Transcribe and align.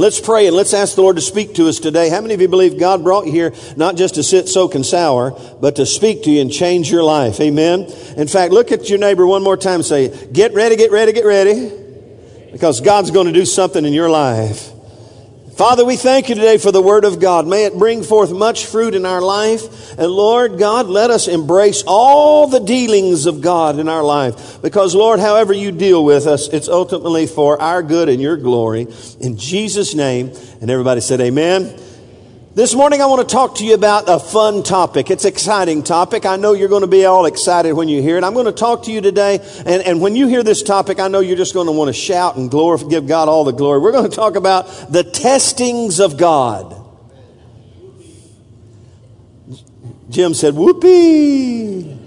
Let's 0.00 0.18
pray 0.18 0.46
and 0.46 0.56
let's 0.56 0.72
ask 0.72 0.94
the 0.94 1.02
Lord 1.02 1.16
to 1.16 1.22
speak 1.22 1.56
to 1.56 1.68
us 1.68 1.78
today. 1.78 2.08
How 2.08 2.22
many 2.22 2.32
of 2.32 2.40
you 2.40 2.48
believe 2.48 2.78
God 2.78 3.04
brought 3.04 3.26
you 3.26 3.32
here 3.32 3.52
not 3.76 3.96
just 3.96 4.14
to 4.14 4.22
sit, 4.22 4.48
soak, 4.48 4.74
and 4.74 4.86
sour, 4.86 5.32
but 5.60 5.76
to 5.76 5.84
speak 5.84 6.22
to 6.22 6.30
you 6.30 6.40
and 6.40 6.50
change 6.50 6.90
your 6.90 7.02
life? 7.02 7.38
Amen. 7.38 7.82
In 8.16 8.26
fact, 8.26 8.50
look 8.50 8.72
at 8.72 8.88
your 8.88 8.98
neighbor 8.98 9.26
one 9.26 9.42
more 9.42 9.58
time 9.58 9.82
say, 9.82 10.26
Get 10.32 10.54
ready, 10.54 10.76
get 10.76 10.90
ready, 10.90 11.12
get 11.12 11.26
ready. 11.26 11.70
Because 12.50 12.80
God's 12.80 13.10
going 13.10 13.26
to 13.26 13.32
do 13.34 13.44
something 13.44 13.84
in 13.84 13.92
your 13.92 14.08
life. 14.08 14.70
Father, 15.60 15.84
we 15.84 15.96
thank 15.96 16.30
you 16.30 16.34
today 16.34 16.56
for 16.56 16.72
the 16.72 16.80
Word 16.80 17.04
of 17.04 17.20
God. 17.20 17.46
May 17.46 17.66
it 17.66 17.76
bring 17.78 18.02
forth 18.02 18.32
much 18.32 18.64
fruit 18.64 18.94
in 18.94 19.04
our 19.04 19.20
life. 19.20 19.92
And 19.98 20.10
Lord 20.10 20.58
God, 20.58 20.86
let 20.86 21.10
us 21.10 21.28
embrace 21.28 21.84
all 21.86 22.46
the 22.46 22.60
dealings 22.60 23.26
of 23.26 23.42
God 23.42 23.78
in 23.78 23.86
our 23.86 24.02
life. 24.02 24.62
Because 24.62 24.94
Lord, 24.94 25.20
however 25.20 25.52
you 25.52 25.70
deal 25.70 26.02
with 26.02 26.26
us, 26.26 26.48
it's 26.48 26.66
ultimately 26.66 27.26
for 27.26 27.60
our 27.60 27.82
good 27.82 28.08
and 28.08 28.22
your 28.22 28.38
glory. 28.38 28.86
In 29.20 29.36
Jesus' 29.36 29.94
name. 29.94 30.32
And 30.62 30.70
everybody 30.70 31.02
said, 31.02 31.20
Amen. 31.20 31.78
This 32.52 32.74
morning 32.74 33.00
I 33.00 33.06
want 33.06 33.28
to 33.28 33.32
talk 33.32 33.58
to 33.58 33.64
you 33.64 33.74
about 33.74 34.08
a 34.08 34.18
fun 34.18 34.64
topic. 34.64 35.08
It's 35.08 35.24
an 35.24 35.32
exciting 35.32 35.84
topic. 35.84 36.26
I 36.26 36.34
know 36.34 36.52
you're 36.52 36.68
going 36.68 36.80
to 36.80 36.88
be 36.88 37.04
all 37.04 37.26
excited 37.26 37.74
when 37.74 37.86
you 37.86 38.02
hear 38.02 38.18
it. 38.18 38.24
I'm 38.24 38.34
going 38.34 38.46
to 38.46 38.52
talk 38.52 38.82
to 38.84 38.90
you 38.92 39.00
today, 39.00 39.38
and, 39.64 39.84
and 39.84 40.00
when 40.00 40.16
you 40.16 40.26
hear 40.26 40.42
this 40.42 40.64
topic, 40.64 40.98
I 40.98 41.06
know 41.06 41.20
you're 41.20 41.36
just 41.36 41.54
going 41.54 41.66
to 41.66 41.72
want 41.72 41.90
to 41.90 41.92
shout 41.92 42.36
and 42.36 42.50
glorify, 42.50 42.88
give 42.88 43.06
God 43.06 43.28
all 43.28 43.44
the 43.44 43.52
glory. 43.52 43.78
We're 43.78 43.92
going 43.92 44.10
to 44.10 44.16
talk 44.16 44.34
about 44.34 44.66
the 44.90 45.04
testings 45.04 46.00
of 46.00 46.16
God. 46.16 46.74
Jim 50.08 50.34
said, 50.34 50.56
whoopee. 50.56 52.00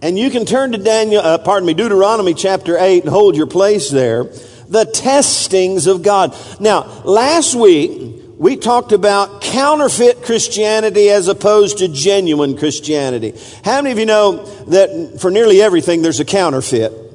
And 0.00 0.18
you 0.18 0.28
can 0.28 0.44
turn 0.44 0.72
to 0.72 0.78
Daniel, 0.78 1.22
uh, 1.22 1.38
pardon 1.38 1.66
me, 1.66 1.72
Deuteronomy 1.72 2.34
chapter 2.34 2.76
8 2.78 3.04
and 3.04 3.10
hold 3.10 3.36
your 3.36 3.46
place 3.46 3.90
there. 3.90 4.24
The 4.68 4.84
testings 4.84 5.86
of 5.86 6.02
God. 6.02 6.36
Now, 6.60 6.82
last 7.04 7.54
week, 7.54 8.25
we 8.38 8.56
talked 8.56 8.92
about 8.92 9.40
counterfeit 9.40 10.22
Christianity 10.22 11.08
as 11.08 11.28
opposed 11.28 11.78
to 11.78 11.88
genuine 11.88 12.56
Christianity. 12.56 13.32
How 13.64 13.80
many 13.80 13.92
of 13.92 13.98
you 13.98 14.06
know 14.06 14.44
that 14.66 15.20
for 15.20 15.30
nearly 15.30 15.62
everything 15.62 16.02
there's 16.02 16.20
a 16.20 16.24
counterfeit? 16.24 17.05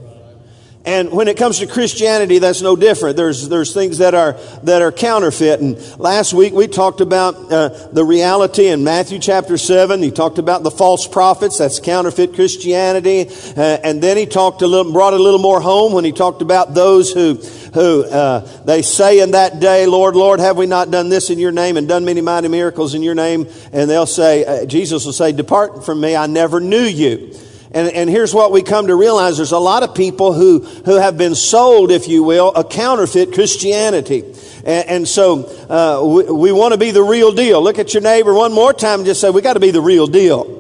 And 0.83 1.11
when 1.11 1.27
it 1.27 1.37
comes 1.37 1.59
to 1.59 1.67
Christianity, 1.67 2.39
that's 2.39 2.63
no 2.63 2.75
different. 2.75 3.15
There's, 3.15 3.47
there's 3.47 3.71
things 3.71 3.99
that 3.99 4.15
are, 4.15 4.33
that 4.63 4.81
are 4.81 4.91
counterfeit. 4.91 5.59
And 5.59 5.77
last 5.99 6.33
week 6.33 6.53
we 6.53 6.67
talked 6.67 7.01
about 7.01 7.35
uh, 7.51 7.69
the 7.91 8.03
reality 8.03 8.67
in 8.67 8.83
Matthew 8.83 9.19
chapter 9.19 9.59
7. 9.59 10.01
He 10.01 10.09
talked 10.09 10.39
about 10.39 10.63
the 10.63 10.71
false 10.71 11.07
prophets. 11.07 11.59
That's 11.59 11.79
counterfeit 11.79 12.33
Christianity. 12.33 13.27
Uh, 13.55 13.61
and 13.83 14.01
then 14.01 14.17
he 14.17 14.25
talked 14.25 14.63
a 14.63 14.67
little, 14.67 14.91
brought 14.91 15.13
a 15.13 15.19
little 15.19 15.39
more 15.39 15.61
home 15.61 15.93
when 15.93 16.03
he 16.03 16.11
talked 16.11 16.41
about 16.41 16.73
those 16.73 17.13
who, 17.13 17.35
who 17.75 18.03
uh, 18.05 18.39
they 18.63 18.81
say 18.81 19.19
in 19.19 19.31
that 19.31 19.59
day, 19.59 19.85
Lord, 19.85 20.15
Lord, 20.15 20.39
have 20.39 20.57
we 20.57 20.65
not 20.65 20.89
done 20.89 21.09
this 21.09 21.29
in 21.29 21.37
your 21.37 21.51
name 21.51 21.77
and 21.77 21.87
done 21.87 22.05
many 22.05 22.21
mighty 22.21 22.47
miracles 22.47 22.95
in 22.95 23.03
your 23.03 23.15
name? 23.15 23.47
And 23.71 23.87
they'll 23.87 24.07
say, 24.07 24.45
uh, 24.45 24.65
Jesus 24.65 25.05
will 25.05 25.13
say, 25.13 25.31
depart 25.31 25.85
from 25.85 26.01
me. 26.01 26.15
I 26.15 26.25
never 26.25 26.59
knew 26.59 26.81
you. 26.81 27.35
And, 27.73 27.87
and 27.89 28.09
here's 28.09 28.33
what 28.33 28.51
we 28.51 28.63
come 28.63 28.87
to 28.87 28.95
realize. 28.95 29.37
There's 29.37 29.53
a 29.53 29.57
lot 29.59 29.83
of 29.83 29.95
people 29.95 30.33
who, 30.33 30.59
who 30.59 30.97
have 30.97 31.17
been 31.17 31.35
sold, 31.35 31.89
if 31.89 32.07
you 32.09 32.21
will, 32.21 32.51
a 32.53 32.65
counterfeit 32.65 33.33
Christianity. 33.33 34.23
And, 34.65 34.89
and 34.89 35.07
so 35.07 35.45
uh, 35.69 36.05
we, 36.05 36.23
we 36.31 36.51
want 36.51 36.73
to 36.73 36.77
be 36.77 36.91
the 36.91 37.01
real 37.01 37.31
deal. 37.31 37.61
Look 37.61 37.79
at 37.79 37.93
your 37.93 38.03
neighbor 38.03 38.33
one 38.33 38.51
more 38.51 38.73
time 38.73 38.99
and 38.99 39.05
just 39.05 39.21
say, 39.21 39.29
we 39.29 39.41
got 39.41 39.53
to 39.53 39.61
be 39.61 39.71
the 39.71 39.81
real 39.81 40.05
deal. 40.05 40.57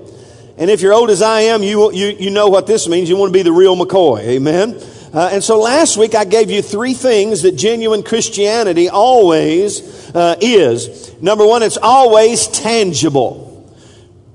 And 0.57 0.69
if 0.69 0.81
you're 0.81 0.93
old 0.93 1.09
as 1.09 1.21
I 1.21 1.41
am, 1.41 1.63
you, 1.63 1.91
you, 1.91 2.07
you 2.07 2.29
know 2.29 2.47
what 2.47 2.65
this 2.65 2.87
means. 2.87 3.09
You 3.09 3.17
want 3.17 3.33
to 3.33 3.37
be 3.37 3.43
the 3.43 3.51
real 3.51 3.75
McCoy. 3.75 4.21
Amen. 4.21 4.81
Uh, 5.13 5.31
and 5.33 5.43
so 5.43 5.59
last 5.59 5.97
week 5.97 6.15
I 6.15 6.23
gave 6.23 6.49
you 6.49 6.61
three 6.61 6.93
things 6.93 7.41
that 7.41 7.57
genuine 7.57 8.03
Christianity 8.03 8.87
always 8.87 9.81
uh, 10.15 10.37
is. 10.39 11.13
Number 11.21 11.45
one, 11.45 11.61
it's 11.61 11.77
always 11.77 12.47
tangible. 12.47 13.50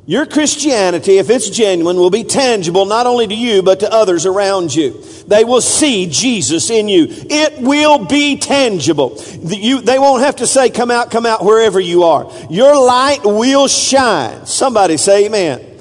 Your 0.08 0.24
Christianity, 0.24 1.18
if 1.18 1.30
it's 1.30 1.50
genuine, 1.50 1.96
will 1.96 2.10
be 2.10 2.22
tangible 2.22 2.86
not 2.86 3.06
only 3.06 3.26
to 3.26 3.34
you, 3.34 3.60
but 3.60 3.80
to 3.80 3.92
others 3.92 4.24
around 4.24 4.72
you. 4.72 5.02
They 5.26 5.42
will 5.42 5.60
see 5.60 6.06
Jesus 6.06 6.70
in 6.70 6.88
you. 6.88 7.08
It 7.08 7.60
will 7.60 8.06
be 8.06 8.38
tangible. 8.38 9.20
You, 9.42 9.80
they 9.80 9.98
won't 9.98 10.22
have 10.22 10.36
to 10.36 10.46
say, 10.46 10.70
come 10.70 10.92
out, 10.92 11.10
come 11.10 11.26
out, 11.26 11.44
wherever 11.44 11.80
you 11.80 12.04
are. 12.04 12.30
Your 12.48 12.80
light 12.80 13.24
will 13.24 13.66
shine. 13.66 14.46
Somebody 14.46 14.96
say 14.96 15.26
amen. 15.26 15.76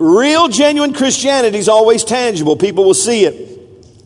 Real, 0.00 0.48
genuine 0.48 0.92
Christianity 0.92 1.58
is 1.58 1.68
always 1.68 2.02
tangible. 2.02 2.56
People 2.56 2.84
will 2.84 2.94
see 2.94 3.24
it. 3.24 3.51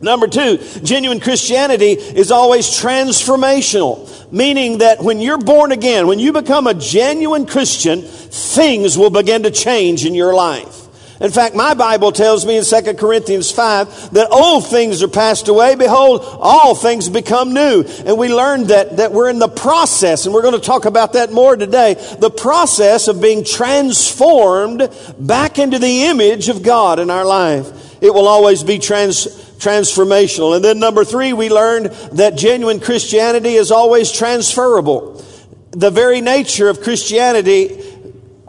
Number 0.00 0.26
two, 0.26 0.58
genuine 0.82 1.20
Christianity 1.20 1.92
is 1.92 2.30
always 2.30 2.66
transformational, 2.66 4.30
meaning 4.30 4.78
that 4.78 5.02
when 5.02 5.20
you're 5.20 5.38
born 5.38 5.72
again, 5.72 6.06
when 6.06 6.18
you 6.18 6.32
become 6.32 6.66
a 6.66 6.74
genuine 6.74 7.46
Christian, 7.46 8.02
things 8.02 8.98
will 8.98 9.10
begin 9.10 9.44
to 9.44 9.50
change 9.50 10.04
in 10.04 10.14
your 10.14 10.34
life. 10.34 10.82
In 11.18 11.30
fact, 11.30 11.54
my 11.54 11.72
Bible 11.72 12.12
tells 12.12 12.44
me 12.44 12.58
in 12.58 12.64
2 12.64 12.94
Corinthians 12.94 13.50
5 13.50 14.12
that 14.12 14.28
old 14.30 14.66
things 14.66 15.02
are 15.02 15.08
passed 15.08 15.48
away. 15.48 15.74
Behold, 15.74 16.20
all 16.22 16.74
things 16.74 17.08
become 17.08 17.54
new. 17.54 17.84
And 18.04 18.18
we 18.18 18.32
learned 18.32 18.66
that, 18.66 18.98
that 18.98 19.12
we're 19.12 19.30
in 19.30 19.38
the 19.38 19.48
process, 19.48 20.26
and 20.26 20.34
we're 20.34 20.42
going 20.42 20.60
to 20.60 20.60
talk 20.60 20.84
about 20.84 21.14
that 21.14 21.32
more 21.32 21.56
today, 21.56 21.94
the 22.20 22.30
process 22.30 23.08
of 23.08 23.22
being 23.22 23.44
transformed 23.44 24.90
back 25.18 25.58
into 25.58 25.78
the 25.78 26.04
image 26.04 26.50
of 26.50 26.62
God 26.62 26.98
in 26.98 27.08
our 27.08 27.24
life. 27.24 28.02
It 28.02 28.12
will 28.12 28.28
always 28.28 28.62
be 28.62 28.78
trans, 28.78 29.45
transformational. 29.58 30.54
And 30.54 30.64
then 30.64 30.78
number 30.78 31.04
three, 31.04 31.32
we 31.32 31.48
learned 31.48 31.86
that 32.12 32.36
genuine 32.36 32.80
Christianity 32.80 33.54
is 33.54 33.70
always 33.70 34.12
transferable. 34.12 35.24
The 35.72 35.90
very 35.90 36.20
nature 36.20 36.68
of 36.68 36.82
Christianity 36.82 37.82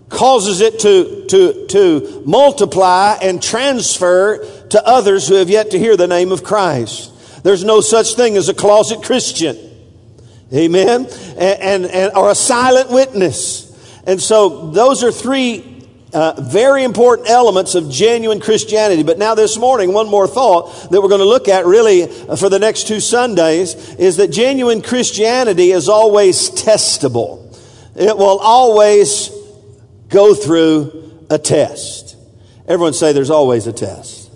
causes 0.09 0.61
it 0.61 0.79
to, 0.79 1.25
to, 1.27 1.67
to 1.67 2.23
multiply 2.25 3.17
and 3.21 3.41
transfer 3.43 4.45
to 4.69 4.87
others 4.87 5.27
who 5.27 5.35
have 5.35 5.49
yet 5.49 5.71
to 5.71 5.79
hear 5.79 5.97
the 5.97 6.07
name 6.07 6.31
of 6.31 6.43
Christ. 6.43 7.43
There's 7.43 7.63
no 7.63 7.81
such 7.81 8.15
thing 8.15 8.37
as 8.37 8.49
a 8.49 8.53
closet 8.53 9.03
Christian. 9.03 9.57
Amen. 10.53 11.05
And, 11.37 11.39
and, 11.39 11.85
and 11.85 12.13
or 12.13 12.29
a 12.29 12.35
silent 12.35 12.89
witness. 12.89 13.65
And 14.05 14.21
so 14.21 14.71
those 14.71 15.03
are 15.03 15.11
three 15.11 15.76
uh, 16.13 16.39
very 16.41 16.83
important 16.83 17.29
elements 17.29 17.75
of 17.75 17.89
genuine 17.89 18.39
Christianity. 18.39 19.03
But 19.03 19.17
now 19.17 19.35
this 19.35 19.57
morning, 19.57 19.93
one 19.93 20.07
more 20.09 20.27
thought 20.27 20.89
that 20.91 21.01
we're 21.01 21.09
going 21.09 21.19
to 21.19 21.25
look 21.25 21.47
at 21.47 21.65
really 21.65 22.03
uh, 22.03 22.35
for 22.35 22.49
the 22.49 22.59
next 22.59 22.87
two 22.87 22.99
Sundays 22.99 23.95
is 23.95 24.17
that 24.17 24.31
genuine 24.31 24.81
Christianity 24.81 25.71
is 25.71 25.89
always 25.89 26.49
testable. 26.49 27.43
It 27.95 28.17
will 28.17 28.39
always 28.39 29.29
go 30.09 30.33
through 30.33 31.25
a 31.29 31.37
test. 31.37 32.15
Everyone 32.67 32.93
say 32.93 33.11
there's 33.11 33.29
always 33.29 33.67
a 33.67 33.73
test. 33.73 34.31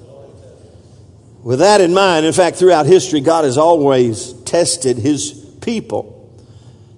With 1.44 1.60
that 1.60 1.82
in 1.82 1.94
mind, 1.94 2.26
in 2.26 2.34
fact, 2.34 2.58
throughout 2.58 2.86
history, 2.86 3.20
God 3.20 3.46
has 3.46 3.58
always 3.58 4.34
tested 4.44 4.98
his 4.98 5.32
people. 5.62 6.21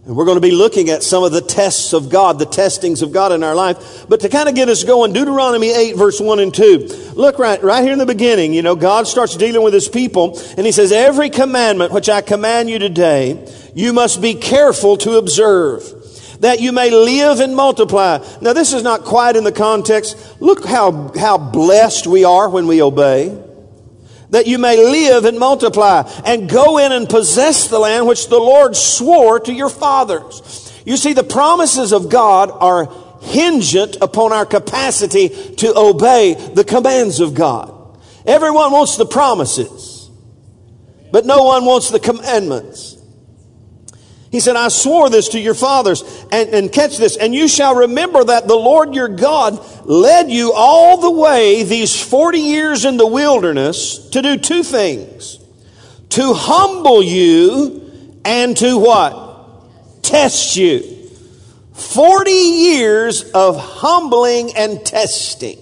And 0.05 0.17
we're 0.17 0.25
going 0.25 0.35
to 0.35 0.41
be 0.41 0.51
looking 0.51 0.89
at 0.89 1.01
some 1.01 1.23
of 1.23 1.31
the 1.31 1.39
tests 1.39 1.93
of 1.93 2.09
God, 2.09 2.37
the 2.37 2.45
testings 2.45 3.01
of 3.01 3.13
God 3.13 3.31
in 3.31 3.41
our 3.41 3.55
life. 3.55 4.05
But 4.09 4.19
to 4.19 4.29
kind 4.29 4.49
of 4.49 4.55
get 4.55 4.67
us 4.67 4.83
going, 4.83 5.13
Deuteronomy 5.13 5.71
8, 5.71 5.95
verse 5.95 6.19
1 6.19 6.39
and 6.39 6.53
2. 6.53 7.13
Look 7.15 7.39
right, 7.39 7.63
right 7.63 7.81
here 7.81 7.93
in 7.93 7.99
the 7.99 8.05
beginning, 8.05 8.53
you 8.53 8.61
know, 8.61 8.75
God 8.75 9.07
starts 9.07 9.37
dealing 9.37 9.63
with 9.63 9.73
his 9.73 9.87
people, 9.87 10.37
and 10.57 10.65
he 10.65 10.73
says, 10.73 10.91
Every 10.91 11.29
commandment 11.29 11.93
which 11.93 12.09
I 12.09 12.21
command 12.21 12.69
you 12.69 12.79
today, 12.79 13.47
you 13.73 13.93
must 13.93 14.21
be 14.21 14.33
careful 14.33 14.97
to 14.97 15.13
observe 15.13 15.83
that 16.41 16.59
you 16.59 16.73
may 16.73 16.91
live 16.91 17.39
and 17.39 17.55
multiply. 17.55 18.17
Now, 18.41 18.51
this 18.51 18.73
is 18.73 18.83
not 18.83 19.05
quite 19.05 19.37
in 19.37 19.45
the 19.45 19.53
context. 19.53 20.41
Look 20.41 20.65
how, 20.65 21.13
how 21.17 21.37
blessed 21.37 22.07
we 22.07 22.25
are 22.25 22.49
when 22.49 22.67
we 22.67 22.81
obey. 22.81 23.41
That 24.33 24.47
you 24.47 24.57
may 24.57 24.83
live 24.83 25.25
and 25.25 25.37
multiply 25.37 26.01
and 26.25 26.49
go 26.49 26.79
in 26.79 26.91
and 26.91 27.07
possess 27.07 27.67
the 27.67 27.77
land 27.77 28.07
which 28.07 28.29
the 28.29 28.39
Lord 28.39 28.75
swore 28.75 29.39
to 29.39 29.53
your 29.53 29.69
fathers. 29.69 30.73
You 30.87 30.97
see, 30.97 31.13
the 31.13 31.23
promises 31.23 31.93
of 31.93 32.09
God 32.09 32.49
are 32.51 32.91
hingent 33.21 33.97
upon 34.01 34.33
our 34.33 34.47
capacity 34.47 35.29
to 35.29 35.77
obey 35.77 36.33
the 36.33 36.63
commands 36.63 37.19
of 37.19 37.35
God. 37.35 37.69
Everyone 38.25 38.71
wants 38.71 38.97
the 38.97 39.05
promises, 39.05 40.09
but 41.11 41.27
no 41.27 41.43
one 41.43 41.63
wants 41.65 41.91
the 41.91 41.99
commandments. 41.99 42.92
He 44.33 44.39
said, 44.39 44.55
I 44.55 44.69
swore 44.69 45.11
this 45.11 45.29
to 45.29 45.39
your 45.39 45.53
fathers. 45.53 46.01
And, 46.31 46.49
and, 46.49 46.71
catch 46.71 46.97
this. 46.97 47.17
And 47.17 47.35
you 47.35 47.47
shall 47.47 47.75
remember 47.75 48.23
that 48.23 48.47
the 48.47 48.55
Lord 48.55 48.95
your 48.95 49.07
God 49.07 49.63
led 49.85 50.31
you 50.31 50.53
all 50.53 50.97
the 50.97 51.11
way 51.11 51.61
these 51.61 52.01
40 52.01 52.39
years 52.39 52.83
in 52.83 52.97
the 52.97 53.05
wilderness 53.05 54.09
to 54.09 54.23
do 54.23 54.37
two 54.37 54.63
things. 54.63 55.37
To 56.09 56.33
humble 56.33 57.03
you 57.03 58.19
and 58.25 58.57
to 58.57 58.79
what? 58.79 60.01
Test 60.01 60.55
you. 60.55 60.81
40 61.73 62.31
years 62.31 63.29
of 63.33 63.59
humbling 63.59 64.55
and 64.55 64.83
testing. 64.83 65.59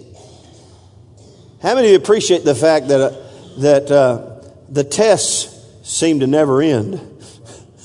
How 1.62 1.75
many 1.75 1.88
of 1.88 1.91
you 1.91 1.97
appreciate 1.97 2.45
the 2.45 2.56
fact 2.56 2.88
that, 2.88 3.01
uh, 3.01 3.17
that 3.57 3.91
uh, 3.91 4.50
the 4.69 4.85
tests 4.85 5.59
seem 5.83 6.21
to 6.21 6.27
never 6.27 6.62
end? 6.62 7.10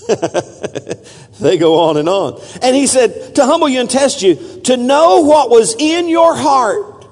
they 1.40 1.58
go 1.58 1.80
on 1.80 1.96
and 1.96 2.08
on. 2.08 2.40
And 2.62 2.74
he 2.76 2.86
said, 2.86 3.34
to 3.36 3.44
humble 3.44 3.68
you 3.68 3.80
and 3.80 3.90
test 3.90 4.22
you, 4.22 4.60
to 4.64 4.76
know 4.76 5.20
what 5.22 5.50
was 5.50 5.74
in 5.78 6.08
your 6.08 6.36
heart. 6.36 7.06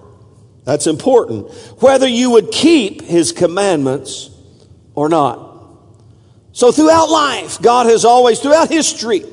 That's 0.64 0.87
important. 0.87 1.52
Whether 1.81 2.08
you 2.08 2.31
would 2.31 2.50
keep 2.50 3.02
his 3.02 3.32
commandments 3.32 4.31
or 4.94 5.08
not. 5.08 5.52
So 6.52 6.70
throughout 6.73 7.11
life, 7.11 7.61
God 7.61 7.87
has 7.87 8.05
always, 8.05 8.41
throughout 8.41 8.69
history, 8.69 9.25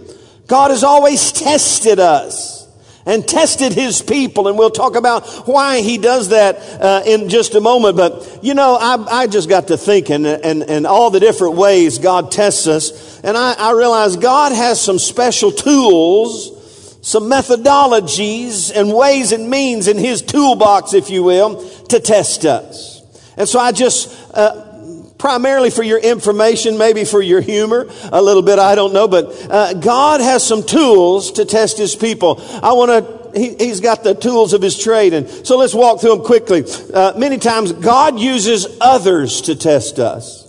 God 0.48 0.72
has 0.72 0.84
always 0.84 1.32
tested 1.32 2.00
us 2.00 2.62
and 3.06 3.28
tested 3.28 3.74
his 3.74 4.02
people. 4.02 4.48
And 4.48 4.58
we'll 4.58 4.72
talk 4.72 4.96
about 4.96 5.28
why 5.48 5.82
he 5.82 5.98
does 5.98 6.30
that 6.30 6.58
uh, 6.82 7.04
in 7.06 7.30
just 7.30 7.56
a 7.56 7.62
moment. 7.62 7.98
But, 7.98 8.44
you 8.44 8.54
know, 8.54 8.76
I, 8.76 9.22
I 9.22 9.28
just 9.28 9.50
got 9.50 9.68
to 9.68 9.78
thinking 9.78 10.26
and, 10.26 10.64
and 10.64 10.88
all 10.88 11.10
the 11.10 11.20
different 11.20 11.56
ways 11.56 12.00
God 12.00 12.32
tests 12.32 12.68
us. 12.68 13.11
And 13.24 13.38
I, 13.38 13.54
I 13.54 13.72
realized 13.74 14.22
God 14.22 14.52
has 14.52 14.82
some 14.82 14.98
special 15.00 15.52
tools, 15.52 16.98
some 17.02 17.24
methodologies 17.30 18.72
and 18.76 18.94
ways 18.94 19.32
and 19.32 19.50
means 19.50 19.88
in 19.88 19.98
his 19.98 20.22
toolbox, 20.22 20.94
if 20.94 21.10
you 21.10 21.24
will, 21.24 21.64
to 21.86 22.00
test 22.00 22.46
us. 22.46 23.02
And 23.38 23.48
so 23.48 23.60
I 23.60 23.72
just, 23.72 24.16
uh, 24.34 24.72
primarily 25.18 25.70
for 25.70 25.84
your 25.84 26.00
information, 26.00 26.78
maybe 26.78 27.06
for 27.06 27.22
your 27.22 27.42
humor, 27.42 27.88
a 28.12 28.22
little 28.22 28.42
bit, 28.42 28.60
I 28.60 28.76
don't 28.76 28.94
know, 28.94 29.08
but 29.08 29.26
uh, 29.50 29.74
God 29.76 30.20
has 30.20 30.46
some 30.46 30.64
tools 30.64 31.34
to 31.34 31.46
test 31.46 31.78
his 31.78 31.96
people. 31.96 32.42
I 32.64 32.74
want 32.74 32.90
to, 33.34 33.40
he, 33.40 33.68
has 33.68 33.82
got 33.82 34.04
the 34.04 34.16
tools 34.16 34.54
of 34.54 34.62
his 34.62 34.78
trade. 34.78 35.14
And 35.14 35.30
so 35.30 35.58
let's 35.58 35.76
walk 35.76 36.02
through 36.02 36.16
them 36.18 36.26
quickly. 36.26 36.64
Uh, 36.94 37.14
many 37.18 37.38
times 37.38 37.72
God 37.72 38.20
uses 38.20 38.66
others 38.82 39.42
to 39.42 39.56
test 39.56 40.00
us. 40.00 40.41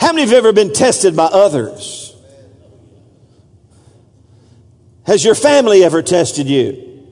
How 0.00 0.12
many 0.12 0.24
of 0.24 0.30
you 0.30 0.36
have 0.36 0.44
ever 0.44 0.52
been 0.52 0.72
tested 0.72 1.16
by 1.16 1.26
others? 1.26 2.14
Has 5.06 5.24
your 5.24 5.34
family 5.34 5.84
ever 5.84 6.02
tested 6.02 6.46
you? 6.46 7.08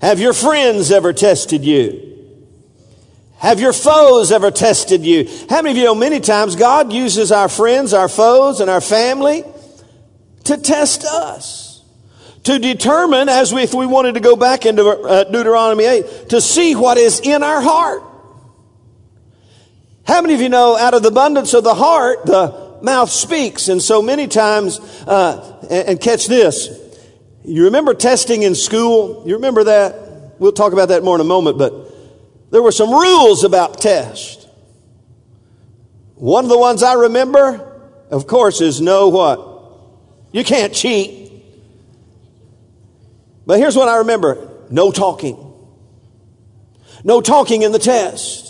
Have 0.00 0.20
your 0.20 0.32
friends 0.32 0.90
ever 0.90 1.12
tested 1.12 1.64
you? 1.64 2.06
Have 3.38 3.60
your 3.60 3.72
foes 3.72 4.32
ever 4.32 4.50
tested 4.50 5.04
you? 5.04 5.28
How 5.50 5.62
many 5.62 5.72
of 5.72 5.76
you 5.76 5.84
know 5.84 5.94
many 5.94 6.20
times 6.20 6.56
God 6.56 6.92
uses 6.92 7.32
our 7.32 7.48
friends, 7.48 7.92
our 7.92 8.08
foes, 8.08 8.60
and 8.60 8.70
our 8.70 8.80
family 8.80 9.44
to 10.44 10.56
test 10.56 11.04
us? 11.04 11.84
To 12.44 12.58
determine, 12.58 13.28
as 13.28 13.52
we, 13.52 13.62
if 13.62 13.74
we 13.74 13.86
wanted 13.86 14.14
to 14.14 14.20
go 14.20 14.36
back 14.36 14.66
into 14.66 14.86
uh, 14.86 15.24
Deuteronomy 15.24 15.84
8, 15.84 16.28
to 16.30 16.40
see 16.40 16.76
what 16.76 16.96
is 16.96 17.20
in 17.20 17.42
our 17.42 17.60
heart. 17.60 18.02
How 20.06 20.22
many 20.22 20.34
of 20.34 20.40
you 20.40 20.48
know 20.48 20.76
out 20.76 20.94
of 20.94 21.02
the 21.02 21.08
abundance 21.08 21.52
of 21.52 21.64
the 21.64 21.74
heart, 21.74 22.26
the 22.26 22.78
mouth 22.80 23.10
speaks? 23.10 23.68
And 23.68 23.82
so 23.82 24.00
many 24.00 24.28
times, 24.28 24.78
uh, 25.06 25.58
and, 25.68 25.88
and 25.88 26.00
catch 26.00 26.26
this. 26.26 26.68
You 27.44 27.64
remember 27.64 27.94
testing 27.94 28.42
in 28.42 28.54
school? 28.54 29.24
You 29.26 29.34
remember 29.34 29.64
that? 29.64 30.34
We'll 30.38 30.52
talk 30.52 30.72
about 30.72 30.88
that 30.88 31.02
more 31.02 31.16
in 31.16 31.20
a 31.20 31.24
moment, 31.24 31.58
but 31.58 31.92
there 32.50 32.62
were 32.62 32.72
some 32.72 32.90
rules 32.90 33.42
about 33.44 33.80
test. 33.80 34.48
One 36.14 36.44
of 36.44 36.50
the 36.50 36.58
ones 36.58 36.82
I 36.82 36.94
remember, 36.94 37.80
of 38.10 38.26
course, 38.26 38.60
is 38.60 38.80
no 38.80 39.08
what? 39.08 39.56
You 40.32 40.44
can't 40.44 40.72
cheat. 40.72 41.32
But 43.44 43.58
here's 43.58 43.76
what 43.76 43.88
I 43.88 43.98
remember 43.98 44.48
no 44.70 44.92
talking. 44.92 45.42
No 47.04 47.20
talking 47.20 47.62
in 47.62 47.72
the 47.72 47.78
test. 47.78 48.45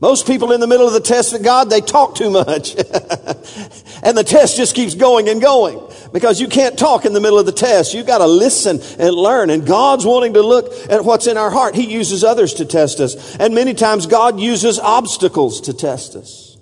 Most 0.00 0.28
people 0.28 0.52
in 0.52 0.60
the 0.60 0.68
middle 0.68 0.86
of 0.86 0.92
the 0.92 1.00
test 1.00 1.34
of 1.34 1.42
God, 1.42 1.70
they 1.70 1.80
talk 1.80 2.14
too 2.14 2.30
much. 2.30 2.76
and 4.02 4.16
the 4.16 4.24
test 4.24 4.56
just 4.56 4.76
keeps 4.76 4.94
going 4.94 5.28
and 5.28 5.42
going 5.42 5.80
because 6.12 6.40
you 6.40 6.46
can't 6.46 6.78
talk 6.78 7.04
in 7.04 7.12
the 7.12 7.20
middle 7.20 7.38
of 7.38 7.46
the 7.46 7.52
test. 7.52 7.94
You've 7.94 8.06
got 8.06 8.18
to 8.18 8.26
listen 8.26 8.80
and 9.00 9.12
learn. 9.14 9.50
And 9.50 9.66
God's 9.66 10.06
wanting 10.06 10.34
to 10.34 10.42
look 10.42 10.72
at 10.88 11.04
what's 11.04 11.26
in 11.26 11.36
our 11.36 11.50
heart. 11.50 11.74
He 11.74 11.92
uses 11.92 12.22
others 12.22 12.54
to 12.54 12.64
test 12.64 13.00
us. 13.00 13.36
And 13.38 13.56
many 13.56 13.74
times 13.74 14.06
God 14.06 14.38
uses 14.38 14.78
obstacles 14.78 15.60
to 15.62 15.72
test 15.72 16.14
us. 16.14 16.56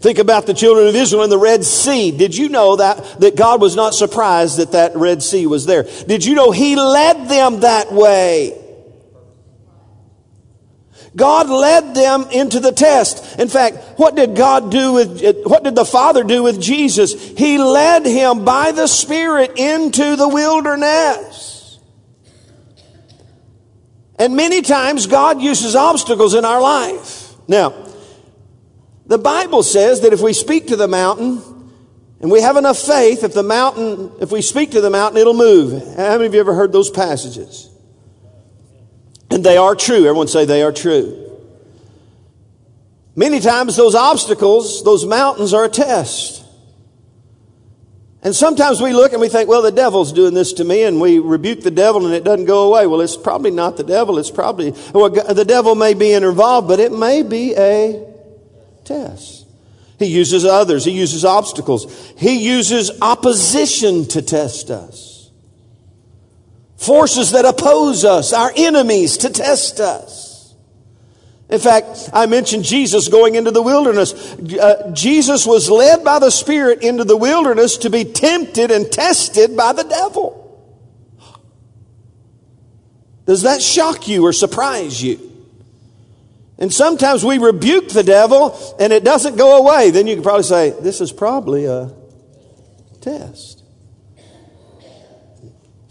Think 0.00 0.18
about 0.18 0.46
the 0.46 0.54
children 0.54 0.88
of 0.88 0.96
Israel 0.96 1.22
in 1.22 1.30
the 1.30 1.38
Red 1.38 1.64
Sea. 1.64 2.10
Did 2.10 2.36
you 2.36 2.48
know 2.48 2.74
that, 2.74 3.20
that 3.20 3.36
God 3.36 3.60
was 3.60 3.76
not 3.76 3.94
surprised 3.94 4.58
that 4.58 4.72
that 4.72 4.96
Red 4.96 5.22
Sea 5.22 5.46
was 5.46 5.64
there? 5.64 5.84
Did 6.08 6.24
you 6.24 6.34
know 6.34 6.50
He 6.50 6.74
led 6.74 7.28
them 7.28 7.60
that 7.60 7.92
way? 7.92 8.61
God 11.14 11.50
led 11.50 11.94
them 11.94 12.26
into 12.30 12.58
the 12.58 12.72
test. 12.72 13.38
In 13.38 13.48
fact, 13.48 13.98
what 13.98 14.14
did 14.16 14.34
God 14.34 14.70
do 14.70 14.94
with, 14.94 15.44
what 15.44 15.62
did 15.62 15.74
the 15.74 15.84
Father 15.84 16.24
do 16.24 16.42
with 16.42 16.60
Jesus? 16.60 17.12
He 17.12 17.58
led 17.58 18.06
him 18.06 18.44
by 18.44 18.72
the 18.72 18.86
Spirit 18.86 19.58
into 19.58 20.16
the 20.16 20.28
wilderness. 20.28 21.78
And 24.18 24.36
many 24.36 24.62
times 24.62 25.06
God 25.06 25.42
uses 25.42 25.74
obstacles 25.74 26.34
in 26.34 26.44
our 26.44 26.60
life. 26.60 27.34
Now, 27.48 27.74
the 29.06 29.18
Bible 29.18 29.62
says 29.62 30.02
that 30.02 30.12
if 30.12 30.20
we 30.20 30.32
speak 30.32 30.68
to 30.68 30.76
the 30.76 30.88
mountain, 30.88 31.42
and 32.20 32.30
we 32.30 32.40
have 32.40 32.56
enough 32.56 32.78
faith, 32.78 33.24
if 33.24 33.34
the 33.34 33.42
mountain, 33.42 34.12
if 34.20 34.30
we 34.30 34.40
speak 34.42 34.70
to 34.70 34.80
the 34.80 34.90
mountain, 34.90 35.20
it'll 35.20 35.34
move. 35.34 35.82
How 35.96 36.12
many 36.12 36.26
of 36.26 36.34
you 36.34 36.40
ever 36.40 36.54
heard 36.54 36.72
those 36.72 36.88
passages? 36.88 37.68
And 39.32 39.42
they 39.42 39.56
are 39.56 39.74
true. 39.74 40.04
Everyone 40.04 40.28
say 40.28 40.44
they 40.44 40.62
are 40.62 40.72
true. 40.72 41.18
Many 43.16 43.40
times 43.40 43.76
those 43.76 43.94
obstacles, 43.94 44.84
those 44.84 45.06
mountains 45.06 45.54
are 45.54 45.64
a 45.64 45.70
test. 45.70 46.44
And 48.22 48.36
sometimes 48.36 48.82
we 48.82 48.92
look 48.92 49.12
and 49.12 49.22
we 49.22 49.30
think, 49.30 49.48
well, 49.48 49.62
the 49.62 49.72
devil's 49.72 50.12
doing 50.12 50.34
this 50.34 50.52
to 50.54 50.64
me, 50.64 50.82
and 50.82 51.00
we 51.00 51.18
rebuke 51.18 51.62
the 51.62 51.70
devil 51.70 52.04
and 52.04 52.14
it 52.14 52.24
doesn't 52.24 52.44
go 52.44 52.68
away. 52.68 52.86
Well, 52.86 53.00
it's 53.00 53.16
probably 53.16 53.50
not 53.50 53.78
the 53.78 53.84
devil. 53.84 54.18
It's 54.18 54.30
probably, 54.30 54.74
well, 54.92 55.08
the 55.08 55.46
devil 55.46 55.74
may 55.74 55.94
be 55.94 56.12
involved, 56.12 56.68
but 56.68 56.78
it 56.78 56.92
may 56.92 57.22
be 57.22 57.54
a 57.56 58.06
test. 58.84 59.46
He 59.98 60.06
uses 60.06 60.44
others. 60.44 60.84
He 60.84 60.92
uses 60.92 61.24
obstacles. 61.24 62.12
He 62.18 62.44
uses 62.44 62.90
opposition 63.00 64.04
to 64.08 64.20
test 64.20 64.70
us 64.70 65.21
forces 66.82 67.32
that 67.32 67.44
oppose 67.44 68.04
us, 68.04 68.32
our 68.32 68.52
enemies 68.56 69.18
to 69.18 69.30
test 69.30 69.80
us. 69.80 70.54
In 71.48 71.58
fact, 71.58 72.08
I 72.14 72.26
mentioned 72.26 72.64
Jesus 72.64 73.08
going 73.08 73.34
into 73.34 73.50
the 73.50 73.60
wilderness. 73.60 74.14
Uh, 74.34 74.90
Jesus 74.94 75.46
was 75.46 75.68
led 75.68 76.02
by 76.02 76.18
the 76.18 76.30
Spirit 76.30 76.82
into 76.82 77.04
the 77.04 77.16
wilderness 77.16 77.76
to 77.78 77.90
be 77.90 78.04
tempted 78.04 78.70
and 78.70 78.90
tested 78.90 79.54
by 79.54 79.74
the 79.74 79.82
devil. 79.82 80.38
Does 83.26 83.42
that 83.42 83.60
shock 83.60 84.08
you 84.08 84.24
or 84.24 84.32
surprise 84.32 85.02
you? 85.02 85.30
And 86.58 86.72
sometimes 86.72 87.24
we 87.24 87.38
rebuke 87.38 87.88
the 87.88 88.02
devil 88.02 88.76
and 88.78 88.92
it 88.92 89.04
doesn't 89.04 89.36
go 89.36 89.58
away. 89.58 89.90
Then 89.90 90.06
you 90.06 90.14
can 90.14 90.22
probably 90.22 90.44
say, 90.44 90.70
This 90.70 91.00
is 91.00 91.12
probably 91.12 91.66
a 91.66 91.92
test. 93.00 93.61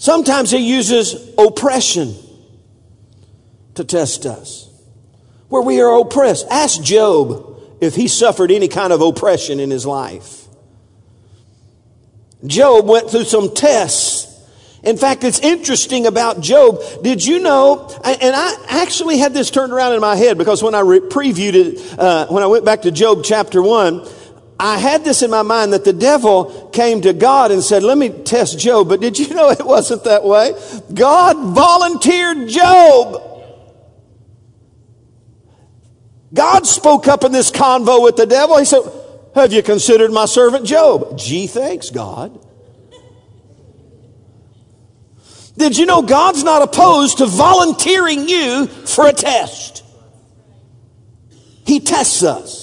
Sometimes 0.02 0.50
he 0.50 0.58
uses 0.58 1.32
oppression 1.38 2.16
to 3.76 3.84
test 3.84 4.26
us, 4.26 4.68
where 5.48 5.62
we 5.62 5.80
are 5.80 6.00
oppressed. 6.00 6.48
Ask 6.50 6.82
Job 6.82 7.62
if 7.82 7.94
he 7.94 8.08
suffered 8.08 8.50
any 8.50 8.68
kind 8.68 8.92
of 8.92 9.02
oppression 9.02 9.60
in 9.60 9.70
his 9.70 9.86
life. 9.86 10.48
Job 12.48 12.88
went 12.88 13.12
through 13.12 13.26
some 13.26 13.54
tests. 13.54 14.28
In 14.82 14.98
fact, 14.98 15.24
it's 15.24 15.38
interesting 15.38 16.08
about 16.08 16.42
Job. 16.42 16.82
Did 17.04 17.24
you 17.24 17.38
know? 17.38 17.88
And 18.04 18.36
I 18.36 18.56
actually 18.70 19.20
had 19.20 19.36
this 19.36 19.52
turned 19.52 19.72
around 19.72 19.94
in 19.94 20.02
my 20.02 20.16
head 20.16 20.36
because 20.36 20.64
when 20.64 20.74
I 20.74 20.80
re- 20.80 21.00
previewed 21.02 21.54
it, 21.54 22.00
uh, 22.00 22.26
when 22.26 22.42
I 22.42 22.48
went 22.48 22.66
back 22.66 22.82
to 22.82 22.92
Job 22.92 23.22
chapter 23.24 23.62
1, 23.62 24.08
I 24.64 24.78
had 24.78 25.04
this 25.04 25.24
in 25.24 25.32
my 25.32 25.42
mind 25.42 25.74
that 25.74 25.86
the 25.86 25.92
devil 25.92 26.70
came 26.72 27.02
to 27.02 27.14
God 27.14 27.50
and 27.50 27.64
said, 27.64 27.82
let 27.82 27.98
me 27.98 28.10
test 28.10 28.60
Job. 28.60 28.90
But 28.90 29.02
did 29.02 29.18
you 29.18 29.34
know 29.34 29.50
it 29.50 29.66
wasn't 29.66 30.04
that 30.04 30.24
way? 30.24 30.54
God 30.94 31.56
volunteered 31.56 32.48
Job. 32.48 33.24
God 36.32 36.68
spoke 36.68 37.08
up 37.08 37.24
in 37.24 37.32
this 37.32 37.50
convo 37.50 38.04
with 38.04 38.18
the 38.18 38.28
devil. 38.28 38.60
He 38.60 38.66
said, 38.66 38.84
have 39.34 39.52
you 39.52 39.64
considered 39.64 40.12
my 40.12 40.26
servant 40.26 40.68
Job? 40.68 41.18
Gee, 41.18 41.48
thanks, 41.48 41.90
God. 41.90 42.40
Did 45.58 45.76
you 45.76 45.88
know 45.88 46.04
God's 46.04 46.44
not 46.44 46.62
opposed 46.62 47.18
to 47.18 47.26
volunteering 47.26 48.30
you 48.30 48.68
for 48.68 49.08
a 49.08 49.12
test? 49.12 49.84
He 51.66 51.80
tests 51.80 52.22
us. 52.22 52.61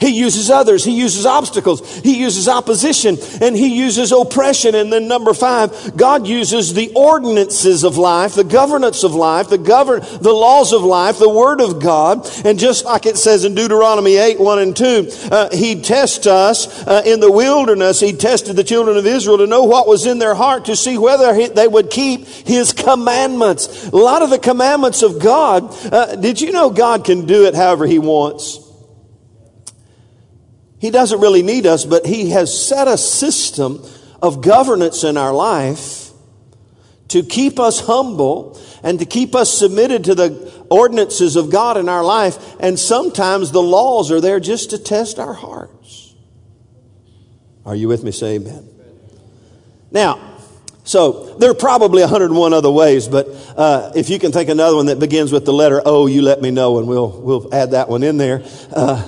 He 0.00 0.08
uses 0.08 0.50
others. 0.50 0.82
He 0.82 0.92
uses 0.92 1.26
obstacles. 1.26 1.98
He 2.00 2.18
uses 2.18 2.48
opposition 2.48 3.18
and 3.42 3.54
he 3.54 3.78
uses 3.78 4.12
oppression. 4.12 4.74
And 4.74 4.90
then 4.90 5.08
number 5.08 5.34
five, 5.34 5.94
God 5.94 6.26
uses 6.26 6.72
the 6.72 6.90
ordinances 6.96 7.84
of 7.84 7.98
life, 7.98 8.34
the 8.34 8.44
governance 8.44 9.04
of 9.04 9.14
life, 9.14 9.50
the 9.50 9.58
govern, 9.58 10.00
the 10.20 10.32
laws 10.32 10.72
of 10.72 10.82
life, 10.82 11.18
the 11.18 11.28
word 11.28 11.60
of 11.60 11.82
God. 11.82 12.26
And 12.46 12.58
just 12.58 12.86
like 12.86 13.04
it 13.04 13.18
says 13.18 13.44
in 13.44 13.54
Deuteronomy 13.54 14.16
8, 14.16 14.40
1 14.40 14.58
and 14.58 14.74
2, 14.76 15.08
uh, 15.30 15.54
he 15.54 15.82
tests 15.82 16.26
us 16.26 16.86
uh, 16.86 17.02
in 17.04 17.20
the 17.20 17.30
wilderness. 17.30 18.00
He 18.00 18.14
tested 18.14 18.56
the 18.56 18.64
children 18.64 18.96
of 18.96 19.06
Israel 19.06 19.38
to 19.38 19.46
know 19.46 19.64
what 19.64 19.86
was 19.86 20.06
in 20.06 20.18
their 20.18 20.34
heart 20.34 20.64
to 20.64 20.76
see 20.76 20.96
whether 20.96 21.34
he, 21.34 21.48
they 21.48 21.68
would 21.68 21.90
keep 21.90 22.26
his 22.26 22.72
commandments. 22.72 23.88
A 23.88 23.96
lot 23.96 24.22
of 24.22 24.30
the 24.30 24.38
commandments 24.38 25.02
of 25.02 25.18
God, 25.18 25.74
uh, 25.92 26.16
did 26.16 26.40
you 26.40 26.52
know 26.52 26.70
God 26.70 27.04
can 27.04 27.26
do 27.26 27.44
it 27.44 27.54
however 27.54 27.86
he 27.86 27.98
wants? 27.98 28.69
He 30.80 30.90
doesn't 30.90 31.20
really 31.20 31.42
need 31.42 31.66
us, 31.66 31.84
but 31.84 32.06
He 32.06 32.30
has 32.30 32.66
set 32.66 32.88
a 32.88 32.96
system 32.96 33.84
of 34.22 34.40
governance 34.42 35.04
in 35.04 35.16
our 35.16 35.32
life 35.32 36.10
to 37.08 37.22
keep 37.22 37.60
us 37.60 37.80
humble 37.80 38.58
and 38.82 38.98
to 38.98 39.04
keep 39.04 39.34
us 39.34 39.52
submitted 39.52 40.04
to 40.04 40.14
the 40.14 40.64
ordinances 40.70 41.36
of 41.36 41.50
God 41.50 41.76
in 41.76 41.88
our 41.88 42.02
life. 42.02 42.56
And 42.60 42.78
sometimes 42.78 43.50
the 43.50 43.62
laws 43.62 44.10
are 44.10 44.20
there 44.20 44.40
just 44.40 44.70
to 44.70 44.78
test 44.78 45.18
our 45.18 45.34
hearts. 45.34 46.14
Are 47.66 47.76
you 47.76 47.88
with 47.88 48.02
me? 48.02 48.10
Say 48.10 48.36
amen. 48.36 48.66
Now, 49.90 50.30
so 50.84 51.34
there 51.34 51.50
are 51.50 51.54
probably 51.54 52.00
101 52.00 52.52
other 52.54 52.70
ways, 52.70 53.06
but 53.06 53.28
uh, 53.56 53.92
if 53.94 54.08
you 54.08 54.18
can 54.18 54.32
think 54.32 54.48
another 54.48 54.76
one 54.76 54.86
that 54.86 54.98
begins 54.98 55.30
with 55.30 55.44
the 55.44 55.52
letter 55.52 55.82
O, 55.84 56.06
you 56.06 56.22
let 56.22 56.40
me 56.40 56.50
know, 56.50 56.78
and 56.78 56.88
we'll 56.88 57.10
we'll 57.20 57.54
add 57.54 57.72
that 57.72 57.88
one 57.88 58.02
in 58.02 58.16
there. 58.16 58.42
Uh, 58.72 59.06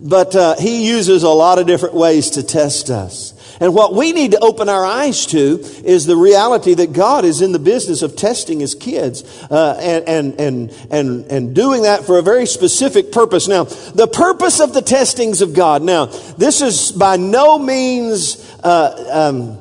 but 0.00 0.34
uh, 0.34 0.56
he 0.56 0.86
uses 0.88 1.22
a 1.22 1.28
lot 1.28 1.58
of 1.58 1.66
different 1.66 1.94
ways 1.94 2.30
to 2.30 2.42
test 2.42 2.90
us. 2.90 3.34
And 3.60 3.74
what 3.74 3.94
we 3.94 4.12
need 4.12 4.30
to 4.30 4.38
open 4.40 4.70
our 4.70 4.84
eyes 4.86 5.26
to 5.26 5.60
is 5.84 6.06
the 6.06 6.16
reality 6.16 6.72
that 6.74 6.94
God 6.94 7.26
is 7.26 7.42
in 7.42 7.52
the 7.52 7.58
business 7.58 8.00
of 8.00 8.16
testing 8.16 8.60
his 8.60 8.74
kids 8.74 9.22
uh, 9.50 9.78
and, 9.78 10.08
and, 10.08 10.40
and, 10.40 10.88
and, 10.90 11.26
and 11.26 11.54
doing 11.54 11.82
that 11.82 12.04
for 12.04 12.18
a 12.18 12.22
very 12.22 12.46
specific 12.46 13.12
purpose. 13.12 13.48
Now, 13.48 13.64
the 13.64 14.08
purpose 14.10 14.60
of 14.60 14.72
the 14.72 14.80
testings 14.80 15.42
of 15.42 15.52
God. 15.52 15.82
Now, 15.82 16.06
this 16.06 16.62
is 16.62 16.90
by 16.92 17.18
no 17.18 17.58
means 17.58 18.50
uh, 18.64 19.32
um, 19.34 19.58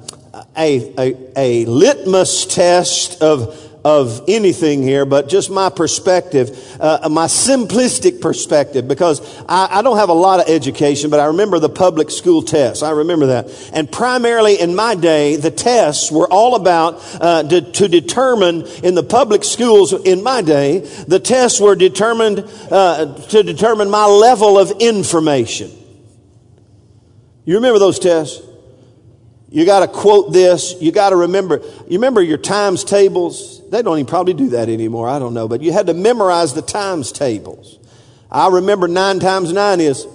a, 0.57 0.93
a, 0.97 1.31
a 1.35 1.65
litmus 1.65 2.45
test 2.45 3.21
of 3.21 3.68
of 3.83 4.25
anything 4.27 4.83
here, 4.83 5.05
but 5.05 5.29
just 5.29 5.49
my 5.49 5.69
perspective, 5.69 6.77
uh, 6.81 7.07
my 7.09 7.27
simplistic 7.27 8.19
perspective, 8.19 8.87
because 8.87 9.21
I, 9.47 9.79
I, 9.79 9.81
don't 9.81 9.97
have 9.97 10.09
a 10.09 10.13
lot 10.13 10.41
of 10.41 10.49
education, 10.49 11.09
but 11.09 11.21
I 11.21 11.27
remember 11.27 11.59
the 11.59 11.69
public 11.69 12.11
school 12.11 12.41
tests. 12.41 12.83
I 12.83 12.91
remember 12.91 13.27
that. 13.27 13.71
And 13.73 13.89
primarily 13.89 14.59
in 14.59 14.75
my 14.75 14.95
day, 14.95 15.37
the 15.37 15.51
tests 15.51 16.11
were 16.11 16.27
all 16.27 16.55
about 16.55 16.99
uh, 17.21 17.43
to, 17.43 17.61
to, 17.61 17.87
determine 17.87 18.65
in 18.83 18.95
the 18.95 19.03
public 19.03 19.43
schools 19.43 19.93
in 19.93 20.23
my 20.23 20.41
day, 20.41 20.79
the 21.07 21.19
tests 21.19 21.61
were 21.61 21.75
determined 21.75 22.39
uh, 22.69 23.15
to 23.29 23.43
determine 23.43 23.89
my 23.89 24.05
level 24.05 24.59
of 24.59 24.71
information. 24.79 25.71
You 27.45 27.55
remember 27.55 27.79
those 27.79 27.97
tests? 27.97 28.48
You 29.51 29.65
got 29.65 29.79
to 29.79 29.87
quote 29.87 30.31
this. 30.31 30.75
You 30.79 30.91
got 30.91 31.09
to 31.09 31.15
remember. 31.15 31.61
You 31.87 31.97
remember 31.97 32.21
your 32.21 32.37
times 32.37 32.83
tables? 32.83 33.67
They 33.69 33.81
don't 33.81 33.97
even 33.97 34.05
probably 34.05 34.33
do 34.33 34.49
that 34.49 34.69
anymore. 34.69 35.09
I 35.09 35.19
don't 35.19 35.33
know. 35.33 35.47
But 35.47 35.61
you 35.61 35.71
had 35.71 35.87
to 35.87 35.93
memorize 35.93 36.53
the 36.53 36.61
times 36.61 37.11
tables. 37.11 37.79
I 38.31 38.49
remember 38.49 38.87
nine 38.87 39.19
times 39.19 39.51
nine 39.51 39.79
is, 39.79 40.05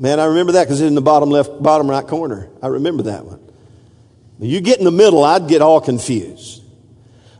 man, 0.00 0.18
I 0.18 0.26
remember 0.26 0.52
that 0.52 0.64
because 0.64 0.80
it's 0.80 0.88
in 0.88 0.94
the 0.94 1.02
bottom 1.02 1.30
left, 1.30 1.62
bottom 1.62 1.90
right 1.90 2.06
corner. 2.06 2.48
I 2.62 2.68
remember 2.68 3.04
that 3.04 3.26
one. 3.26 3.40
You 4.40 4.60
get 4.60 4.78
in 4.78 4.84
the 4.84 4.92
middle, 4.92 5.24
I'd 5.24 5.48
get 5.48 5.60
all 5.60 5.80
confused. 5.80 6.62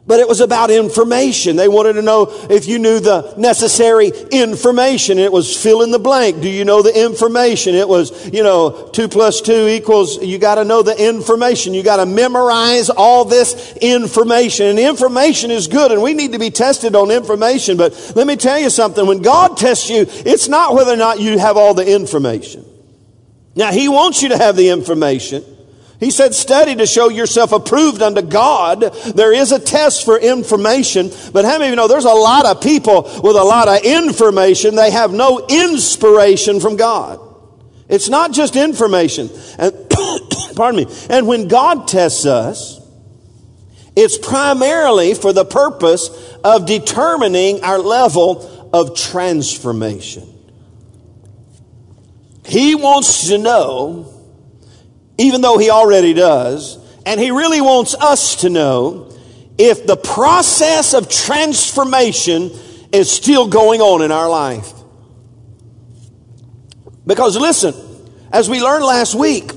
But 0.09 0.21
it 0.21 0.27
was 0.27 0.41
about 0.41 0.71
information. 0.71 1.57
They 1.57 1.69
wanted 1.69 1.93
to 1.93 2.03
know 2.03 2.29
if 2.49 2.67
you 2.67 2.79
knew 2.79 2.99
the 2.99 3.35
necessary 3.37 4.11
information. 4.31 5.19
It 5.19 5.31
was 5.31 5.55
fill 5.55 5.83
in 5.83 5.91
the 5.91 5.99
blank. 5.99 6.41
Do 6.41 6.49
you 6.49 6.65
know 6.65 6.81
the 6.81 7.05
information? 7.05 7.75
It 7.75 7.87
was, 7.87 8.27
you 8.33 8.43
know, 8.43 8.89
two 8.95 9.07
plus 9.09 9.43
two 9.43 9.69
equals, 9.69 10.17
you 10.25 10.39
got 10.39 10.55
to 10.55 10.65
know 10.65 10.83
the 10.83 10.97
information. 10.97 11.75
You 11.75 11.83
got 11.83 11.99
to 11.99 12.07
memorize 12.07 12.89
all 12.89 13.27
this 13.27 13.77
information. 13.83 14.69
And 14.69 14.79
information 14.79 15.51
is 15.51 15.69
good 15.69 15.93
and 15.93 16.03
we 16.03 16.15
need 16.15 16.33
to 16.33 16.39
be 16.39 16.49
tested 16.49 16.97
on 16.97 17.11
information. 17.11 17.77
But 17.77 18.13
let 18.17 18.27
me 18.27 18.37
tell 18.37 18.59
you 18.59 18.71
something. 18.71 19.07
When 19.07 19.21
God 19.21 19.59
tests 19.59 19.91
you, 19.91 20.07
it's 20.09 20.49
not 20.49 20.75
whether 20.75 20.95
or 20.95 20.97
not 20.97 21.21
you 21.21 21.39
have 21.39 21.59
all 21.59 21.75
the 21.75 21.87
information. 21.87 22.65
Now, 23.55 23.73
He 23.73 23.91
wants 23.91 24.23
you 24.23 24.31
to 24.31 24.39
have 24.39 24.57
the 24.57 24.71
information. 24.71 25.45
He 26.01 26.13
said, 26.13 26.33
study 26.35 26.77
to 26.77 26.87
show 26.87 27.09
yourself 27.09 27.51
approved 27.51 28.03
unto 28.03 28.23
God. 28.23 28.81
There 29.17 29.33
is 29.33 29.51
a 29.51 29.59
test 29.59 30.05
for 30.05 30.17
information, 30.17 31.11
but 31.33 31.45
how 31.45 31.59
many 31.59 31.65
of 31.67 31.71
you 31.71 31.77
know 31.77 31.89
there's 31.89 32.05
a 32.05 32.11
lot 32.11 32.47
of 32.47 32.63
people 32.63 33.03
with 33.03 33.37
a 33.37 33.43
lot 33.43 33.67
of 33.67 33.83
information. 33.83 34.77
They 34.77 34.93
have 34.93 35.13
no 35.13 35.45
inspiration 35.49 36.61
from 36.61 36.77
God. 36.77 37.21
It's 37.89 38.09
not 38.09 38.33
just 38.33 38.55
information. 38.55 39.29
And, 39.59 39.75
pardon 40.55 40.85
me. 40.85 40.97
And 41.11 41.27
when 41.27 41.49
God 41.49 41.89
tests 41.89 42.27
us, 42.27 42.81
it's 43.97 44.17
primarily 44.19 45.15
for 45.15 45.33
the 45.33 45.45
purpose 45.45 46.11
of 46.45 46.67
determining 46.67 47.65
our 47.65 47.81
level 47.81 48.71
of 48.73 48.97
transformation. 48.97 50.33
He 52.45 52.77
wants 52.77 53.27
to 53.29 53.39
know 53.39 54.18
even 55.19 55.41
though 55.41 55.59
he 55.59 55.69
already 55.69 56.15
does. 56.15 56.79
And 57.05 57.21
he 57.21 57.31
really 57.31 57.61
wants 57.61 57.95
us 57.95 58.37
to 58.43 58.49
know 58.49 59.13
if 59.59 59.87
the 59.87 59.97
process 59.97 60.95
of 60.95 61.09
transformation 61.09 62.51
is 62.93 63.11
still 63.11 63.49
going 63.49 63.81
on 63.81 64.03
in 64.03 64.13
our 64.13 64.31
life. 64.31 64.73
Because 67.07 67.37
listen, 67.37 67.75
as 68.33 68.49
we 68.49 68.63
learned 68.63 68.85
last 68.85 69.15
week, 69.15 69.51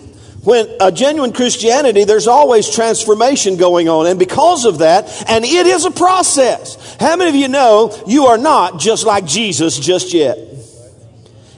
when 0.44 0.68
a 0.80 0.91
genuine 0.91 1.34
Christianity, 1.34 2.03
there's 2.03 2.27
always 2.27 2.68
transformation 2.68 3.58
going 3.58 3.88
on. 3.89 4.08
And 4.08 4.18
because 4.18 4.65
of 4.65 4.80
that, 4.80 5.30
and 5.30 5.46
it 5.46 5.68
is 5.68 5.86
a 5.86 5.91
process. 5.91 6.96
How 7.00 7.15
many 7.15 7.30
of 7.30 7.36
you 7.36 7.48
know 7.48 7.96
you 8.08 8.25
are 8.25 8.39
not 8.39 8.80
just 8.80 9.06
like 9.06 9.25
Jesus 9.25 9.77
just 9.77 10.13
yet? 10.13 10.39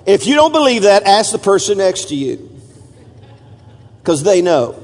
If 0.06 0.28
you 0.28 0.36
don't 0.36 0.52
believe 0.52 0.82
that, 0.82 1.04
ask 1.04 1.32
the 1.32 1.38
person 1.38 1.78
next 1.78 2.10
to 2.10 2.16
you 2.16 2.53
because 4.04 4.22
they 4.22 4.42
know. 4.42 4.78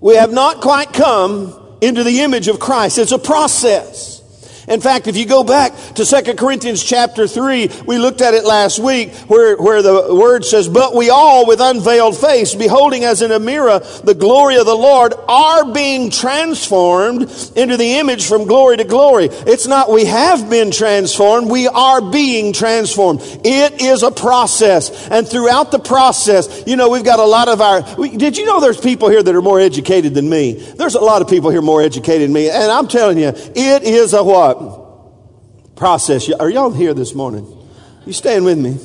We 0.00 0.16
have 0.16 0.32
not 0.32 0.60
quite 0.60 0.92
come 0.92 1.56
into 1.80 2.02
the 2.02 2.22
image 2.22 2.48
of 2.48 2.58
Christ. 2.58 2.98
It's 2.98 3.12
a 3.12 3.18
process. 3.18 4.11
In 4.68 4.80
fact, 4.80 5.08
if 5.08 5.16
you 5.16 5.26
go 5.26 5.42
back 5.42 5.74
to 5.94 6.04
2 6.04 6.34
Corinthians 6.34 6.82
chapter 6.82 7.26
3, 7.26 7.68
we 7.86 7.98
looked 7.98 8.20
at 8.20 8.34
it 8.34 8.44
last 8.44 8.78
week 8.78 9.12
where, 9.26 9.56
where 9.56 9.82
the 9.82 10.14
word 10.14 10.44
says, 10.44 10.68
But 10.68 10.94
we 10.94 11.10
all 11.10 11.46
with 11.46 11.60
unveiled 11.60 12.16
face, 12.16 12.54
beholding 12.54 13.04
as 13.04 13.22
in 13.22 13.32
a 13.32 13.40
mirror 13.40 13.80
the 14.04 14.14
glory 14.14 14.56
of 14.56 14.66
the 14.66 14.74
Lord, 14.74 15.14
are 15.28 15.72
being 15.72 16.10
transformed 16.10 17.22
into 17.56 17.76
the 17.76 17.98
image 17.98 18.26
from 18.26 18.46
glory 18.46 18.76
to 18.76 18.84
glory. 18.84 19.28
It's 19.30 19.66
not 19.66 19.90
we 19.90 20.04
have 20.04 20.48
been 20.48 20.70
transformed, 20.70 21.50
we 21.50 21.66
are 21.66 22.00
being 22.00 22.52
transformed. 22.52 23.20
It 23.44 23.80
is 23.80 24.02
a 24.02 24.10
process. 24.10 25.08
And 25.08 25.26
throughout 25.26 25.72
the 25.72 25.80
process, 25.80 26.62
you 26.66 26.76
know, 26.76 26.88
we've 26.88 27.04
got 27.04 27.18
a 27.18 27.24
lot 27.24 27.48
of 27.48 27.60
our, 27.60 27.82
we, 27.96 28.16
did 28.16 28.36
you 28.36 28.46
know 28.46 28.60
there's 28.60 28.80
people 28.80 29.08
here 29.08 29.22
that 29.22 29.34
are 29.34 29.42
more 29.42 29.58
educated 29.58 30.14
than 30.14 30.28
me? 30.28 30.52
There's 30.52 30.94
a 30.94 31.00
lot 31.00 31.20
of 31.20 31.28
people 31.28 31.50
here 31.50 31.62
more 31.62 31.82
educated 31.82 32.28
than 32.28 32.32
me. 32.32 32.48
And 32.48 32.70
I'm 32.70 32.86
telling 32.86 33.18
you, 33.18 33.28
it 33.28 33.82
is 33.82 34.14
a 34.14 34.22
what? 34.22 34.51
Process. 35.76 36.30
Are 36.30 36.50
y'all 36.50 36.70
here 36.70 36.94
this 36.94 37.14
morning? 37.14 37.46
You 38.06 38.12
staying 38.12 38.44
with 38.44 38.58
me? 38.58 38.78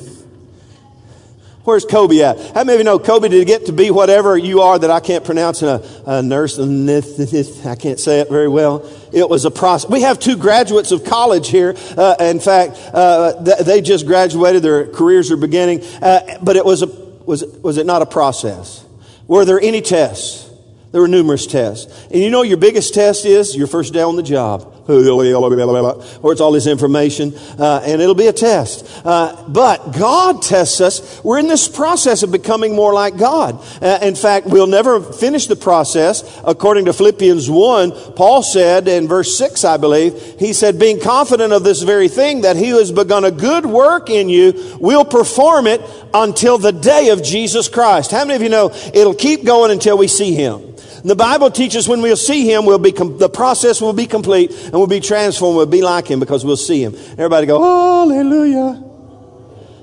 Where's 1.68 1.84
Kobe 1.84 2.22
at? 2.22 2.38
How 2.54 2.64
many 2.64 2.72
of 2.72 2.78
you 2.78 2.84
know 2.84 2.98
Kobe 2.98 3.28
to 3.28 3.44
get 3.44 3.66
to 3.66 3.72
be 3.72 3.90
whatever 3.90 4.38
you 4.38 4.62
are 4.62 4.78
that 4.78 4.90
I 4.90 5.00
can't 5.00 5.22
pronounce 5.22 5.60
a, 5.60 5.86
a 6.06 6.22
nurse? 6.22 6.58
I 6.58 7.74
can't 7.74 8.00
say 8.00 8.20
it 8.20 8.30
very 8.30 8.48
well. 8.48 8.90
It 9.12 9.28
was 9.28 9.44
a 9.44 9.50
process. 9.50 9.90
We 9.90 10.00
have 10.00 10.18
two 10.18 10.38
graduates 10.38 10.92
of 10.92 11.04
college 11.04 11.48
here. 11.50 11.74
Uh, 11.94 12.16
in 12.20 12.40
fact, 12.40 12.78
uh, 12.94 13.32
they 13.42 13.82
just 13.82 14.06
graduated. 14.06 14.62
Their 14.62 14.86
careers 14.86 15.30
are 15.30 15.36
beginning. 15.36 15.84
Uh, 16.00 16.38
but 16.42 16.56
it 16.56 16.64
was 16.64 16.80
a, 16.80 16.86
was, 16.86 17.44
was 17.62 17.76
it 17.76 17.84
not 17.84 18.00
a 18.00 18.06
process? 18.06 18.82
Were 19.26 19.44
there 19.44 19.60
any 19.60 19.82
tests? 19.82 20.47
There 20.90 21.02
were 21.02 21.08
numerous 21.08 21.46
tests. 21.46 22.06
And 22.10 22.22
you 22.22 22.30
know 22.30 22.42
your 22.42 22.56
biggest 22.56 22.94
test 22.94 23.26
is 23.26 23.54
your 23.54 23.66
first 23.66 23.92
day 23.92 24.00
on 24.00 24.16
the 24.16 24.22
job. 24.22 24.74
or 24.88 26.32
it's 26.32 26.40
all 26.40 26.52
this 26.52 26.66
information, 26.66 27.34
uh, 27.58 27.82
and 27.84 28.00
it'll 28.00 28.14
be 28.14 28.28
a 28.28 28.32
test. 28.32 28.88
Uh, 29.04 29.44
but 29.48 29.92
God 29.98 30.40
tests 30.40 30.80
us. 30.80 31.22
We're 31.22 31.40
in 31.40 31.46
this 31.46 31.68
process 31.68 32.22
of 32.22 32.32
becoming 32.32 32.74
more 32.74 32.94
like 32.94 33.18
God. 33.18 33.62
Uh, 33.82 33.98
in 34.00 34.14
fact, 34.14 34.46
we'll 34.46 34.66
never 34.66 35.02
finish 35.02 35.46
the 35.46 35.56
process. 35.56 36.40
According 36.42 36.86
to 36.86 36.94
Philippians 36.94 37.50
1, 37.50 38.14
Paul 38.14 38.42
said 38.42 38.88
in 38.88 39.08
verse 39.08 39.36
6, 39.36 39.62
I 39.64 39.76
believe, 39.76 40.14
he 40.38 40.54
said, 40.54 40.78
being 40.78 41.00
confident 41.00 41.52
of 41.52 41.64
this 41.64 41.82
very 41.82 42.08
thing, 42.08 42.40
that 42.42 42.56
he 42.56 42.70
who 42.70 42.78
has 42.78 42.90
begun 42.90 43.26
a 43.26 43.30
good 43.30 43.66
work 43.66 44.08
in 44.08 44.30
you 44.30 44.78
will 44.80 45.04
perform 45.04 45.66
it 45.66 45.82
until 46.14 46.56
the 46.56 46.72
day 46.72 47.10
of 47.10 47.22
Jesus 47.22 47.68
Christ. 47.68 48.10
How 48.10 48.24
many 48.24 48.36
of 48.36 48.42
you 48.42 48.48
know 48.48 48.70
it'll 48.94 49.14
keep 49.14 49.44
going 49.44 49.70
until 49.70 49.98
we 49.98 50.08
see 50.08 50.32
him? 50.32 50.77
The 51.04 51.16
Bible 51.16 51.50
teaches 51.50 51.88
when 51.88 52.02
we'll 52.02 52.16
see 52.16 52.50
him, 52.50 52.66
we'll 52.66 52.78
be 52.78 52.92
com- 52.92 53.18
the 53.18 53.28
process 53.28 53.80
will 53.80 53.92
be 53.92 54.06
complete 54.06 54.50
and 54.50 54.72
we'll 54.72 54.86
be 54.86 55.00
transformed. 55.00 55.56
We'll 55.56 55.66
be 55.66 55.82
like 55.82 56.08
him 56.08 56.20
because 56.20 56.44
we'll 56.44 56.56
see 56.56 56.82
him. 56.82 56.94
Everybody 57.12 57.46
go, 57.46 57.60
Hallelujah. 57.60 58.84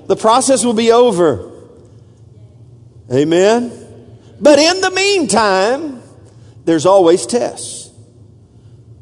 The 0.06 0.16
process 0.16 0.64
will 0.64 0.74
be 0.74 0.92
over. 0.92 1.52
Amen. 3.12 3.72
But 4.40 4.58
in 4.58 4.80
the 4.80 4.90
meantime, 4.90 6.02
there's 6.64 6.86
always 6.86 7.26
tests. 7.26 7.75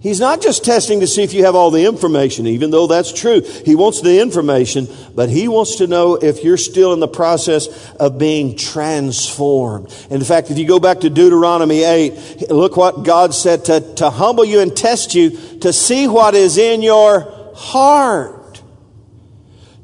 He's 0.05 0.21
not 0.21 0.43
just 0.43 0.67
testing 0.67 1.01
to 1.01 1.07
see 1.07 1.23
if 1.23 1.33
you 1.33 1.47
have 1.47 1.55
all 1.55 1.71
the 1.71 1.87
information, 1.87 2.47
even 2.47 2.71
though 2.71 2.87
that's 2.87 3.11
true. 3.11 3.41
He 3.41 3.75
wants 3.75 4.03
the 4.03 4.21
information, 4.21 4.87
but 5.15 5.31
he 5.31 5.49
wants 5.49 5.77
to 5.77 5.87
know 5.87 6.17
if 6.17 6.45
you're 6.45 6.59
still 6.59 6.93
in 6.93 7.01
the 7.01 7.09
process 7.09 7.91
of 7.95 8.19
being 8.19 8.55
transformed. 8.55 9.87
In 10.11 10.23
fact, 10.23 10.51
if 10.51 10.59
you 10.59 10.69
go 10.69 10.79
back 10.79 11.01
to 11.01 11.09
Deuteronomy 11.09 11.85
8, 11.85 12.51
look 12.51 12.77
what 12.77 13.03
God 13.03 13.33
said 13.33 13.65
to, 13.65 13.95
to 13.95 14.11
humble 14.11 14.45
you 14.45 14.61
and 14.61 14.77
test 14.77 15.15
you 15.15 15.31
to 15.61 15.73
see 15.73 16.07
what 16.07 16.35
is 16.35 16.59
in 16.59 16.83
your 16.83 17.55
heart 17.55 18.44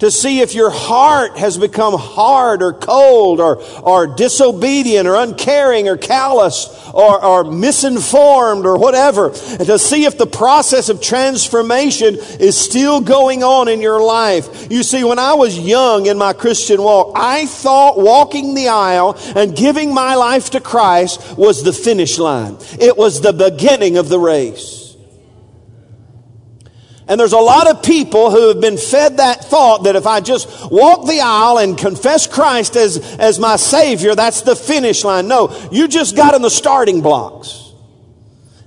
to 0.01 0.11
see 0.11 0.41
if 0.41 0.55
your 0.55 0.71
heart 0.71 1.39
has 1.39 1.57
become 1.57 1.95
hard 1.99 2.63
or 2.63 2.73
cold 2.73 3.41
or, 3.41 3.63
or 3.83 4.07
disobedient 4.07 5.07
or 5.07 5.15
uncaring 5.15 5.89
or 5.89 5.97
callous 5.97 6.69
or, 6.93 7.23
or 7.25 7.45
misinformed 7.45 8.67
or 8.67 8.79
whatever, 8.79 9.27
and 9.27 9.67
to 9.67 9.79
see 9.79 10.05
if 10.05 10.19
the 10.19 10.27
process 10.27 10.89
of 10.89 11.01
transformation 11.01 12.17
is 12.41 12.59
still 12.59 13.01
going 13.01 13.45
on 13.45 13.69
in 13.69 13.81
your 13.81 14.03
life. 14.03 14.71
You 14.71 14.83
see, 14.83 15.05
when 15.05 15.19
I 15.19 15.35
was 15.35 15.59
young 15.59 16.07
in 16.07 16.19
my 16.19 16.33
Christian 16.33 16.83
walk, 16.83 17.13
I 17.15 17.47
thought 17.47 17.99
walking 17.99 18.55
the 18.55 18.69
aisle 18.69 19.17
and 19.37 19.57
giving 19.57 19.95
my 19.95 20.15
life 20.15 20.51
to 20.51 20.61
Christ 20.61 21.37
was 21.37 21.63
the 21.63 21.73
finish 21.73 22.19
line. 22.19 22.57
It 22.81 22.97
was 22.97 23.21
the 23.21 23.33
beginning 23.33 23.97
of 23.97 24.09
the 24.09 24.19
race. 24.19 24.80
And 27.11 27.19
there's 27.19 27.33
a 27.33 27.39
lot 27.39 27.69
of 27.69 27.83
people 27.83 28.31
who 28.31 28.51
have 28.51 28.61
been 28.61 28.77
fed 28.77 29.17
that 29.17 29.45
thought 29.45 29.83
that 29.83 29.97
if 29.97 30.07
I 30.07 30.21
just 30.21 30.71
walk 30.71 31.09
the 31.09 31.21
aisle 31.21 31.59
and 31.59 31.77
confess 31.77 32.29
Christ 32.29 32.77
as, 32.77 32.99
as 33.19 33.41
my 33.41 33.57
Savior, 33.57 34.15
that's 34.15 34.43
the 34.43 34.55
finish 34.55 35.03
line. 35.03 35.27
No, 35.27 35.51
you 35.73 35.89
just 35.89 36.15
got 36.15 36.35
in 36.35 36.43
the 36.43 36.49
starting 36.49 37.01
blocks. 37.01 37.73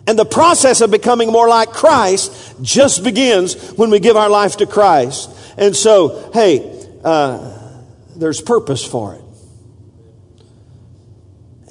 And 0.05 0.19
the 0.19 0.25
process 0.25 0.81
of 0.81 0.91
becoming 0.91 1.31
more 1.31 1.47
like 1.47 1.69
Christ 1.69 2.61
just 2.61 3.05
begins 3.05 3.71
when 3.77 3.89
we 3.89 4.01
give 4.01 4.17
our 4.17 4.29
life 4.29 4.57
to 4.57 4.65
Christ. 4.65 5.29
And 5.57 5.73
so, 5.73 6.29
hey, 6.33 6.85
uh, 7.01 7.79
there's 8.17 8.41
purpose 8.41 8.83
for 8.83 9.15
it. 9.15 9.21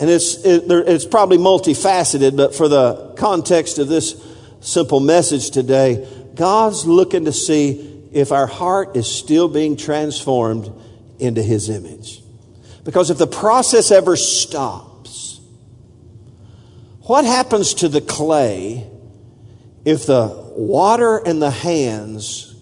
And 0.01 0.09
it's, 0.09 0.43
it, 0.43 0.65
it's 0.71 1.05
probably 1.05 1.37
multifaceted, 1.37 2.35
but 2.35 2.55
for 2.55 2.67
the 2.67 3.13
context 3.19 3.79
of 3.79 3.89
this 3.89 4.27
simple 4.61 5.01
message 5.01 5.51
today, 5.51 6.09
God's 6.35 6.87
looking 6.87 7.25
to 7.27 7.33
see 7.33 8.09
if 8.13 8.33
our 8.33 8.47
heart 8.47 8.97
is 8.97 9.11
still 9.11 9.49
being 9.49 9.77
transformed 9.77 10.71
into 11.19 11.43
His 11.43 11.69
image. 11.69 12.23
Because 12.85 13.11
if 13.11 13.19
the 13.19 13.27
process 13.27 13.91
ever 13.91 14.17
stops, 14.17 15.41
what 17.03 17.25
happens 17.25 17.75
to 17.75 17.89
the 17.89 18.01
clay 18.01 18.87
if 19.85 20.07
the 20.07 20.29
water 20.57 21.19
and 21.19 21.41
the 21.41 21.51
hands 21.51 22.55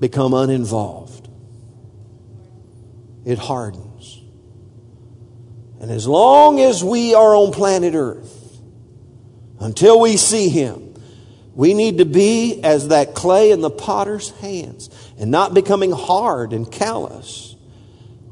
become 0.00 0.34
uninvolved? 0.34 1.28
It 3.24 3.38
hardens. 3.38 4.20
And 5.80 5.90
as 5.90 6.06
long 6.06 6.60
as 6.60 6.82
we 6.82 7.14
are 7.14 7.34
on 7.34 7.52
planet 7.52 7.94
Earth, 7.94 8.60
until 9.60 10.00
we 10.00 10.16
see 10.16 10.48
Him, 10.48 10.85
we 11.56 11.72
need 11.72 11.98
to 11.98 12.04
be 12.04 12.60
as 12.62 12.88
that 12.88 13.14
clay 13.14 13.50
in 13.50 13.62
the 13.62 13.70
potter's 13.70 14.30
hands 14.40 14.90
and 15.18 15.30
not 15.30 15.54
becoming 15.54 15.90
hard 15.90 16.52
and 16.52 16.70
callous. 16.70 17.56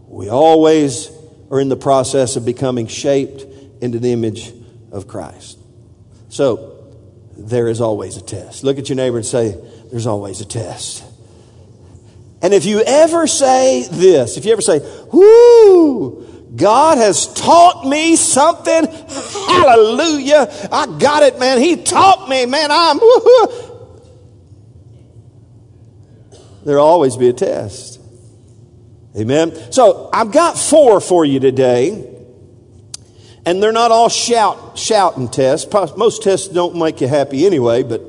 We 0.07 0.29
always 0.29 1.11
are 1.51 1.59
in 1.59 1.71
the 1.71 1.77
process 1.77 2.37
of 2.37 2.45
becoming 2.45 2.87
shaped 2.87 3.47
into 3.83 3.99
the 3.99 4.13
image 4.13 4.53
of 4.93 5.09
Christ. 5.09 5.59
So, 6.29 6.73
there 7.37 7.67
is 7.67 7.81
always 7.81 8.19
a 8.19 8.23
test. 8.23 8.63
Look 8.63 8.79
at 8.79 8.91
your 8.91 8.97
neighbor 8.97 9.17
and 9.17 9.27
say, 9.27 9.57
There's 9.91 10.07
always 10.07 10.43
a 10.43 10.45
test. 10.45 11.03
And 12.43 12.53
if 12.53 12.67
you 12.67 12.83
ever 12.83 13.27
say 13.27 13.89
this, 13.91 14.37
if 14.37 14.45
you 14.45 14.53
ever 14.53 14.61
say, 14.61 14.81
Whoo, 15.13 16.24
God 16.55 16.99
has 16.99 17.33
taught 17.35 17.87
me 17.87 18.17
something. 18.17 18.87
Hallelujah. 18.87 20.49
I 20.71 20.99
got 20.99 21.23
it, 21.23 21.39
man. 21.39 21.59
He 21.59 21.77
taught 21.77 22.29
me, 22.29 22.47
man. 22.47 22.71
I'm. 22.71 23.01
There'll 26.65 26.87
always 26.87 27.17
be 27.17 27.29
a 27.29 27.33
test. 27.33 28.01
Amen. 29.17 29.73
So 29.73 30.11
I've 30.13 30.33
got 30.33 30.59
four 30.59 31.01
for 31.01 31.25
you 31.25 31.41
today. 31.41 32.11
And 33.47 33.63
they're 33.63 33.73
not 33.73 33.91
all 33.91 34.09
shout, 34.09 34.79
shouting 34.79 35.29
tests. 35.29 35.71
Most 35.97 36.23
tests 36.23 36.49
don't 36.49 36.77
make 36.77 37.03
you 37.03 37.09
happy 37.09 37.45
anyway, 37.45 37.83
but 37.83 38.01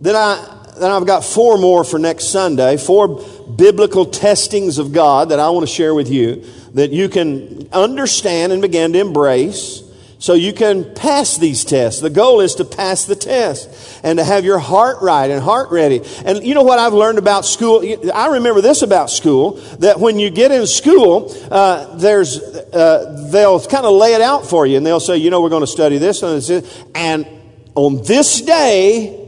then 0.00 0.16
I, 0.16 0.62
then 0.78 0.90
I've 0.90 1.06
got 1.06 1.24
four 1.24 1.58
more 1.58 1.84
for 1.84 1.98
next 1.98 2.30
Sunday. 2.30 2.78
Four 2.78 3.22
biblical 3.54 4.06
testings 4.06 4.78
of 4.78 4.92
God 4.92 5.28
that 5.28 5.38
I 5.38 5.50
want 5.50 5.68
to 5.68 5.72
share 5.72 5.94
with 5.94 6.10
you 6.10 6.42
that 6.74 6.90
you 6.90 7.08
can 7.08 7.68
understand 7.72 8.52
and 8.52 8.62
begin 8.62 8.92
to 8.92 9.00
embrace 9.00 9.82
so 10.22 10.34
you 10.34 10.52
can 10.52 10.94
pass 10.94 11.36
these 11.36 11.64
tests. 11.64 12.00
The 12.00 12.08
goal 12.08 12.40
is 12.40 12.54
to 12.54 12.64
pass 12.64 13.06
the 13.06 13.16
test 13.16 13.68
and 14.04 14.20
to 14.20 14.24
have 14.24 14.44
your 14.44 14.60
heart 14.60 14.98
right 15.02 15.28
and 15.28 15.42
heart 15.42 15.72
ready. 15.72 16.00
And 16.24 16.44
you 16.44 16.54
know 16.54 16.62
what 16.62 16.78
I've 16.78 16.92
learned 16.92 17.18
about 17.18 17.44
school? 17.44 17.82
I 18.14 18.28
remember 18.28 18.60
this 18.60 18.82
about 18.82 19.10
school 19.10 19.54
that 19.80 19.98
when 19.98 20.20
you 20.20 20.30
get 20.30 20.52
in 20.52 20.68
school, 20.68 21.34
uh, 21.50 21.96
there's 21.96 22.38
uh, 22.38 23.28
they'll 23.32 23.58
kind 23.66 23.84
of 23.84 23.94
lay 23.96 24.14
it 24.14 24.20
out 24.20 24.46
for 24.46 24.64
you 24.64 24.76
and 24.76 24.86
they'll 24.86 25.00
say, 25.00 25.16
you 25.16 25.28
know, 25.28 25.42
we're 25.42 25.48
going 25.48 25.64
to 25.64 25.66
study 25.66 25.98
this 25.98 26.22
and 26.22 26.40
this, 26.40 26.84
and 26.94 27.26
on 27.74 28.04
this 28.04 28.42
day, 28.42 29.18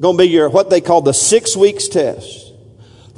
going 0.00 0.16
to 0.16 0.22
be 0.22 0.28
your 0.28 0.48
what 0.48 0.70
they 0.70 0.80
call 0.80 1.02
the 1.02 1.12
six 1.12 1.56
weeks 1.56 1.88
test. 1.88 2.47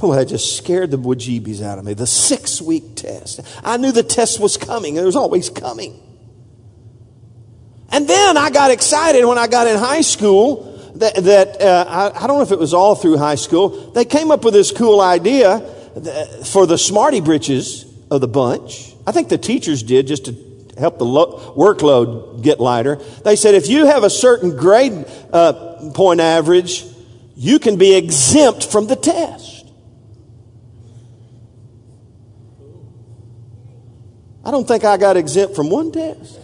Oh, 0.02 0.14
that 0.14 0.28
just 0.28 0.56
scared 0.56 0.90
the 0.90 0.98
bejeebies 0.98 1.62
out 1.62 1.78
of 1.78 1.84
me. 1.84 1.94
The 1.94 2.06
six 2.06 2.60
week 2.62 2.96
test. 2.96 3.40
I 3.62 3.76
knew 3.76 3.92
the 3.92 4.02
test 4.02 4.40
was 4.40 4.56
coming. 4.56 4.96
It 4.96 5.04
was 5.04 5.16
always 5.16 5.50
coming. 5.50 6.00
And 7.90 8.08
then 8.08 8.36
I 8.36 8.50
got 8.50 8.70
excited 8.70 9.24
when 9.24 9.36
I 9.36 9.46
got 9.46 9.66
in 9.66 9.76
high 9.76 10.00
school 10.00 10.70
that, 10.96 11.16
that 11.16 11.60
uh, 11.60 11.84
I, 11.88 12.24
I, 12.24 12.26
don't 12.26 12.38
know 12.38 12.42
if 12.42 12.52
it 12.52 12.58
was 12.58 12.72
all 12.72 12.94
through 12.94 13.16
high 13.16 13.34
school. 13.34 13.90
They 13.92 14.04
came 14.04 14.30
up 14.30 14.44
with 14.44 14.54
this 14.54 14.70
cool 14.70 15.00
idea 15.00 15.60
for 16.44 16.66
the 16.66 16.78
smarty 16.78 17.20
britches 17.20 17.84
of 18.10 18.20
the 18.20 18.28
bunch. 18.28 18.94
I 19.06 19.12
think 19.12 19.28
the 19.28 19.38
teachers 19.38 19.82
did 19.82 20.06
just 20.06 20.26
to 20.26 20.34
help 20.78 20.98
the 20.98 21.04
lo- 21.04 21.54
workload 21.56 22.42
get 22.42 22.60
lighter. 22.60 22.96
They 23.24 23.36
said 23.36 23.54
if 23.54 23.68
you 23.68 23.86
have 23.86 24.04
a 24.04 24.10
certain 24.10 24.56
grade 24.56 25.04
uh, 25.32 25.90
point 25.94 26.20
average, 26.20 26.84
you 27.34 27.58
can 27.58 27.76
be 27.76 27.96
exempt 27.96 28.66
from 28.66 28.86
the 28.86 28.96
test. 28.96 29.49
I 34.44 34.50
don't 34.50 34.66
think 34.66 34.84
I 34.84 34.96
got 34.96 35.16
exempt 35.16 35.54
from 35.54 35.70
one 35.70 35.92
test. 35.92 36.38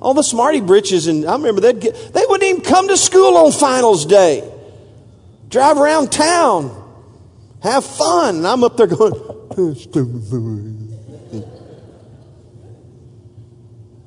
All 0.00 0.14
the 0.14 0.22
smarty 0.22 0.60
britches, 0.60 1.06
and 1.06 1.24
I 1.24 1.34
remember 1.34 1.60
they'd 1.60 1.80
get, 1.80 1.94
they 2.12 2.24
wouldn't 2.28 2.50
even 2.50 2.62
come 2.62 2.88
to 2.88 2.96
school 2.96 3.36
on 3.36 3.52
finals 3.52 4.04
day. 4.04 4.48
Drive 5.48 5.78
around 5.78 6.10
town, 6.10 6.76
have 7.62 7.84
fun. 7.84 8.36
And 8.36 8.46
I'm 8.46 8.64
up 8.64 8.76
there 8.76 8.88
going, 8.88 9.12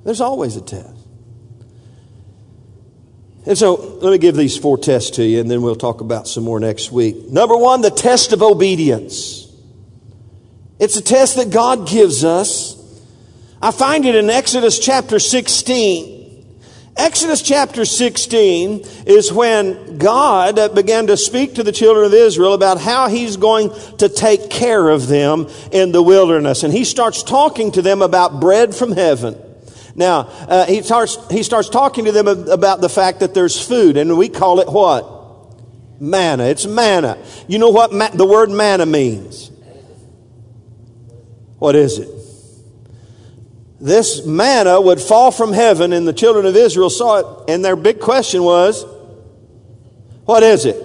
There's 0.04 0.21
always 0.21 0.56
a 0.56 0.62
test. 0.62 0.95
And 3.47 3.58
so 3.58 3.75
let 3.75 4.12
me 4.12 4.17
give 4.17 4.36
these 4.36 4.58
four 4.58 4.78
tests 4.78 5.12
to 5.12 5.23
you, 5.23 5.39
and 5.39 5.49
then 5.49 5.62
we'll 5.62 5.75
talk 5.75 6.01
about 6.01 6.28
some 6.28 6.43
more 6.43 6.60
next 6.60 6.91
week. 6.91 7.30
Number 7.30 7.56
one, 7.56 7.82
the 7.82 7.91
test 7.91 8.34
of 8.34 8.41
obedience. 8.41 9.45
It's 10.80 10.98
a 10.98 11.02
test 11.02 11.38
that 11.38 11.52
God 11.52 11.88
gives 11.88 12.24
us. 12.24 12.76
I 13.62 13.72
find 13.72 14.06
it 14.06 14.16
in 14.16 14.30
Exodus 14.30 14.78
chapter 14.78 15.20
16. 15.20 16.16
Exodus 16.98 17.42
chapter 17.42 17.84
16 17.84 18.86
is 19.06 19.32
when 19.32 19.98
God 19.98 20.76
began 20.76 21.08
to 21.08 21.18
speak 21.18 21.56
to 21.56 21.64
the 21.64 21.72
children 21.72 22.06
of 22.06 22.14
Israel 22.14 22.54
about 22.54 22.80
how 22.80 23.08
He's 23.08 23.38
going 23.38 23.70
to 23.98 24.08
take 24.10 24.50
care 24.50 24.90
of 24.90 25.08
them 25.08 25.48
in 25.72 25.92
the 25.92 26.02
wilderness. 26.02 26.64
And 26.64 26.74
He 26.74 26.84
starts 26.84 27.24
talking 27.24 27.72
to 27.74 27.82
them 27.82 28.02
about 28.02 28.40
bread 28.40 28.76
from 28.76 28.92
heaven. 28.92 29.38
Now, 29.96 30.20
uh, 30.20 30.66
he, 30.66 30.82
starts, 30.82 31.18
he 31.32 31.42
starts 31.44 31.70
talking 31.70 32.06
to 32.06 32.12
them 32.12 32.28
about 32.28 32.82
the 32.82 32.90
fact 32.90 33.22
that 33.22 33.34
there's 33.34 33.66
food, 33.66 33.96
and 33.96 34.18
we 34.18 34.28
call 34.28 34.60
it 34.60 34.68
what? 34.68 35.10
Manna. 36.02 36.44
It's 36.46 36.66
manna. 36.66 37.18
You 37.48 37.60
know 37.60 37.70
what 37.70 37.94
ma- 37.94 38.10
the 38.10 38.26
word 38.26 38.50
manna 38.50 38.86
means? 38.86 39.52
What 41.60 41.76
is 41.76 42.00
it? 42.00 42.10
this 43.80 44.26
manna 44.26 44.80
would 44.80 45.00
fall 45.00 45.32
from 45.32 45.54
heaven, 45.54 45.94
and 45.94 46.08
the 46.08 46.13
children 46.13 46.46
of 46.46 46.56
Israel 46.56 46.89
saw 46.89 47.18
it, 47.20 47.50
and 47.50 47.63
their 47.63 47.76
big 47.76 48.00
question 48.00 48.44
was, 48.44 48.86
What 50.26 50.44
is 50.44 50.65
it? 50.65 50.82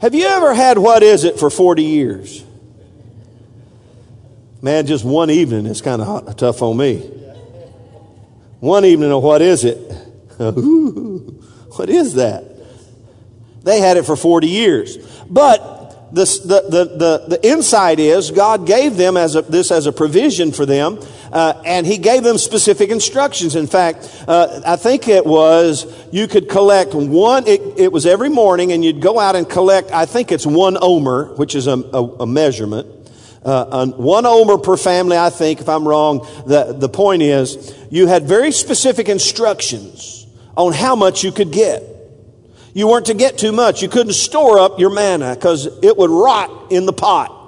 Have 0.00 0.14
you 0.14 0.26
ever 0.26 0.54
had 0.54 0.78
what 0.78 1.02
is 1.02 1.24
it 1.24 1.38
for 1.40 1.50
40 1.50 1.82
years? 1.82 2.44
Man, 4.60 4.86
just 4.86 5.04
one 5.04 5.30
evening 5.30 5.66
is 5.66 5.80
kind 5.80 6.02
of 6.02 6.36
tough 6.36 6.62
on 6.62 6.76
me. 6.76 6.98
One 8.60 8.84
evening 8.84 9.12
of 9.12 9.22
what 9.22 9.40
is 9.40 9.64
it? 9.64 9.76
what 10.38 11.88
is 11.88 12.14
that? 12.14 12.44
They 13.62 13.80
had 13.80 13.96
it 13.96 14.04
for 14.04 14.16
40 14.16 14.48
years. 14.48 14.98
But 15.28 15.77
the, 16.10 16.24
the, 16.24 16.70
the, 16.70 16.84
the, 16.96 17.36
the 17.36 17.48
insight 17.48 18.00
is 18.00 18.30
God 18.30 18.66
gave 18.66 18.96
them 18.96 19.16
as 19.16 19.34
a, 19.34 19.42
this 19.42 19.70
as 19.70 19.86
a 19.86 19.92
provision 19.92 20.52
for 20.52 20.64
them 20.64 20.98
uh, 21.32 21.60
and 21.64 21.86
he 21.86 21.98
gave 21.98 22.22
them 22.22 22.38
specific 22.38 22.90
instructions. 22.90 23.54
In 23.54 23.66
fact, 23.66 24.24
uh, 24.26 24.60
I 24.66 24.76
think 24.76 25.08
it 25.08 25.24
was 25.26 25.86
you 26.12 26.26
could 26.26 26.48
collect 26.48 26.94
one, 26.94 27.46
it, 27.46 27.60
it, 27.76 27.92
was 27.92 28.06
every 28.06 28.28
morning, 28.28 28.72
and 28.72 28.84
you'd 28.84 29.00
go 29.00 29.18
out 29.18 29.36
and 29.36 29.48
collect, 29.48 29.90
I 29.92 30.06
think 30.06 30.32
it's 30.32 30.46
one 30.46 30.76
omer, 30.80 31.34
which 31.34 31.54
is 31.54 31.66
a, 31.66 31.72
a, 31.72 32.04
a 32.20 32.26
measurement. 32.26 32.86
Uh, 33.44 33.86
one 33.86 34.26
omer 34.26 34.58
per 34.58 34.76
family, 34.76 35.16
I 35.16 35.30
think, 35.30 35.60
if 35.60 35.68
I'm 35.68 35.86
wrong. 35.86 36.26
The, 36.46 36.74
the 36.76 36.88
point 36.88 37.22
is, 37.22 37.74
you 37.90 38.06
had 38.06 38.24
very 38.24 38.52
specific 38.52 39.08
instructions 39.08 40.26
on 40.56 40.72
how 40.72 40.96
much 40.96 41.22
you 41.22 41.32
could 41.32 41.52
get. 41.52 41.82
You 42.74 42.88
weren't 42.88 43.06
to 43.06 43.14
get 43.14 43.38
too 43.38 43.52
much. 43.52 43.82
You 43.82 43.88
couldn't 43.88 44.12
store 44.12 44.58
up 44.58 44.78
your 44.78 44.90
manna 44.90 45.34
because 45.34 45.66
it 45.82 45.96
would 45.96 46.10
rot 46.10 46.70
in 46.70 46.86
the 46.86 46.92
pot. 46.92 47.38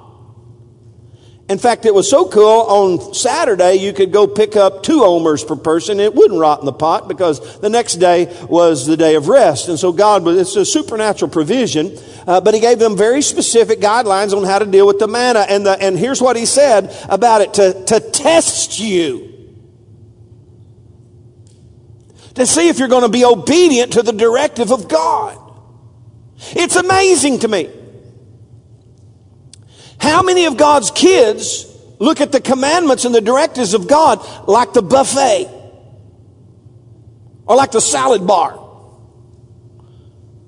In 1.50 1.58
fact, 1.58 1.84
it 1.84 1.92
was 1.92 2.08
so 2.08 2.28
cool 2.28 2.44
on 2.44 3.12
Saturday 3.12 3.74
you 3.74 3.92
could 3.92 4.12
go 4.12 4.28
pick 4.28 4.54
up 4.54 4.84
two 4.84 5.02
omers 5.02 5.42
per 5.42 5.56
person. 5.56 5.98
It 5.98 6.14
wouldn't 6.14 6.38
rot 6.38 6.60
in 6.60 6.64
the 6.64 6.72
pot 6.72 7.08
because 7.08 7.58
the 7.58 7.68
next 7.68 7.96
day 7.96 8.32
was 8.48 8.86
the 8.86 8.96
day 8.96 9.16
of 9.16 9.26
rest. 9.26 9.68
And 9.68 9.76
so 9.76 9.90
God 9.90 10.28
it's 10.28 10.54
a 10.54 10.64
supernatural 10.64 11.28
provision. 11.28 11.98
Uh, 12.24 12.40
but 12.40 12.54
he 12.54 12.60
gave 12.60 12.78
them 12.78 12.96
very 12.96 13.20
specific 13.20 13.80
guidelines 13.80 14.32
on 14.32 14.44
how 14.44 14.60
to 14.60 14.66
deal 14.66 14.86
with 14.86 15.00
the 15.00 15.08
manna. 15.08 15.40
And, 15.40 15.66
the, 15.66 15.72
and 15.72 15.98
here's 15.98 16.22
what 16.22 16.36
he 16.36 16.46
said 16.46 16.96
about 17.08 17.40
it 17.40 17.54
to, 17.54 17.84
to 17.86 17.98
test 17.98 18.78
you. 18.78 19.39
To 22.34 22.46
see 22.46 22.68
if 22.68 22.78
you're 22.78 22.88
going 22.88 23.02
to 23.02 23.08
be 23.08 23.24
obedient 23.24 23.94
to 23.94 24.02
the 24.02 24.12
directive 24.12 24.70
of 24.70 24.88
God. 24.88 25.36
It's 26.52 26.76
amazing 26.76 27.40
to 27.40 27.48
me. 27.48 27.70
How 29.98 30.22
many 30.22 30.46
of 30.46 30.56
God's 30.56 30.90
kids 30.90 31.66
look 31.98 32.20
at 32.20 32.32
the 32.32 32.40
commandments 32.40 33.04
and 33.04 33.14
the 33.14 33.20
directives 33.20 33.74
of 33.74 33.86
God 33.86 34.26
like 34.48 34.72
the 34.72 34.82
buffet 34.82 35.48
or 37.46 37.56
like 37.56 37.72
the 37.72 37.80
salad 37.80 38.26
bar? 38.26 38.54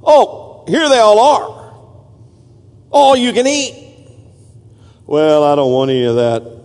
Oh, 0.02 0.64
here 0.66 0.88
they 0.88 0.98
all 0.98 1.20
are. 1.20 1.62
All 2.90 3.16
you 3.16 3.32
can 3.32 3.46
eat. 3.46 3.82
Well, 5.06 5.44
I 5.44 5.54
don't 5.54 5.72
want 5.72 5.90
any 5.90 6.04
of 6.04 6.16
that 6.16 6.62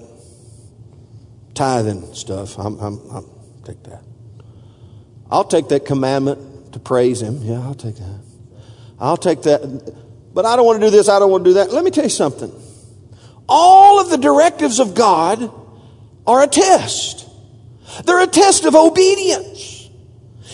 tithing 1.53 2.13
stuff. 2.13 2.57
I'm, 2.57 2.79
I'm, 2.79 2.99
I'm 3.11 3.25
take 3.65 3.83
that. 3.83 4.03
I'll 5.29 5.43
take 5.43 5.69
that 5.69 5.85
commandment 5.85 6.73
to 6.73 6.79
praise 6.79 7.21
Him. 7.21 7.41
Yeah, 7.41 7.61
I'll 7.61 7.75
take 7.75 7.95
that. 7.95 8.19
I'll 8.99 9.17
take 9.17 9.43
that. 9.43 9.93
But 10.33 10.45
I 10.45 10.55
don't 10.55 10.65
want 10.65 10.79
to 10.79 10.87
do 10.87 10.91
this. 10.91 11.09
I 11.09 11.19
don't 11.19 11.31
want 11.31 11.43
to 11.43 11.49
do 11.49 11.53
that. 11.55 11.71
Let 11.71 11.83
me 11.83 11.91
tell 11.91 12.03
you 12.03 12.09
something. 12.09 12.51
All 13.49 13.99
of 13.99 14.09
the 14.09 14.17
directives 14.17 14.79
of 14.79 14.95
God 14.95 15.51
are 16.25 16.43
a 16.43 16.47
test. 16.47 17.27
They're 18.05 18.23
a 18.23 18.27
test 18.27 18.65
of 18.65 18.75
obedience. 18.75 19.76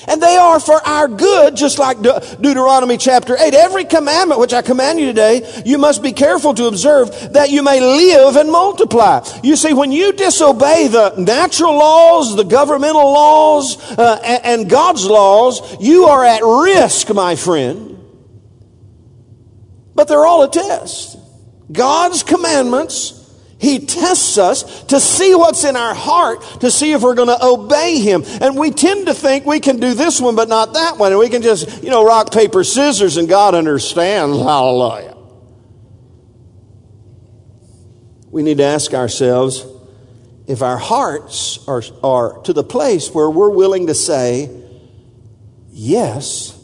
And 0.08 0.22
they 0.22 0.36
are 0.36 0.60
for 0.60 0.86
our 0.86 1.08
good, 1.08 1.56
just 1.56 1.80
like 1.80 2.02
De- 2.02 2.38
Deuteronomy 2.42 2.98
chapter 2.98 3.38
8. 3.38 3.54
Every 3.54 3.86
commandment 3.86 4.40
which 4.40 4.54
I 4.54 4.62
command 4.62 5.00
you 5.00 5.06
today, 5.06 5.62
you 5.66 5.78
must 5.78 6.04
be 6.04 6.12
careful 6.12 6.54
to 6.56 6.66
observe 6.66 7.34
that 7.34 7.50
you 7.52 7.64
may 7.64 7.80
live 7.80 8.36
and 8.36 8.52
multiply. 8.52 9.26
You 9.44 9.56
see, 9.56 9.74
when 9.74 9.92
you 9.92 10.14
disobey 10.14 10.88
the 10.88 11.16
natural 11.18 11.74
laws, 11.74 12.36
the 12.36 12.44
governmental 12.44 13.14
laws, 13.14 13.78
uh, 13.98 14.20
and, 14.24 14.46
and 14.46 14.70
God's 14.70 15.06
laws, 15.06 15.78
you 15.80 16.06
are 16.06 16.24
at 16.24 16.42
risk, 16.44 17.14
my 17.14 17.36
friend. 17.36 17.98
But 19.96 20.08
they're 20.08 20.26
all 20.26 20.44
a 20.44 20.50
test. 20.50 21.18
God's 21.72 22.24
commandments, 22.24 23.23
He 23.64 23.80
tests 23.80 24.38
us 24.38 24.84
to 24.88 25.00
see 25.00 25.34
what's 25.36 25.64
in 25.64 25.78
our 25.78 25.94
heart, 25.94 26.42
to 26.60 26.70
see 26.70 26.92
if 26.92 27.02
we're 27.02 27.16
going 27.16 27.30
to 27.30 27.42
obey 27.42 27.98
Him. 27.98 28.26
And 28.42 28.58
we 28.58 28.72
tend 28.72 29.06
to 29.08 29.14
think 29.14 29.46
we 29.46 29.62
can 29.62 29.80
do 29.80 29.94
this 29.94 30.20
one, 30.20 30.36
but 30.36 30.50
not 30.50 30.74
that 30.74 30.98
one. 30.98 31.14
And 31.14 31.20
we 31.20 31.30
can 31.30 31.42
just, 31.42 31.82
you 31.82 31.90
know, 31.90 32.06
rock, 32.06 32.34
paper, 32.34 32.66
scissors, 32.66 33.16
and 33.16 33.30
God 33.30 33.56
understands. 33.56 34.38
Hallelujah. 34.38 35.16
We 38.32 38.44
need 38.44 38.58
to 38.58 38.66
ask 38.66 38.94
ourselves 38.94 39.66
if 40.46 40.62
our 40.62 40.78
hearts 40.78 41.66
are, 41.66 41.84
are 42.04 42.42
to 42.42 42.52
the 42.52 42.66
place 42.66 43.12
where 43.12 43.30
we're 43.30 43.50
willing 43.50 43.88
to 43.88 43.96
say 43.96 44.50
yes 45.72 46.62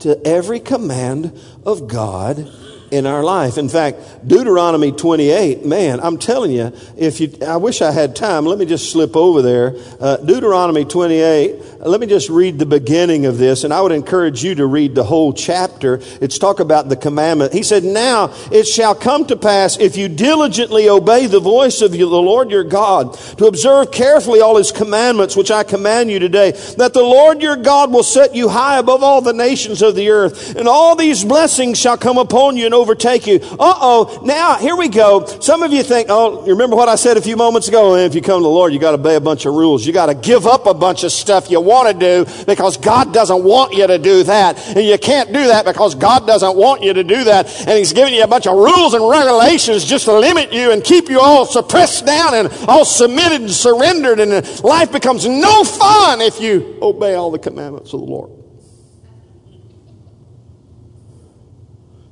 to 0.00 0.20
every 0.26 0.58
command 0.58 1.38
of 1.64 1.86
God 1.86 2.52
in 2.92 3.06
our 3.06 3.24
life. 3.24 3.56
In 3.56 3.70
fact, 3.70 4.28
Deuteronomy 4.28 4.92
28, 4.92 5.64
man, 5.64 5.98
I'm 6.00 6.18
telling 6.18 6.52
you, 6.52 6.72
if 6.98 7.20
you, 7.20 7.32
I 7.44 7.56
wish 7.56 7.80
I 7.80 7.90
had 7.90 8.14
time. 8.14 8.44
Let 8.44 8.58
me 8.58 8.66
just 8.66 8.92
slip 8.92 9.16
over 9.16 9.40
there. 9.40 9.74
Uh, 9.98 10.18
Deuteronomy 10.18 10.84
28, 10.84 11.71
let 11.84 12.00
me 12.00 12.06
just 12.06 12.28
read 12.28 12.60
the 12.60 12.66
beginning 12.66 13.26
of 13.26 13.38
this, 13.38 13.64
and 13.64 13.74
I 13.74 13.80
would 13.80 13.90
encourage 13.90 14.44
you 14.44 14.54
to 14.54 14.66
read 14.66 14.94
the 14.94 15.02
whole 15.02 15.32
chapter. 15.32 15.98
It's 16.20 16.38
talk 16.38 16.60
about 16.60 16.88
the 16.88 16.94
commandment. 16.94 17.52
He 17.52 17.64
said, 17.64 17.82
Now 17.82 18.32
it 18.52 18.68
shall 18.68 18.94
come 18.94 19.26
to 19.26 19.36
pass 19.36 19.76
if 19.80 19.96
you 19.96 20.08
diligently 20.08 20.88
obey 20.88 21.26
the 21.26 21.40
voice 21.40 21.80
of 21.80 21.90
the 21.90 22.04
Lord 22.04 22.52
your 22.52 22.62
God, 22.62 23.14
to 23.38 23.46
observe 23.46 23.90
carefully 23.90 24.40
all 24.40 24.56
his 24.56 24.70
commandments, 24.70 25.36
which 25.36 25.50
I 25.50 25.64
command 25.64 26.08
you 26.08 26.20
today, 26.20 26.52
that 26.78 26.94
the 26.94 27.02
Lord 27.02 27.42
your 27.42 27.56
God 27.56 27.92
will 27.92 28.04
set 28.04 28.32
you 28.32 28.48
high 28.48 28.78
above 28.78 29.02
all 29.02 29.20
the 29.20 29.32
nations 29.32 29.82
of 29.82 29.96
the 29.96 30.10
earth, 30.10 30.54
and 30.54 30.68
all 30.68 30.94
these 30.94 31.24
blessings 31.24 31.80
shall 31.80 31.98
come 31.98 32.16
upon 32.16 32.56
you 32.56 32.64
and 32.64 32.74
overtake 32.74 33.26
you. 33.26 33.40
Uh 33.42 33.74
oh, 33.80 34.22
now 34.24 34.54
here 34.54 34.76
we 34.76 34.88
go. 34.88 35.26
Some 35.26 35.64
of 35.64 35.72
you 35.72 35.82
think, 35.82 36.06
oh, 36.10 36.44
you 36.46 36.52
remember 36.52 36.76
what 36.76 36.88
I 36.88 36.94
said 36.94 37.16
a 37.16 37.22
few 37.22 37.36
moments 37.36 37.66
ago? 37.66 37.96
If 37.96 38.14
you 38.14 38.22
come 38.22 38.38
to 38.38 38.44
the 38.44 38.48
Lord, 38.48 38.72
you 38.72 38.78
got 38.78 38.92
to 38.92 38.98
obey 38.98 39.16
a 39.16 39.20
bunch 39.20 39.46
of 39.46 39.54
rules. 39.54 39.84
You 39.84 39.92
got 39.92 40.06
to 40.06 40.14
give 40.14 40.46
up 40.46 40.66
a 40.66 40.74
bunch 40.74 41.02
of 41.02 41.10
stuff 41.10 41.50
you 41.50 41.60
want 41.60 41.71
to 41.72 41.94
do 41.94 42.44
because 42.44 42.76
God 42.76 43.12
doesn't 43.12 43.42
want 43.42 43.74
you 43.74 43.86
to 43.86 43.98
do 43.98 44.22
that. 44.24 44.58
And 44.68 44.84
you 44.84 44.98
can't 44.98 45.32
do 45.32 45.46
that 45.48 45.64
because 45.64 45.94
God 45.94 46.26
doesn't 46.26 46.56
want 46.56 46.82
you 46.82 46.92
to 46.92 47.04
do 47.04 47.24
that. 47.24 47.46
And 47.60 47.70
He's 47.70 47.92
giving 47.92 48.14
you 48.14 48.22
a 48.22 48.26
bunch 48.26 48.46
of 48.46 48.56
rules 48.56 48.94
and 48.94 49.08
regulations 49.08 49.84
just 49.84 50.04
to 50.04 50.18
limit 50.18 50.52
you 50.52 50.72
and 50.72 50.84
keep 50.84 51.08
you 51.08 51.20
all 51.20 51.46
suppressed 51.46 52.06
down 52.06 52.34
and 52.34 52.52
all 52.68 52.84
submitted 52.84 53.40
and 53.40 53.50
surrendered. 53.50 54.20
And 54.20 54.32
life 54.62 54.92
becomes 54.92 55.26
no 55.26 55.64
fun 55.64 56.20
if 56.20 56.40
you 56.40 56.78
obey 56.82 57.14
all 57.14 57.30
the 57.30 57.38
commandments 57.38 57.92
of 57.92 58.00
the 58.00 58.06
Lord. 58.06 58.30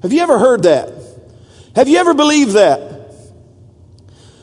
Have 0.03 0.13
you 0.13 0.21
ever 0.21 0.39
heard 0.39 0.63
that? 0.63 0.93
Have 1.77 1.89
you 1.89 1.99
ever 1.99 2.15
believed 2.15 2.53
that? 2.53 2.90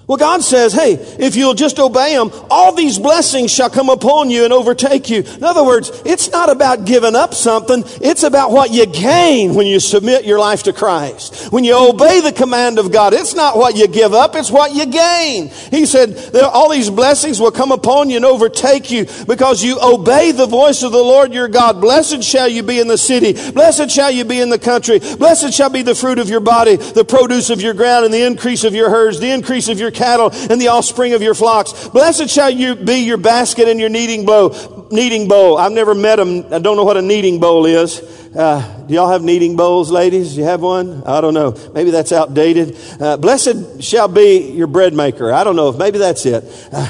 Well, 0.08 0.18
God 0.18 0.42
says, 0.42 0.72
hey, 0.72 0.94
if 1.20 1.36
you'll 1.36 1.54
just 1.54 1.80
obey 1.80 2.14
Him, 2.14 2.32
all 2.50 2.74
these 2.74 2.98
blessings 2.98 3.54
shall 3.54 3.70
come 3.70 3.90
upon 3.90 4.30
you 4.30 4.46
and 4.46 4.54
overtake 4.54 5.10
you. 5.10 5.22
In 5.22 5.44
other 5.44 5.66
words, 5.66 5.92
it's 6.06 6.32
not 6.32 6.50
about 6.50 6.86
giving 6.86 7.14
up 7.14 7.34
something. 7.34 7.84
It's 8.00 8.24
about 8.24 8.52
what 8.52 8.72
you 8.72 8.86
gain 8.86 9.54
when 9.54 9.68
you 9.68 9.82
submit 9.82 10.24
your 10.24 10.40
life 10.40 10.64
to 10.64 10.72
Christ. 10.72 11.52
When 11.52 11.66
you 11.66 11.76
obey 11.76 12.22
the 12.22 12.32
command 12.32 12.80
of 12.80 12.90
God, 12.90 13.14
it's 13.14 13.36
not 13.36 13.58
what 13.58 13.76
you 13.76 13.86
give 13.90 14.14
up, 14.14 14.34
it's 14.36 14.50
what 14.50 14.74
you 14.74 14.86
gain. 14.86 15.50
He 15.72 15.86
said, 15.86 16.34
all 16.42 16.70
these 16.70 16.90
blessings 16.90 17.42
will 17.42 17.52
come 17.52 17.74
upon 17.74 18.10
you 18.10 18.16
and 18.16 18.26
overtake 18.26 18.90
you 18.90 19.08
because 19.28 19.62
you 19.62 19.78
obey 19.82 20.32
the 20.32 20.48
voice 20.48 20.84
of 20.84 20.94
the 20.94 21.04
Lord 21.04 21.34
your 21.34 21.50
God. 21.50 21.82
Blessed 21.82 22.24
shall 22.24 22.48
you 22.48 22.64
be 22.64 22.80
in 22.80 22.88
the 22.88 22.98
city. 22.98 23.34
Blessed 23.52 23.92
shall 23.92 24.12
you 24.12 24.24
be 24.24 24.40
in 24.40 24.52
the 24.52 24.58
country. 24.58 25.00
Blessed 25.00 25.54
shall 25.54 25.70
be 25.70 25.82
the 25.82 25.96
fruit 25.96 26.18
of 26.18 26.30
your 26.30 26.40
body, 26.40 26.78
the 26.78 27.04
produce 27.04 27.50
of 27.50 27.60
your 27.60 27.74
ground, 27.74 28.06
and 28.06 28.14
the 28.14 28.26
increase 28.26 28.64
of 28.64 28.74
your 28.74 28.90
herds, 28.90 29.20
the 29.20 29.32
increase 29.32 29.68
of 29.68 29.80
your 29.80 29.92
cattle 29.98 30.30
and 30.50 30.62
the 30.62 30.70
offspring 30.70 31.14
of 31.14 31.22
your 31.22 31.34
flocks. 31.34 31.90
Blessed 31.90 32.30
shall 32.30 32.50
you 32.50 32.76
be 32.76 33.00
your 33.00 33.18
basket 33.18 33.68
and 33.68 33.80
your 33.80 33.90
kneading 33.90 34.26
bowl. 34.26 34.88
kneading 34.92 35.28
bowl. 35.28 35.58
I've 35.58 35.72
never 35.74 35.94
met 35.94 36.16
them. 36.16 36.46
I 36.54 36.60
don't 36.60 36.78
know 36.78 36.86
what 36.86 36.98
a 36.98 37.02
kneading 37.02 37.40
bowl 37.40 37.66
is. 37.66 38.02
Uh, 38.36 38.84
do 38.88 38.94
y'all 38.94 39.10
have 39.10 39.24
kneading 39.24 39.56
bowls, 39.56 39.90
ladies? 39.90 40.38
You 40.38 40.44
have 40.44 40.62
one? 40.62 41.04
I 41.06 41.22
don't 41.22 41.34
know. 41.34 41.58
Maybe 41.74 41.92
that's 41.92 42.12
outdated. 42.12 42.78
Uh, 43.00 43.18
blessed 43.18 43.82
shall 43.82 44.08
be 44.08 44.52
your 44.52 44.68
bread 44.68 44.94
maker. 44.94 45.34
I 45.34 45.44
don't 45.44 45.56
know 45.56 45.70
if 45.70 45.78
maybe 45.78 45.98
that's 45.98 46.26
it. 46.26 46.44
Uh, 46.72 46.88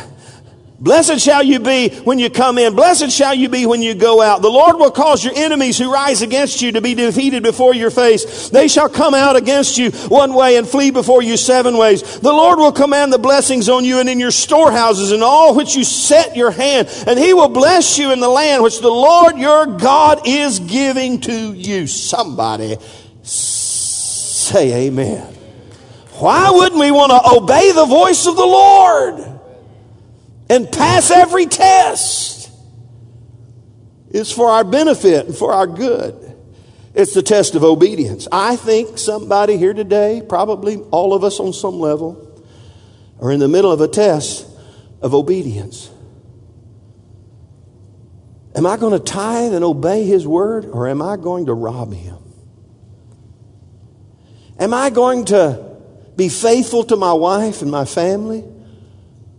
Blessed 0.79 1.19
shall 1.19 1.41
you 1.41 1.59
be 1.59 1.89
when 1.89 2.19
you 2.19 2.29
come 2.29 2.59
in. 2.59 2.75
Blessed 2.75 3.09
shall 3.09 3.33
you 3.33 3.49
be 3.49 3.65
when 3.65 3.81
you 3.81 3.95
go 3.95 4.21
out. 4.21 4.43
The 4.43 4.49
Lord 4.49 4.77
will 4.77 4.91
cause 4.91 5.25
your 5.25 5.33
enemies 5.35 5.75
who 5.79 5.91
rise 5.91 6.21
against 6.21 6.61
you 6.61 6.73
to 6.73 6.81
be 6.81 6.93
defeated 6.93 7.41
before 7.41 7.73
your 7.73 7.89
face. 7.89 8.49
They 8.49 8.67
shall 8.67 8.87
come 8.87 9.15
out 9.15 9.35
against 9.35 9.79
you 9.79 9.89
one 9.89 10.35
way 10.35 10.55
and 10.55 10.67
flee 10.67 10.91
before 10.91 11.23
you 11.23 11.35
seven 11.35 11.77
ways. 11.77 12.19
The 12.19 12.31
Lord 12.31 12.59
will 12.59 12.71
command 12.71 13.11
the 13.11 13.17
blessings 13.17 13.69
on 13.69 13.85
you 13.85 13.99
and 13.99 14.07
in 14.07 14.19
your 14.19 14.29
storehouses 14.29 15.11
and 15.11 15.23
all 15.23 15.55
which 15.55 15.75
you 15.75 15.83
set 15.83 16.35
your 16.35 16.51
hand. 16.51 16.89
And 17.07 17.17
he 17.17 17.33
will 17.33 17.49
bless 17.49 17.97
you 17.97 18.11
in 18.11 18.19
the 18.19 18.29
land 18.29 18.61
which 18.61 18.79
the 18.79 18.91
Lord 18.91 19.39
your 19.39 19.65
God 19.65 20.27
is 20.27 20.59
giving 20.59 21.21
to 21.21 21.53
you. 21.53 21.87
Somebody 21.87 22.77
say 23.23 24.87
amen. 24.87 25.33
Why 26.19 26.51
wouldn't 26.51 26.79
we 26.79 26.91
want 26.91 27.11
to 27.11 27.35
obey 27.35 27.71
the 27.71 27.85
voice 27.85 28.27
of 28.27 28.35
the 28.35 28.45
Lord? 28.45 29.36
And 30.49 30.71
pass 30.71 31.11
every 31.11 31.45
test. 31.45 32.51
It's 34.09 34.31
for 34.31 34.49
our 34.49 34.63
benefit 34.63 35.27
and 35.27 35.35
for 35.35 35.53
our 35.53 35.67
good. 35.67 36.23
It's 36.93 37.13
the 37.13 37.21
test 37.21 37.55
of 37.55 37.63
obedience. 37.63 38.27
I 38.31 38.55
think 38.55 38.97
somebody 38.97 39.57
here 39.57 39.73
today, 39.73 40.21
probably 40.27 40.77
all 40.91 41.13
of 41.13 41.23
us 41.23 41.39
on 41.39 41.53
some 41.53 41.79
level, 41.79 42.43
are 43.21 43.31
in 43.31 43.39
the 43.39 43.47
middle 43.47 43.71
of 43.71 43.81
a 43.81 43.87
test 43.87 44.47
of 45.01 45.13
obedience. 45.13 45.91
Am 48.55 48.65
I 48.65 48.77
going 48.77 48.93
to 48.93 48.99
tithe 48.99 49.53
and 49.53 49.63
obey 49.63 50.05
His 50.05 50.25
word, 50.25 50.65
or 50.65 50.87
am 50.87 51.01
I 51.01 51.17
going 51.17 51.45
to 51.45 51.53
rob 51.53 51.93
Him? 51.93 52.17
Am 54.59 54.73
I 54.73 54.89
going 54.89 55.25
to 55.25 55.77
be 56.15 56.29
faithful 56.29 56.83
to 56.85 56.95
my 56.95 57.13
wife 57.13 57.61
and 57.61 57.69
my 57.69 57.85
family? 57.85 58.43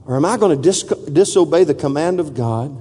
Or 0.09 0.16
am 0.16 0.25
I 0.25 0.38
going 0.38 0.57
to 0.57 0.62
dis- 0.62 0.83
disobey 0.83 1.64
the 1.64 1.75
command 1.75 2.18
of 2.18 2.33
God? 2.33 2.75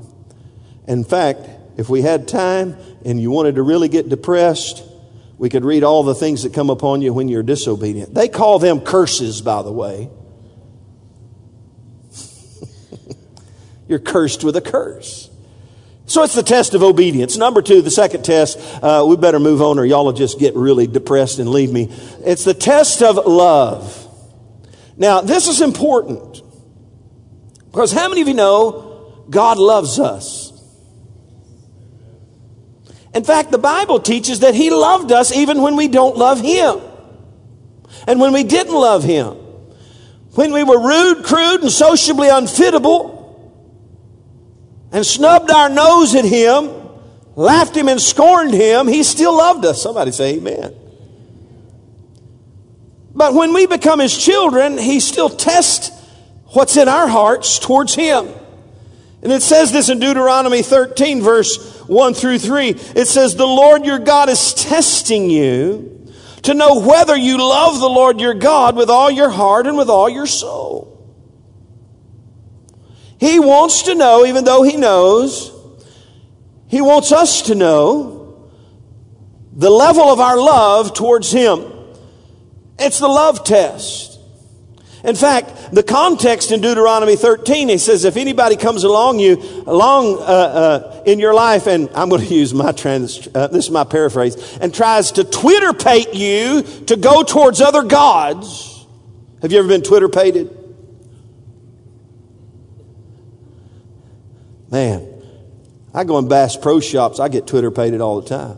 In 0.88 1.04
fact, 1.04 1.42
if 1.76 1.90
we 1.90 2.02
had 2.02 2.26
time 2.26 2.78
and 3.04 3.20
you 3.22 3.32
wanted 3.32 3.56
to 3.56 3.64
really 3.64 3.90
get 3.90 4.08
depressed, 4.08 4.82
we 5.38 5.50
could 5.50 5.66
read 5.66 5.84
all 5.84 6.04
the 6.04 6.16
things 6.16 6.44
that 6.44 6.54
come 6.54 6.70
upon 6.70 7.02
you 7.02 7.14
when 7.14 7.28
you're 7.28 7.44
disobedient. 7.44 8.14
They 8.14 8.30
call 8.30 8.60
them 8.60 8.80
curses, 8.80 9.42
by 9.42 9.62
the 9.62 9.74
way. 9.74 10.10
you're 13.90 14.00
cursed 14.00 14.46
with 14.46 14.56
a 14.56 14.62
curse. 14.62 15.30
So 16.06 16.24
it's 16.24 16.34
the 16.34 16.44
test 16.44 16.76
of 16.76 16.82
obedience. 16.82 17.36
Number 17.36 17.62
two, 17.62 17.82
the 17.82 17.92
second 17.92 18.24
test, 18.24 18.58
uh, 18.82 19.06
we 19.06 19.18
better 19.18 19.40
move 19.40 19.62
on 19.62 19.80
or 19.80 19.86
y'all 19.86 20.06
will 20.06 20.14
just 20.14 20.40
get 20.40 20.56
really 20.56 20.88
depressed 20.88 21.40
and 21.40 21.50
leave 21.50 21.74
me. 21.74 21.94
It's 22.24 22.46
the 22.46 22.54
test 22.54 23.02
of 23.04 23.18
love. 23.26 24.06
Now, 24.96 25.20
this 25.20 25.50
is 25.50 25.60
important. 25.60 26.42
Because 27.72 27.92
how 27.92 28.10
many 28.10 28.22
of 28.22 28.28
you 28.28 28.34
know 28.34 29.26
God 29.30 29.58
loves 29.58 30.00
us? 30.00 30.54
In 33.14 33.24
fact, 33.24 33.52
the 33.52 33.58
Bible 33.58 34.00
teaches 34.00 34.42
that 34.42 34.54
He 34.54 34.70
loved 34.70 35.12
us 35.12 35.32
even 35.32 35.62
when 35.62 35.76
we 35.76 35.88
don't 35.88 36.18
love 36.18 36.40
Him. 36.40 36.80
And 38.06 38.20
when 38.20 38.32
we 38.32 38.44
didn't 38.44 38.74
love 38.74 39.04
Him. 39.04 39.36
When 40.36 40.54
we 40.54 40.64
were 40.64 40.80
rude, 40.80 41.26
crude, 41.26 41.62
and 41.62 41.72
sociably 41.72 42.28
unfittable, 42.28 43.16
and 44.92 45.06
snubbed 45.06 45.50
our 45.50 45.70
nose 45.70 46.14
at 46.14 46.26
Him, 46.26 46.70
laughed 47.36 47.76
Him 47.76 47.88
and 47.88 48.00
scorned 48.00 48.54
Him, 48.54 48.88
He 48.88 49.02
still 49.04 49.36
loved 49.36 49.66
us. 49.66 49.82
Somebody 49.82 50.12
say 50.12 50.36
amen. 50.36 50.76
But 53.16 53.34
when 53.34 53.52
we 53.52 53.66
become 53.66 54.00
His 54.00 54.16
children, 54.16 54.78
He 54.78 55.00
still 55.00 55.30
tests 55.30 55.90
what's 56.54 56.78
in 56.78 56.88
our 56.88 57.08
hearts 57.08 57.60
towards 57.60 57.96
Him. 57.96 58.28
And 59.22 59.32
it 59.32 59.42
says 59.42 59.72
this 59.72 59.90
in 59.90 60.00
Deuteronomy 60.00 60.62
13, 60.62 61.22
verse 61.22 61.82
1 61.88 62.14
through 62.14 62.40
3. 62.40 62.70
It 62.70 63.08
says, 63.08 63.36
The 63.36 63.48
Lord 63.48 63.86
your 63.86 64.00
God 64.00 64.30
is 64.30 64.54
testing 64.54 65.30
you 65.30 66.08
to 66.44 66.54
know 66.54 66.80
whether 66.80 67.16
you 67.16 67.38
love 67.38 67.80
the 67.80 67.90
Lord 67.90 68.22
your 68.22 68.36
God 68.36 68.76
with 68.76 68.90
all 68.90 69.10
your 69.10 69.30
heart 69.30 69.68
and 69.68 69.78
with 69.78 69.90
all 69.90 70.08
your 70.08 70.28
soul. 70.28 70.94
He 73.20 73.40
wants 73.40 73.84
to 73.84 73.96
know, 73.96 74.26
even 74.26 74.46
though 74.46 74.64
He 74.64 74.78
knows, 74.78 75.52
He 76.68 76.82
wants 76.82 77.12
us 77.12 77.42
to 77.44 77.56
know 77.56 78.52
the 79.52 79.72
level 79.72 80.04
of 80.04 80.20
our 80.20 80.38
love 80.38 80.94
towards 80.94 81.32
Him. 81.32 81.66
It's 82.78 83.00
the 83.00 83.08
love 83.08 83.44
test. 83.44 84.17
In 85.08 85.16
fact, 85.16 85.72
the 85.72 85.84
context 85.84 86.52
in 86.52 86.60
Deuteronomy 86.60 87.16
13, 87.16 87.70
he 87.70 87.78
says, 87.78 88.04
if 88.04 88.18
anybody 88.18 88.58
comes 88.58 88.84
along 88.84 89.20
you, 89.20 89.38
along 89.66 90.18
uh, 90.18 90.20
uh, 90.20 91.04
in 91.06 91.18
your 91.18 91.34
life, 91.34 91.66
and 91.66 91.90
I'm 91.96 92.10
going 92.10 92.22
to 92.28 92.36
use 92.36 92.54
my 92.54 92.74
trans, 92.74 93.26
uh, 93.34 93.48
this 93.48 93.66
is 93.66 93.72
my 93.72 93.86
paraphrase, 93.86 94.58
and 94.58 94.76
tries 94.76 95.14
to 95.14 95.24
Twitter 95.24 95.72
pate 95.72 96.14
you 96.14 96.62
to 96.88 96.98
go 96.98 97.24
towards 97.24 97.62
other 97.62 97.84
gods. 97.84 98.86
Have 99.42 99.54
you 99.54 99.60
ever 99.60 99.70
been 99.70 99.82
Twitter 99.82 100.10
pated? 100.10 100.54
Man, 104.70 105.08
I 105.94 106.04
go 106.04 106.18
in 106.18 106.28
Bass 106.28 106.58
Pro 106.58 106.82
Shops, 106.82 107.22
I 107.22 107.30
get 107.30 107.48
Twitter 107.48 107.72
pated 107.72 108.02
all 108.02 108.20
the 108.20 108.28
time. 108.28 108.58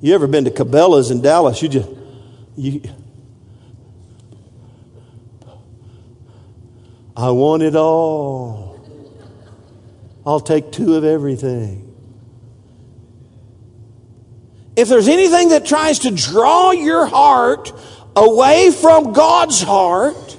You 0.00 0.14
ever 0.14 0.26
been 0.26 0.46
to 0.46 0.50
Cabela's 0.50 1.10
in 1.10 1.20
Dallas? 1.20 1.60
You 1.60 1.68
just, 1.68 1.90
you, 2.56 2.80
I 7.18 7.32
want 7.32 7.64
it 7.64 7.74
all. 7.74 8.78
I'll 10.24 10.38
take 10.38 10.70
two 10.70 10.94
of 10.94 11.02
everything. 11.02 11.84
If 14.76 14.88
there's 14.88 15.08
anything 15.08 15.48
that 15.48 15.66
tries 15.66 15.98
to 16.00 16.12
draw 16.12 16.70
your 16.70 17.06
heart 17.06 17.72
away 18.14 18.70
from 18.70 19.14
God's 19.14 19.60
heart, 19.60 20.36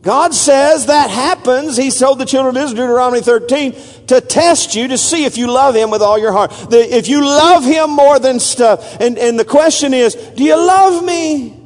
God 0.00 0.32
says 0.32 0.86
that 0.86 1.10
happens. 1.10 1.76
He 1.76 1.90
told 1.90 2.18
the 2.18 2.24
children 2.24 2.56
of 2.56 2.62
Israel, 2.62 2.86
Deuteronomy 2.86 3.20
13, 3.20 4.06
to 4.06 4.22
test 4.22 4.74
you 4.74 4.88
to 4.88 4.96
see 4.96 5.26
if 5.26 5.36
you 5.36 5.48
love 5.48 5.76
Him 5.76 5.90
with 5.90 6.00
all 6.00 6.18
your 6.18 6.32
heart. 6.32 6.50
The, 6.70 6.96
if 6.96 7.08
you 7.08 7.22
love 7.22 7.62
Him 7.62 7.90
more 7.90 8.18
than 8.18 8.40
stuff. 8.40 9.02
And, 9.02 9.18
and 9.18 9.38
the 9.38 9.44
question 9.44 9.92
is, 9.92 10.14
do 10.14 10.44
you 10.44 10.56
love 10.56 11.04
me 11.04 11.60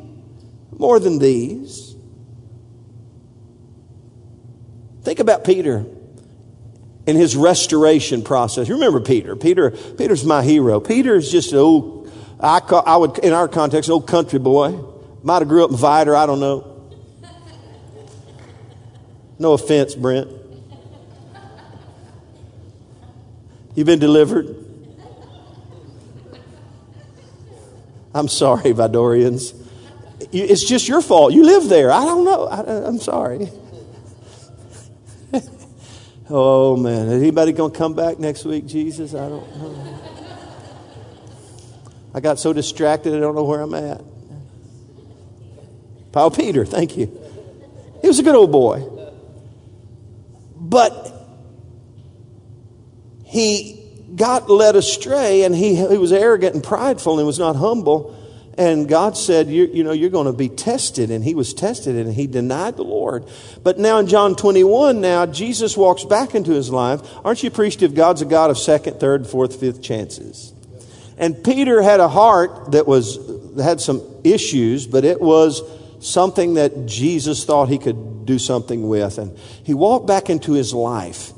more 0.76 0.98
than 0.98 1.20
these? 1.20 1.79
Think 5.02 5.18
about 5.18 5.44
Peter 5.44 5.86
in 7.06 7.16
his 7.16 7.34
restoration 7.36 8.22
process. 8.22 8.68
You 8.68 8.74
remember 8.74 9.00
Peter. 9.00 9.34
Peter, 9.34 9.70
Peter's 9.70 10.24
my 10.24 10.42
hero. 10.42 10.80
Peter 10.80 11.16
is 11.16 11.30
just 11.30 11.52
an 11.52 11.58
old, 11.58 12.12
I, 12.38 12.60
call, 12.60 12.82
I 12.86 12.96
would, 12.96 13.18
in 13.18 13.32
our 13.32 13.48
context, 13.48 13.88
old 13.90 14.06
country 14.06 14.38
boy. 14.38 14.78
Might 15.22 15.40
have 15.40 15.48
grew 15.48 15.64
up 15.64 15.70
in 15.70 15.76
Vidor, 15.76 16.14
I 16.14 16.26
don't 16.26 16.40
know. 16.40 16.66
No 19.38 19.54
offense, 19.54 19.94
Brent. 19.94 20.28
You've 23.74 23.86
been 23.86 23.98
delivered. 23.98 24.56
I'm 28.14 28.28
sorry, 28.28 28.72
Vidorians. 28.72 29.54
It's 30.32 30.68
just 30.68 30.88
your 30.88 31.00
fault. 31.00 31.32
You 31.32 31.44
live 31.44 31.68
there. 31.68 31.90
I 31.90 32.04
don't 32.04 32.24
know. 32.24 32.46
I, 32.46 32.86
I'm 32.86 32.98
sorry. 32.98 33.50
Oh 36.32 36.76
man, 36.76 37.08
is 37.08 37.20
anybody 37.20 37.50
going 37.50 37.72
to 37.72 37.78
come 37.78 37.94
back 37.94 38.20
next 38.20 38.44
week, 38.44 38.64
Jesus? 38.64 39.14
I 39.14 39.28
don't 39.28 39.56
know. 39.56 39.98
I 42.14 42.20
got 42.20 42.38
so 42.38 42.52
distracted, 42.52 43.14
I 43.14 43.18
don't 43.18 43.34
know 43.34 43.42
where 43.42 43.60
I'm 43.60 43.74
at. 43.74 44.00
Paul 46.12 46.30
Peter, 46.30 46.64
thank 46.64 46.96
you. 46.96 47.06
He 48.00 48.08
was 48.08 48.20
a 48.20 48.22
good 48.22 48.34
old 48.34 48.52
boy. 48.52 48.88
But 50.56 51.12
he 53.24 53.80
got 54.14 54.48
led 54.48 54.76
astray 54.76 55.42
and 55.42 55.54
he, 55.54 55.74
he 55.74 55.98
was 55.98 56.12
arrogant 56.12 56.54
and 56.54 56.62
prideful 56.62 57.18
and 57.18 57.26
was 57.26 57.38
not 57.38 57.56
humble. 57.56 58.16
And 58.58 58.88
God 58.88 59.16
said, 59.16 59.48
you, 59.48 59.66
you 59.66 59.84
know, 59.84 59.92
you're 59.92 60.10
going 60.10 60.26
to 60.26 60.32
be 60.32 60.48
tested. 60.48 61.10
And 61.10 61.24
he 61.24 61.34
was 61.34 61.54
tested 61.54 61.96
and 61.96 62.12
he 62.12 62.26
denied 62.26 62.76
the 62.76 62.84
Lord. 62.84 63.24
But 63.62 63.78
now 63.78 63.98
in 63.98 64.06
John 64.06 64.34
21, 64.34 65.00
now 65.00 65.24
Jesus 65.26 65.76
walks 65.76 66.04
back 66.04 66.34
into 66.34 66.52
his 66.52 66.70
life. 66.70 67.00
Aren't 67.24 67.42
you 67.42 67.48
appreciative 67.48 67.94
God's 67.94 68.22
a 68.22 68.26
God 68.26 68.50
of 68.50 68.58
second, 68.58 69.00
third, 69.00 69.26
fourth, 69.26 69.58
fifth 69.58 69.82
chances? 69.82 70.52
And 71.16 71.42
Peter 71.44 71.82
had 71.82 72.00
a 72.00 72.08
heart 72.08 72.72
that 72.72 72.86
was, 72.86 73.18
had 73.56 73.80
some 73.80 74.02
issues, 74.24 74.86
but 74.86 75.04
it 75.04 75.20
was 75.20 75.62
something 76.00 76.54
that 76.54 76.86
Jesus 76.86 77.44
thought 77.44 77.68
he 77.68 77.78
could 77.78 78.24
do 78.24 78.38
something 78.38 78.88
with. 78.88 79.18
And 79.18 79.36
he 79.62 79.74
walked 79.74 80.06
back 80.06 80.30
into 80.30 80.52
his 80.52 80.72
life. 80.72 81.32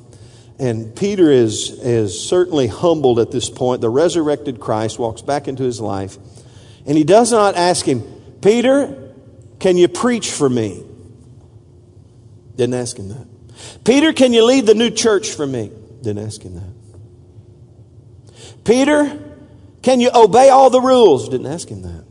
and 0.59 0.95
Peter 0.95 1.31
is, 1.31 1.71
is 1.83 2.29
certainly 2.29 2.69
humbled 2.69 3.19
at 3.19 3.33
this 3.33 3.51
point. 3.51 3.81
The 3.81 3.91
resurrected 3.91 4.61
Christ 4.61 4.99
walks 4.99 5.21
back 5.21 5.49
into 5.49 5.65
his 5.65 5.81
life, 5.81 6.17
and 6.87 6.97
he 6.97 7.05
does 7.05 7.33
not 7.33 7.55
ask 7.57 7.87
him, 7.87 8.03
Peter, 8.41 9.13
can 9.61 9.77
you 9.77 9.89
preach 9.89 10.31
for 10.31 10.49
me? 10.49 10.85
Didn't 12.57 12.75
ask 12.75 12.97
him 12.99 13.09
that. 13.09 13.27
Peter, 13.85 14.13
can 14.13 14.33
you 14.33 14.45
lead 14.45 14.67
the 14.67 14.75
new 14.75 14.91
church 14.91 15.31
for 15.31 15.47
me? 15.47 15.71
Didn't 16.03 16.25
ask 16.25 16.43
him 16.43 16.55
that. 16.55 16.73
Peter, 18.65 19.19
can 19.83 20.01
you 20.01 20.11
obey 20.15 20.49
all 20.49 20.71
the 20.71 20.81
rules? 20.81 21.29
Didn't 21.29 21.47
ask 21.47 21.69
him 21.69 21.83
that. 21.83 22.05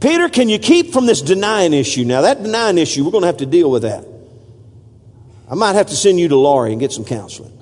Peter, 0.00 0.28
can 0.28 0.48
you 0.48 0.58
keep 0.58 0.92
from 0.92 1.06
this 1.06 1.22
denying 1.22 1.72
issue? 1.72 2.04
Now, 2.04 2.22
that 2.22 2.42
denying 2.42 2.78
issue, 2.78 3.04
we're 3.04 3.12
going 3.12 3.22
to 3.22 3.28
have 3.28 3.38
to 3.38 3.46
deal 3.46 3.70
with 3.70 3.82
that. 3.82 4.06
I 5.50 5.54
might 5.54 5.74
have 5.74 5.86
to 5.88 5.96
send 5.96 6.18
you 6.20 6.28
to 6.28 6.36
Laurie 6.36 6.72
and 6.72 6.80
get 6.80 6.92
some 6.92 7.04
counseling. 7.04 7.56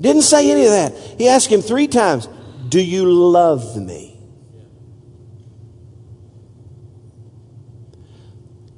Didn't 0.00 0.22
say 0.22 0.50
any 0.50 0.64
of 0.64 0.70
that. 0.70 0.96
He 1.18 1.28
asked 1.28 1.48
him 1.48 1.62
three 1.62 1.86
times, 1.86 2.28
Do 2.72 2.82
you 2.82 3.04
love 3.04 3.76
me? 3.76 4.18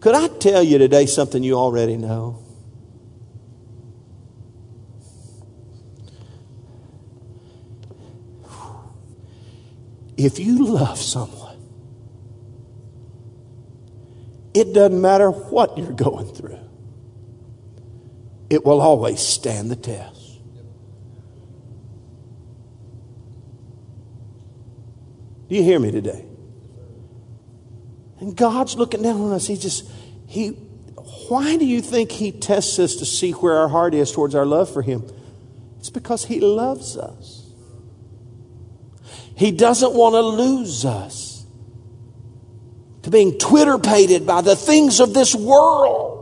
Could 0.01 0.17
I 0.17 0.27
tell 0.27 0.65
you 0.65 0.79
today 0.79 1.07
something 1.07 1.45
you 1.45 1.55
already 1.55 1.97
know? 1.97 2.43
If 10.17 10.41
you 10.41 10.75
love 10.75 10.99
someone, 10.99 11.57
it 14.55 14.73
doesn't 14.73 15.01
matter 15.01 15.31
what 15.31 15.79
you're 15.79 15.93
going 15.93 16.27
through, 16.35 16.59
it 18.51 18.65
will 18.65 18.81
always 18.81 19.21
stand 19.21 19.71
the 19.71 19.77
test. 19.77 20.24
Do 25.49 25.55
you 25.55 25.63
hear 25.63 25.79
me 25.79 25.91
today? 25.91 26.25
And 28.21 28.37
God's 28.37 28.77
looking 28.77 29.03
down 29.03 29.21
on 29.21 29.33
us. 29.33 29.47
He 29.47 29.57
just, 29.57 29.91
He, 30.27 30.49
why 31.29 31.57
do 31.57 31.67
you 31.67 31.83
think 31.83 32.11
He 32.11 32.33
tests 32.33 32.79
us 32.79 32.97
to 32.97 33.05
see 33.05 33.33
where 33.33 33.57
our 33.57 33.69
heart 33.69 33.95
is 33.95 34.13
towards 34.13 34.35
our 34.35 34.47
love 34.47 34.73
for 34.73 34.83
Him? 34.83 35.05
It's 35.79 35.91
because 35.91 36.25
He 36.25 36.41
loves 36.41 36.97
us. 36.97 37.43
He 39.37 39.51
doesn't 39.51 39.93
want 39.93 40.15
to 40.15 40.21
lose 40.21 40.85
us 40.85 41.45
to 43.03 43.11
being 43.11 43.37
Twitter 43.37 43.79
pated 43.79 44.27
by 44.27 44.41
the 44.41 44.57
things 44.57 45.01
of 45.01 45.13
this 45.13 45.35
world. 45.35 46.14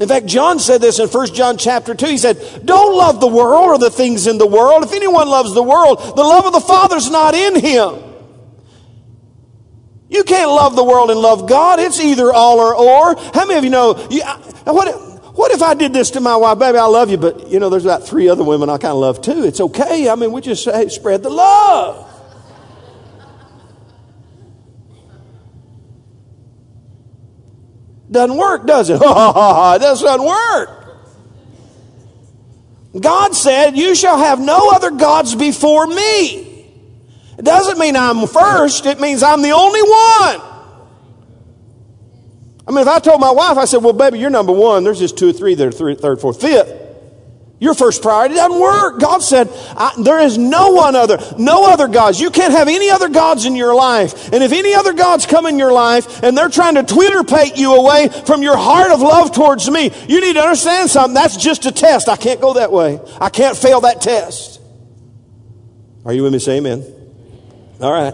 In 0.00 0.08
fact, 0.08 0.26
John 0.26 0.58
said 0.58 0.80
this 0.80 0.98
in 0.98 1.08
1 1.08 1.34
John 1.34 1.56
chapter 1.56 1.94
2. 1.94 2.06
He 2.06 2.18
said, 2.18 2.62
Don't 2.64 2.96
love 2.96 3.20
the 3.20 3.28
world 3.28 3.64
or 3.64 3.78
the 3.78 3.90
things 3.90 4.26
in 4.26 4.38
the 4.38 4.46
world. 4.46 4.82
If 4.82 4.92
anyone 4.92 5.28
loves 5.28 5.54
the 5.54 5.62
world, 5.62 5.98
the 5.98 6.22
love 6.22 6.46
of 6.46 6.52
the 6.52 6.60
Father's 6.60 7.10
not 7.10 7.34
in 7.34 7.60
him. 7.60 8.02
You 10.08 10.24
can't 10.24 10.50
love 10.50 10.76
the 10.76 10.84
world 10.84 11.10
and 11.10 11.20
love 11.20 11.48
God. 11.48 11.80
It's 11.80 12.00
either 12.00 12.32
all 12.32 12.58
or 12.58 12.74
or. 12.74 13.16
How 13.34 13.46
many 13.46 13.58
of 13.58 13.64
you 13.64 13.70
know? 13.70 14.06
You, 14.10 14.22
what, 14.64 14.88
what 15.34 15.52
if 15.52 15.62
I 15.62 15.74
did 15.74 15.92
this 15.92 16.12
to 16.12 16.20
my 16.20 16.36
wife? 16.36 16.58
Baby, 16.58 16.78
I 16.78 16.86
love 16.86 17.10
you, 17.10 17.16
but 17.16 17.48
you 17.48 17.58
know, 17.58 17.68
there's 17.68 17.84
about 17.84 18.06
three 18.06 18.28
other 18.28 18.44
women 18.44 18.70
I 18.70 18.78
kind 18.78 18.92
of 18.92 18.98
love 18.98 19.22
too. 19.22 19.44
It's 19.44 19.60
okay. 19.60 20.08
I 20.08 20.14
mean, 20.14 20.32
we 20.32 20.40
just 20.40 20.62
say, 20.64 20.88
spread 20.88 21.22
the 21.22 21.30
love. 21.30 22.13
Doesn't 28.14 28.36
work, 28.36 28.64
does 28.64 28.90
it? 28.90 28.94
it 28.96 28.98
doesn't 29.00 30.24
work. 30.24 30.70
God 33.00 33.34
said, 33.34 33.76
You 33.76 33.96
shall 33.96 34.18
have 34.18 34.38
no 34.38 34.70
other 34.70 34.92
gods 34.92 35.34
before 35.34 35.84
me. 35.88 36.68
It 37.36 37.44
doesn't 37.44 37.76
mean 37.76 37.96
I'm 37.96 38.28
first, 38.28 38.86
it 38.86 39.00
means 39.00 39.24
I'm 39.24 39.42
the 39.42 39.50
only 39.50 39.82
one. 39.82 40.40
I 42.68 42.70
mean, 42.70 42.78
if 42.78 42.86
I 42.86 43.00
told 43.00 43.20
my 43.20 43.32
wife, 43.32 43.58
I 43.58 43.64
said, 43.64 43.82
Well, 43.82 43.92
baby, 43.92 44.20
you're 44.20 44.30
number 44.30 44.52
one, 44.52 44.84
there's 44.84 45.00
just 45.00 45.18
two 45.18 45.30
or 45.30 45.32
three 45.32 45.56
that 45.56 45.66
are 45.66 45.72
three, 45.72 45.96
third, 45.96 46.20
fourth, 46.20 46.40
fifth. 46.40 46.83
Your 47.64 47.72
first 47.72 48.02
priority 48.02 48.34
doesn't 48.34 48.60
work. 48.60 49.00
God 49.00 49.22
said, 49.22 49.48
there 49.96 50.20
is 50.20 50.36
no 50.36 50.72
one 50.72 50.94
other, 50.94 51.16
no 51.38 51.64
other 51.64 51.88
gods. 51.88 52.20
You 52.20 52.30
can't 52.30 52.52
have 52.52 52.68
any 52.68 52.90
other 52.90 53.08
gods 53.08 53.46
in 53.46 53.56
your 53.56 53.74
life. 53.74 54.30
And 54.34 54.44
if 54.44 54.52
any 54.52 54.74
other 54.74 54.92
gods 54.92 55.24
come 55.24 55.46
in 55.46 55.58
your 55.58 55.72
life 55.72 56.22
and 56.22 56.36
they're 56.36 56.50
trying 56.50 56.74
to 56.74 56.82
Twitter 56.82 57.24
pate 57.24 57.56
you 57.56 57.74
away 57.74 58.10
from 58.26 58.42
your 58.42 58.58
heart 58.58 58.90
of 58.90 59.00
love 59.00 59.32
towards 59.32 59.70
me, 59.70 59.90
you 60.06 60.20
need 60.20 60.34
to 60.34 60.42
understand 60.42 60.90
something. 60.90 61.14
That's 61.14 61.38
just 61.38 61.64
a 61.64 61.72
test. 61.72 62.10
I 62.10 62.16
can't 62.16 62.38
go 62.38 62.52
that 62.52 62.70
way. 62.70 63.00
I 63.18 63.30
can't 63.30 63.56
fail 63.56 63.80
that 63.80 64.02
test. 64.02 64.60
Are 66.04 66.12
you 66.12 66.22
with 66.22 66.34
me? 66.34 66.40
Say 66.40 66.58
amen. 66.58 66.84
All 67.80 67.92
right. 67.92 68.12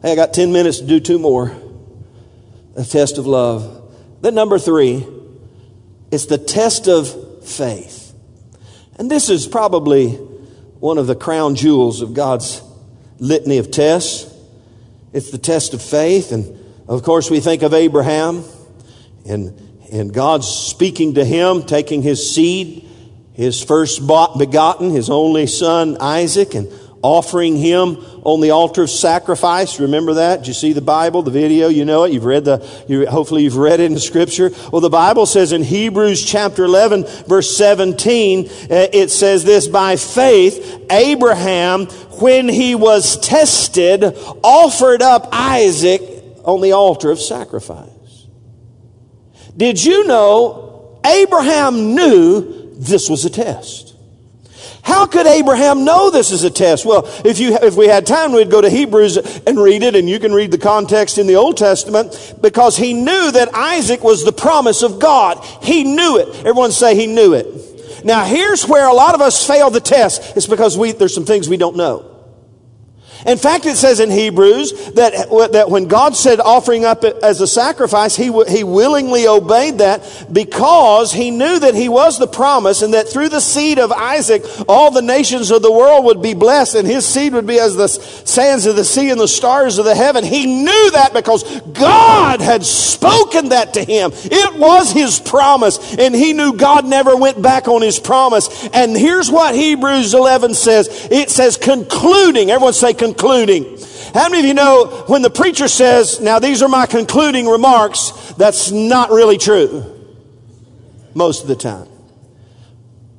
Hey, 0.00 0.12
I 0.12 0.14
got 0.14 0.32
10 0.32 0.52
minutes 0.52 0.78
to 0.78 0.86
do 0.86 1.00
two 1.00 1.18
more. 1.18 1.54
A 2.78 2.82
test 2.82 3.18
of 3.18 3.26
love. 3.26 3.92
Then, 4.22 4.34
number 4.34 4.58
three, 4.58 5.06
it's 6.10 6.24
the 6.24 6.38
test 6.38 6.88
of 6.88 7.46
faith. 7.46 7.95
And 8.98 9.10
this 9.10 9.28
is 9.28 9.46
probably 9.46 10.12
one 10.80 10.96
of 10.98 11.06
the 11.06 11.14
crown 11.14 11.54
jewels 11.54 12.00
of 12.00 12.14
God's 12.14 12.62
litany 13.18 13.58
of 13.58 13.70
tests. 13.70 14.32
It's 15.12 15.30
the 15.30 15.38
test 15.38 15.74
of 15.74 15.82
faith. 15.82 16.32
And 16.32 16.58
of 16.88 17.02
course, 17.02 17.30
we 17.30 17.40
think 17.40 17.62
of 17.62 17.74
Abraham 17.74 18.44
and, 19.26 19.58
and 19.92 20.12
God's 20.12 20.48
speaking 20.48 21.14
to 21.14 21.24
him, 21.24 21.62
taking 21.62 22.02
his 22.02 22.34
seed, 22.34 22.88
his 23.34 23.62
first 23.62 24.00
begotten, 24.06 24.90
his 24.90 25.10
only 25.10 25.46
son, 25.46 25.98
Isaac, 26.00 26.54
and 26.54 26.72
offering 27.02 27.56
him 27.56 27.96
on 28.22 28.40
the 28.40 28.50
altar 28.50 28.82
of 28.82 28.90
sacrifice. 28.90 29.78
Remember 29.78 30.14
that? 30.14 30.38
Did 30.38 30.48
you 30.48 30.54
see 30.54 30.72
the 30.72 30.80
Bible, 30.80 31.22
the 31.22 31.30
video? 31.30 31.68
You 31.68 31.84
know 31.84 32.04
it. 32.04 32.12
You've 32.12 32.24
read 32.24 32.44
the, 32.44 32.66
you, 32.88 33.06
hopefully 33.06 33.44
you've 33.44 33.56
read 33.56 33.80
it 33.80 33.90
in 33.90 33.98
scripture. 33.98 34.50
Well, 34.72 34.80
the 34.80 34.90
Bible 34.90 35.26
says 35.26 35.52
in 35.52 35.62
Hebrews 35.62 36.24
chapter 36.24 36.64
11, 36.64 37.04
verse 37.26 37.56
17, 37.56 38.46
uh, 38.46 38.48
it 38.92 39.10
says 39.10 39.44
this, 39.44 39.68
by 39.68 39.96
faith, 39.96 40.86
Abraham, 40.90 41.86
when 42.20 42.48
he 42.48 42.74
was 42.74 43.18
tested, 43.20 44.04
offered 44.42 45.02
up 45.02 45.28
Isaac 45.32 46.00
on 46.44 46.60
the 46.60 46.72
altar 46.72 47.10
of 47.10 47.20
sacrifice. 47.20 47.90
Did 49.56 49.82
you 49.82 50.06
know 50.06 51.00
Abraham 51.04 51.94
knew 51.94 52.74
this 52.74 53.08
was 53.08 53.24
a 53.24 53.30
test? 53.30 53.95
How 54.86 55.04
could 55.04 55.26
Abraham 55.26 55.84
know 55.84 56.10
this 56.10 56.30
is 56.30 56.44
a 56.44 56.50
test? 56.50 56.86
Well, 56.86 57.02
if 57.24 57.40
you, 57.40 57.56
if 57.56 57.74
we 57.74 57.88
had 57.88 58.06
time, 58.06 58.30
we'd 58.30 58.52
go 58.52 58.60
to 58.60 58.70
Hebrews 58.70 59.16
and 59.44 59.58
read 59.58 59.82
it, 59.82 59.96
and 59.96 60.08
you 60.08 60.20
can 60.20 60.32
read 60.32 60.52
the 60.52 60.58
context 60.58 61.18
in 61.18 61.26
the 61.26 61.34
Old 61.34 61.56
Testament, 61.56 62.36
because 62.40 62.76
he 62.76 62.92
knew 62.92 63.32
that 63.32 63.52
Isaac 63.52 64.04
was 64.04 64.24
the 64.24 64.30
promise 64.30 64.84
of 64.84 65.00
God. 65.00 65.44
He 65.60 65.82
knew 65.82 66.18
it. 66.18 66.28
Everyone 66.46 66.70
say 66.70 66.94
he 66.94 67.08
knew 67.08 67.34
it. 67.34 68.04
Now 68.04 68.24
here's 68.24 68.64
where 68.64 68.86
a 68.86 68.94
lot 68.94 69.16
of 69.16 69.20
us 69.20 69.44
fail 69.44 69.70
the 69.70 69.80
test. 69.80 70.36
It's 70.36 70.46
because 70.46 70.78
we, 70.78 70.92
there's 70.92 71.12
some 71.12 71.24
things 71.24 71.48
we 71.48 71.56
don't 71.56 71.76
know. 71.76 72.15
In 73.24 73.38
fact, 73.38 73.66
it 73.66 73.76
says 73.76 74.00
in 74.00 74.10
Hebrews 74.10 74.92
that, 74.92 75.12
that 75.52 75.70
when 75.70 75.86
God 75.86 76.16
said 76.16 76.40
offering 76.40 76.84
up 76.84 77.04
as 77.04 77.40
a 77.40 77.46
sacrifice, 77.46 78.14
he, 78.14 78.24
he 78.48 78.62
willingly 78.62 79.26
obeyed 79.26 79.78
that 79.78 80.26
because 80.32 81.12
he 81.12 81.30
knew 81.30 81.58
that 81.58 81.74
he 81.74 81.88
was 81.88 82.18
the 82.18 82.26
promise 82.26 82.82
and 82.82 82.94
that 82.94 83.08
through 83.08 83.28
the 83.30 83.40
seed 83.40 83.78
of 83.78 83.90
Isaac, 83.92 84.44
all 84.68 84.90
the 84.90 85.02
nations 85.02 85.50
of 85.50 85.62
the 85.62 85.72
world 85.72 86.04
would 86.04 86.20
be 86.20 86.34
blessed 86.34 86.74
and 86.74 86.86
his 86.86 87.06
seed 87.06 87.32
would 87.32 87.46
be 87.46 87.58
as 87.58 87.76
the 87.76 87.88
sands 87.88 88.66
of 88.66 88.76
the 88.76 88.84
sea 88.84 89.10
and 89.10 89.20
the 89.20 89.28
stars 89.28 89.78
of 89.78 89.84
the 89.84 89.94
heaven. 89.94 90.24
He 90.24 90.46
knew 90.46 90.90
that 90.92 91.12
because 91.14 91.60
God 91.60 92.40
had 92.40 92.64
spoken 92.64 93.50
that 93.50 93.74
to 93.74 93.84
him. 93.84 94.10
It 94.14 94.54
was 94.58 94.92
his 94.92 95.18
promise 95.18 95.96
and 95.96 96.14
he 96.14 96.32
knew 96.32 96.54
God 96.54 96.86
never 96.86 97.16
went 97.16 97.40
back 97.40 97.68
on 97.68 97.82
his 97.82 97.98
promise. 97.98 98.68
And 98.68 98.96
here's 98.96 99.30
what 99.30 99.54
Hebrews 99.54 100.14
11 100.14 100.54
says. 100.54 101.08
It 101.10 101.30
says 101.30 101.56
concluding, 101.56 102.50
everyone 102.50 102.72
say 102.72 102.92
concluding 102.92 103.05
concluding. 103.06 103.78
How 104.14 104.28
many 104.28 104.40
of 104.40 104.46
you 104.46 104.54
know 104.54 105.04
when 105.06 105.22
the 105.22 105.30
preacher 105.30 105.68
says, 105.68 106.20
now 106.20 106.38
these 106.38 106.62
are 106.62 106.68
my 106.68 106.86
concluding 106.86 107.46
remarks, 107.46 108.32
that's 108.36 108.70
not 108.70 109.10
really 109.10 109.38
true 109.38 109.84
most 111.14 111.42
of 111.42 111.48
the 111.48 111.56
time. 111.56 111.88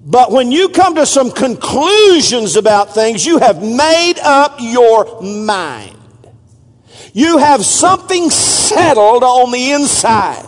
But 0.06 0.32
when 0.32 0.52
you 0.52 0.69
come 0.69 0.95
to 0.95 1.06
some 1.06 1.32
conclusions 1.32 2.56
about 2.56 2.93
things, 2.93 3.26
you 3.26 3.39
have 3.39 3.62
made 3.62 4.15
up 4.23 4.58
your 4.60 5.21
mind. 5.21 5.97
You 7.13 7.39
have 7.39 7.65
something 7.65 8.30
settled 8.30 9.23
on 9.23 9.52
the 9.52 9.71
inside. 9.71 10.47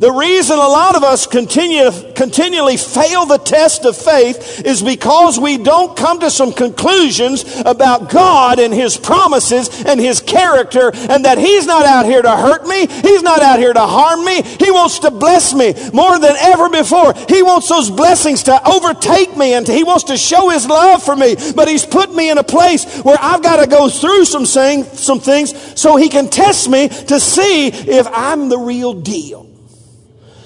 The 0.00 0.10
reason 0.10 0.56
a 0.56 0.66
lot 0.66 0.96
of 0.96 1.04
us 1.04 1.26
continue, 1.26 1.90
continually 2.14 2.78
fail 2.78 3.26
the 3.26 3.36
test 3.36 3.84
of 3.84 3.94
faith 3.94 4.62
is 4.64 4.82
because 4.82 5.38
we 5.38 5.58
don't 5.58 5.94
come 5.94 6.20
to 6.20 6.30
some 6.30 6.54
conclusions 6.54 7.44
about 7.66 8.08
God 8.08 8.60
and 8.60 8.72
His 8.72 8.96
promises 8.96 9.84
and 9.84 10.00
His 10.00 10.20
character 10.20 10.90
and 10.94 11.26
that 11.26 11.36
He's 11.36 11.66
not 11.66 11.84
out 11.84 12.06
here 12.06 12.22
to 12.22 12.34
hurt 12.34 12.66
me. 12.66 12.86
He's 12.86 13.22
not 13.22 13.42
out 13.42 13.58
here 13.58 13.74
to 13.74 13.86
harm 13.86 14.24
me. 14.24 14.40
He 14.40 14.70
wants 14.70 15.00
to 15.00 15.10
bless 15.10 15.52
me 15.52 15.74
more 15.92 16.18
than 16.18 16.34
ever 16.34 16.70
before. 16.70 17.12
He 17.28 17.42
wants 17.42 17.68
those 17.68 17.90
blessings 17.90 18.44
to 18.44 18.58
overtake 18.66 19.36
me 19.36 19.52
and 19.52 19.68
He 19.68 19.84
wants 19.84 20.04
to 20.04 20.16
show 20.16 20.48
His 20.48 20.66
love 20.66 21.02
for 21.02 21.14
me. 21.14 21.36
But 21.54 21.68
He's 21.68 21.84
put 21.84 22.10
me 22.14 22.30
in 22.30 22.38
a 22.38 22.42
place 22.42 23.02
where 23.02 23.18
I've 23.20 23.42
got 23.42 23.62
to 23.62 23.66
go 23.66 23.90
through 23.90 24.24
some, 24.24 24.46
saying, 24.46 24.84
some 24.84 25.20
things 25.20 25.78
so 25.78 25.96
He 25.96 26.08
can 26.08 26.30
test 26.30 26.70
me 26.70 26.88
to 26.88 27.20
see 27.20 27.66
if 27.66 28.06
I'm 28.10 28.48
the 28.48 28.58
real 28.58 28.94
deal. 28.94 29.49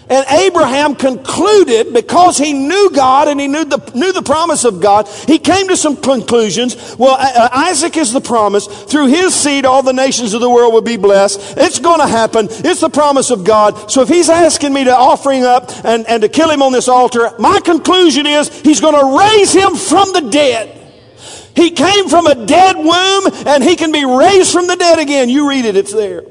And 0.09 0.27
Abraham 0.29 0.95
concluded 0.95 1.95
because 1.95 2.37
he 2.37 2.53
knew 2.53 2.91
God 2.91 3.29
and 3.29 3.41
he 3.41 3.49
knew 3.49 3.65
the, 3.65 3.79
knew 3.95 4.13
the 4.13 4.23
promise 4.23 4.65
of 4.65 4.81
God, 4.81 5.09
he 5.09 5.39
came 5.39 5.69
to 5.69 5.77
some 5.77 5.97
conclusions. 5.97 6.97
Well, 6.99 7.17
Isaac 7.19 7.97
is 7.97 8.13
the 8.13 8.21
promise. 8.21 8.67
Through 8.67 9.07
his 9.07 9.35
seed, 9.35 9.65
all 9.65 9.83
the 9.83 9.93
nations 9.93 10.35
of 10.35 10.43
the 10.43 10.51
world 10.51 10.75
will 10.75 10.83
be 10.83 10.99
blessed. 10.99 11.57
It's 11.57 11.79
going 11.79 12.01
to 12.01 12.07
happen. 12.07 12.49
It's 12.51 12.81
the 12.81 12.91
promise 12.91 13.31
of 13.31 13.45
God. 13.45 13.91
So 13.91 14.03
if 14.03 14.09
he's 14.09 14.29
asking 14.29 14.75
me 14.75 14.85
to 14.85 14.95
offering 14.95 15.45
up 15.45 15.71
and, 15.85 16.07
and 16.07 16.23
to 16.23 16.29
kill 16.29 16.51
him 16.51 16.63
on 16.63 16.73
this 16.73 16.89
altar, 16.89 17.31
my 17.39 17.61
conclusion 17.61 18.27
is 18.27 18.49
he's 18.61 18.81
going 18.81 18.95
to 18.95 19.19
raise 19.19 19.55
him 19.55 19.75
from 19.75 20.13
the 20.13 20.29
dead. 20.31 20.83
He 21.57 21.71
came 21.71 22.09
from 22.09 22.27
a 22.27 22.47
dead 22.47 22.77
womb 22.77 23.47
and 23.47 23.63
he 23.63 23.77
can 23.77 23.93
be 23.93 24.05
raised 24.05 24.53
from 24.53 24.67
the 24.67 24.77
dead 24.77 24.99
again. 24.99 25.29
You 25.29 25.49
read 25.49 25.65
it, 25.65 25.77
it's 25.77 25.93
there. 25.93 26.25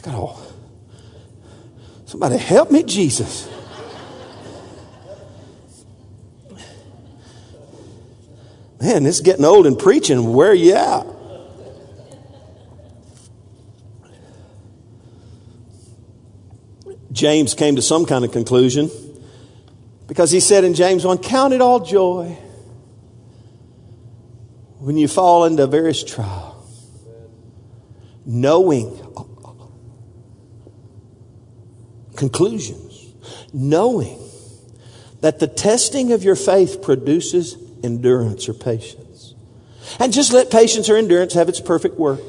Look 0.00 0.14
at 0.14 0.14
all. 0.14 0.40
Somebody 2.06 2.38
help 2.38 2.70
me, 2.70 2.82
Jesus. 2.84 3.46
Man, 8.80 9.02
this 9.02 9.16
is 9.16 9.20
getting 9.20 9.44
old 9.44 9.66
and 9.66 9.78
preaching. 9.78 10.32
Where 10.32 10.54
you 10.54 10.72
at? 10.72 11.06
James 17.12 17.52
came 17.52 17.76
to 17.76 17.82
some 17.82 18.06
kind 18.06 18.24
of 18.24 18.32
conclusion 18.32 18.90
because 20.06 20.30
he 20.30 20.40
said 20.40 20.64
in 20.64 20.72
James 20.72 21.04
1 21.04 21.18
Count 21.18 21.52
it 21.52 21.60
all 21.60 21.80
joy 21.80 22.38
when 24.78 24.96
you 24.96 25.08
fall 25.08 25.44
into 25.44 25.66
various 25.66 26.02
trials, 26.02 26.88
knowing 28.24 28.98
conclusions, 32.20 33.14
knowing 33.50 34.18
that 35.22 35.40
the 35.40 35.46
testing 35.46 36.12
of 36.12 36.22
your 36.22 36.36
faith 36.36 36.82
produces 36.82 37.56
endurance 37.82 38.46
or 38.46 38.52
patience. 38.52 39.34
And 39.98 40.12
just 40.12 40.30
let 40.30 40.50
patience 40.50 40.90
or 40.90 40.96
endurance 40.96 41.32
have 41.32 41.48
its 41.48 41.60
perfect 41.60 41.98
work, 41.98 42.20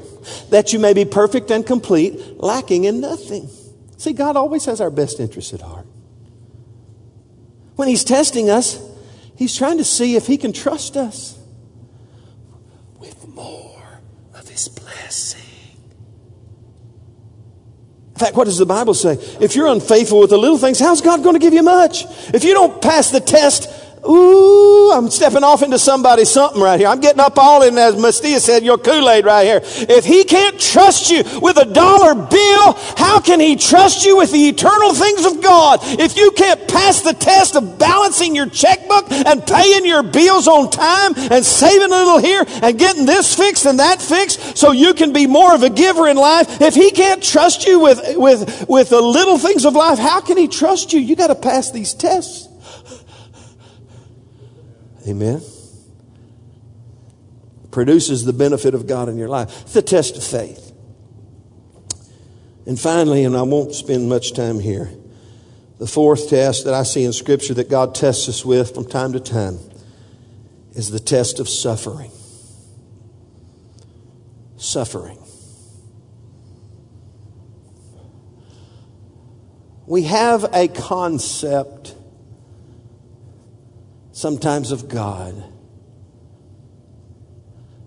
that 0.49 0.71
you 0.71 0.79
may 0.79 0.93
be 0.93 1.03
perfect 1.03 1.51
and 1.51 1.67
complete, 1.67 2.41
lacking 2.41 2.85
in 2.85 3.01
nothing. 3.01 3.49
See, 3.97 4.13
God 4.13 4.37
always 4.37 4.63
has 4.65 4.79
our 4.79 4.89
best 4.89 5.19
interests 5.19 5.53
at 5.53 5.61
heart. 5.61 5.85
When 7.75 7.89
He's 7.89 8.05
testing 8.05 8.49
us, 8.49 8.79
He's 9.35 9.55
trying 9.55 9.77
to 9.77 9.83
see 9.83 10.15
if 10.15 10.25
He 10.25 10.37
can 10.37 10.53
trust 10.53 10.95
us 10.95 11.37
with 12.97 13.27
more 13.27 13.99
of 14.33 14.47
His 14.47 14.69
blessing 14.69 15.50
fact, 18.21 18.37
what 18.37 18.45
does 18.45 18.57
the 18.57 18.65
Bible 18.65 18.93
say? 18.93 19.13
If 19.41 19.55
you're 19.55 19.67
unfaithful 19.67 20.19
with 20.19 20.29
the 20.29 20.37
little 20.37 20.57
things, 20.57 20.79
how's 20.79 21.01
God 21.01 21.23
going 21.23 21.35
to 21.35 21.39
give 21.39 21.53
you 21.53 21.63
much? 21.63 22.05
If 22.33 22.43
you 22.43 22.53
don't 22.53 22.81
pass 22.81 23.11
the 23.11 23.19
test, 23.19 23.67
Ooh, 24.07 24.91
I'm 24.91 25.11
stepping 25.11 25.43
off 25.43 25.61
into 25.61 25.77
somebody's 25.77 26.31
something 26.31 26.61
right 26.61 26.79
here. 26.79 26.89
I'm 26.89 27.01
getting 27.01 27.19
up 27.19 27.37
all 27.37 27.61
in, 27.61 27.77
as 27.77 27.95
Mastia 27.95 28.39
said, 28.39 28.63
your 28.63 28.79
Kool-Aid 28.79 29.25
right 29.25 29.43
here. 29.43 29.61
If 29.63 30.05
he 30.05 30.23
can't 30.23 30.59
trust 30.59 31.11
you 31.11 31.23
with 31.39 31.57
a 31.57 31.65
dollar 31.65 32.15
bill, 32.15 32.73
how 32.97 33.19
can 33.19 33.39
he 33.39 33.55
trust 33.55 34.03
you 34.03 34.17
with 34.17 34.31
the 34.31 34.49
eternal 34.49 34.93
things 34.95 35.25
of 35.25 35.43
God? 35.43 35.79
If 35.83 36.17
you 36.17 36.31
can't 36.31 36.67
pass 36.67 37.01
the 37.01 37.13
test 37.13 37.55
of 37.55 37.77
balancing 37.77 38.35
your 38.35 38.49
checkbook 38.49 39.11
and 39.11 39.45
paying 39.45 39.85
your 39.85 40.01
bills 40.01 40.47
on 40.47 40.71
time 40.71 41.13
and 41.15 41.45
saving 41.45 41.91
a 41.91 41.95
little 41.95 42.17
here 42.17 42.43
and 42.63 42.79
getting 42.79 43.05
this 43.05 43.35
fixed 43.35 43.67
and 43.67 43.79
that 43.79 44.01
fixed 44.01 44.57
so 44.57 44.71
you 44.71 44.95
can 44.95 45.13
be 45.13 45.27
more 45.27 45.53
of 45.53 45.61
a 45.61 45.69
giver 45.69 46.07
in 46.07 46.17
life, 46.17 46.59
if 46.59 46.73
he 46.73 46.89
can't 46.89 47.21
trust 47.21 47.67
you 47.67 47.79
with, 47.79 48.01
with, 48.17 48.65
with 48.67 48.89
the 48.89 49.01
little 49.01 49.37
things 49.37 49.63
of 49.63 49.75
life, 49.75 49.99
how 49.99 50.21
can 50.21 50.37
he 50.37 50.47
trust 50.47 50.91
you? 50.91 50.99
You 50.99 51.15
got 51.15 51.27
to 51.27 51.35
pass 51.35 51.69
these 51.69 51.93
tests. 51.93 52.50
Amen. 55.07 55.41
Produces 57.71 58.25
the 58.25 58.33
benefit 58.33 58.75
of 58.75 58.85
God 58.85 59.09
in 59.09 59.17
your 59.17 59.29
life. 59.29 59.61
It's 59.61 59.73
the 59.73 59.81
test 59.81 60.17
of 60.17 60.23
faith. 60.23 60.71
And 62.65 62.79
finally, 62.79 63.23
and 63.23 63.35
I 63.35 63.41
won't 63.41 63.73
spend 63.73 64.07
much 64.07 64.33
time 64.33 64.59
here, 64.59 64.89
the 65.79 65.87
fourth 65.87 66.29
test 66.29 66.65
that 66.65 66.73
I 66.73 66.83
see 66.83 67.03
in 67.03 67.13
Scripture 67.13 67.55
that 67.55 67.69
God 67.69 67.95
tests 67.95 68.29
us 68.29 68.45
with 68.45 68.75
from 68.75 68.85
time 68.85 69.13
to 69.13 69.19
time 69.19 69.57
is 70.73 70.91
the 70.91 70.99
test 70.99 71.39
of 71.39 71.49
suffering. 71.49 72.11
Suffering. 74.57 75.17
We 79.87 80.03
have 80.03 80.45
a 80.53 80.67
concept 80.67 81.95
sometimes 84.21 84.71
of 84.71 84.87
God. 84.87 85.43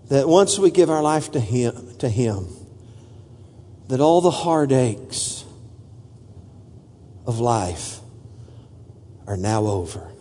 That 0.09 0.27
once 0.27 0.59
we 0.59 0.69
give 0.69 0.89
our 0.89 1.01
life 1.01 1.31
to 1.31 1.39
Him, 1.39 1.95
to 1.99 2.09
Him, 2.09 2.47
that 3.87 4.01
all 4.01 4.19
the 4.19 4.31
heartaches 4.31 5.45
of 7.25 7.39
life 7.39 7.99
are 9.25 9.37
now 9.37 9.65
over. 9.65 10.11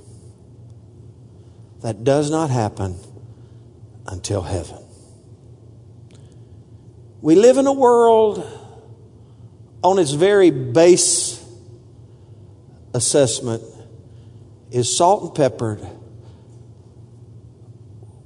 That 1.83 2.05
does 2.05 2.31
not 2.31 2.49
happen 2.49 2.97
until 4.07 4.43
heaven. 4.43 4.79
We 7.21 7.35
live 7.35 7.59
in 7.59 7.67
a 7.67 7.73
world 7.73 8.39
on 9.83 9.99
its 9.99 10.13
very 10.13 10.51
base 10.51 11.45
assessment 12.95 13.63
is 14.71 14.97
salt 14.97 15.23
and 15.25 15.35
peppered 15.35 15.87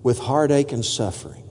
with 0.02 0.18
heartache 0.18 0.72
and 0.72 0.84
suffering. 0.84 1.44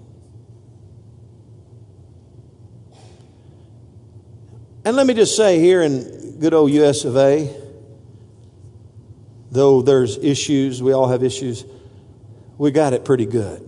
And 4.85 4.95
let 4.95 5.05
me 5.05 5.13
just 5.13 5.35
say 5.35 5.59
here 5.59 5.81
in 5.81 6.37
good 6.39 6.53
old 6.53 6.71
US 6.71 7.03
of 7.03 7.17
A, 7.17 7.53
though 9.51 9.81
there's 9.81 10.17
issues, 10.17 10.81
we 10.81 10.93
all 10.93 11.07
have 11.07 11.23
issues, 11.23 11.65
we 12.57 12.71
got 12.71 12.93
it 12.93 13.03
pretty 13.03 13.25
good. 13.25 13.63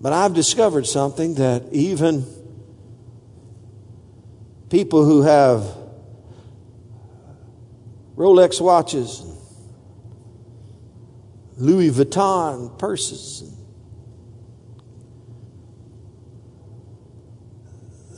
But 0.00 0.12
I've 0.12 0.34
discovered 0.34 0.86
something 0.86 1.34
that 1.34 1.72
even 1.72 2.24
people 4.70 5.04
who 5.04 5.22
have 5.22 5.62
Rolex 8.16 8.60
watches 8.60 9.29
Louis 11.60 11.90
Vuitton 11.90 12.78
purses. 12.78 13.44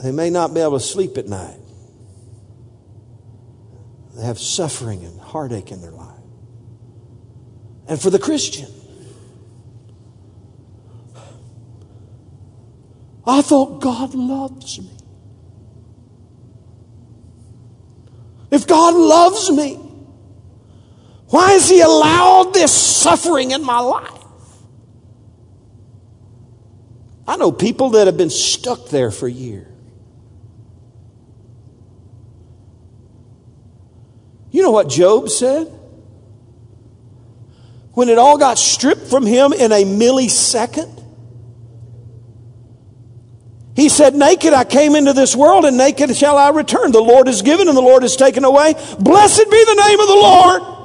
They 0.02 0.12
may 0.12 0.30
not 0.30 0.54
be 0.54 0.60
able 0.60 0.78
to 0.78 0.84
sleep 0.84 1.18
at 1.18 1.28
night. 1.28 1.58
They 4.16 4.24
have 4.24 4.38
suffering 4.38 5.04
and 5.04 5.20
heartache 5.20 5.72
in 5.72 5.80
their 5.80 5.90
life. 5.90 6.18
And 7.88 8.00
for 8.00 8.10
the 8.10 8.18
Christian, 8.18 8.68
I 13.26 13.42
thought 13.42 13.80
God 13.80 14.14
loves 14.14 14.80
me. 14.80 14.90
If 18.50 18.66
God 18.66 18.94
loves 18.94 19.50
me, 19.50 19.81
why 21.32 21.52
has 21.52 21.70
He 21.70 21.80
allowed 21.80 22.52
this 22.52 22.72
suffering 22.72 23.52
in 23.52 23.64
my 23.64 23.80
life? 23.80 24.22
I 27.26 27.36
know 27.36 27.50
people 27.50 27.90
that 27.90 28.06
have 28.06 28.18
been 28.18 28.28
stuck 28.28 28.90
there 28.90 29.10
for 29.10 29.26
years. 29.26 29.66
You 34.50 34.60
know 34.60 34.72
what 34.72 34.90
Job 34.90 35.30
said? 35.30 35.68
When 37.94 38.10
it 38.10 38.18
all 38.18 38.36
got 38.36 38.58
stripped 38.58 39.06
from 39.06 39.24
him 39.24 39.54
in 39.54 39.72
a 39.72 39.84
millisecond, 39.84 41.02
He 43.74 43.88
said, 43.88 44.14
Naked 44.14 44.52
I 44.52 44.64
came 44.64 44.94
into 44.94 45.14
this 45.14 45.34
world, 45.34 45.64
and 45.64 45.78
naked 45.78 46.14
shall 46.14 46.36
I 46.36 46.50
return. 46.50 46.92
The 46.92 47.00
Lord 47.00 47.26
is 47.28 47.40
given, 47.40 47.68
and 47.68 47.76
the 47.76 47.82
Lord 47.82 48.04
is 48.04 48.16
taken 48.16 48.44
away. 48.44 48.74
Blessed 49.00 49.50
be 49.50 49.64
the 49.64 49.82
name 49.86 49.98
of 49.98 50.08
the 50.08 50.14
Lord. 50.14 50.81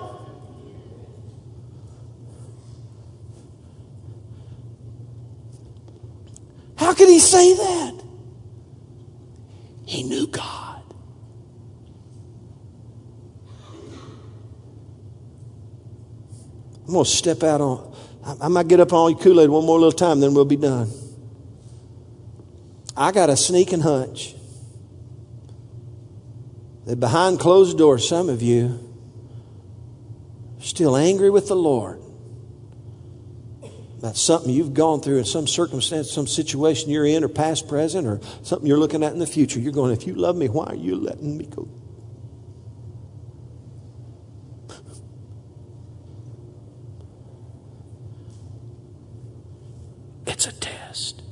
How 6.88 6.94
could 6.94 7.10
he 7.10 7.20
say 7.20 7.54
that? 7.54 8.02
He 9.86 10.04
knew 10.04 10.26
God. 10.26 10.82
I'm 16.86 16.94
going 16.94 17.04
to 17.04 17.12
step 17.12 17.44
out 17.44 17.60
on, 17.60 17.94
I 18.40 18.48
might 18.48 18.70
get 18.70 18.80
up 18.80 18.94
on 18.94 19.12
your 19.12 19.20
Kool 19.20 19.42
Aid 19.42 19.50
one 19.50 19.66
more 19.66 19.78
little 19.78 19.92
time, 19.92 20.22
then 20.22 20.34
we'll 20.34 20.46
be 20.46 20.56
done. 20.56 20.90
I 22.96 23.12
got 23.12 23.30
a 23.30 23.36
sneaking 23.36 23.82
hunch 23.82 24.34
that 26.86 27.02
behind 27.02 27.42
closed 27.42 27.78
doors, 27.78 28.08
some 28.08 28.30
of 28.30 28.42
you 28.42 28.80
are 30.58 30.64
still 30.64 30.96
angry 30.96 31.30
with 31.30 31.50
the 31.50 31.58
Lord 31.58 32.02
about 34.00 34.16
something 34.16 34.52
you've 34.52 34.74
gone 34.74 35.02
through 35.02 35.18
in 35.18 35.26
some 35.26 35.48
circumstance, 35.48 36.12
some 36.12 36.28
situation 36.28 36.90
you're 36.90 37.06
in, 37.06 37.24
or 37.24 37.28
past, 37.28 37.68
present, 37.68 38.08
or 38.08 38.20
something 38.44 38.68
you're 38.68 38.78
looking 38.78 39.04
at 39.04 39.14
in 39.14 39.20
the 39.20 39.28
future. 39.28 39.60
You're 39.60 39.74
going, 39.74 39.92
if 39.92 40.06
you 40.06 40.14
love 40.14 40.36
me, 40.36 40.48
why 40.50 40.66
are 40.66 40.76
you 40.76 40.96
letting 40.96 41.38
me 41.38 41.46
go? 41.46 41.68
It's 50.28 50.46
a 50.46 50.52
test. 50.52 51.24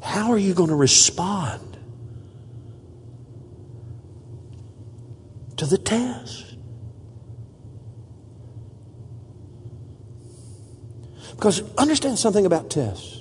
How 0.00 0.30
are 0.30 0.38
you 0.38 0.54
going 0.54 0.70
to 0.70 0.76
respond 0.76 1.73
to 5.64 5.70
the 5.70 5.78
test? 5.78 6.56
Because 11.30 11.62
understand 11.76 12.18
something 12.18 12.46
about 12.46 12.70
tests. 12.70 13.20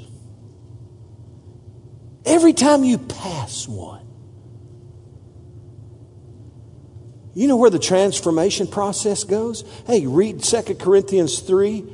Every 2.26 2.54
time 2.54 2.84
you 2.84 2.98
pass 2.98 3.68
one, 3.68 4.06
you 7.34 7.48
know 7.48 7.58
where 7.58 7.72
the 7.72 7.80
transformation 7.80 8.68
process 8.68 9.24
goes? 9.24 9.64
Hey, 9.88 10.06
read 10.06 10.44
2 10.44 10.76
Corinthians 10.76 11.40
3 11.40 11.86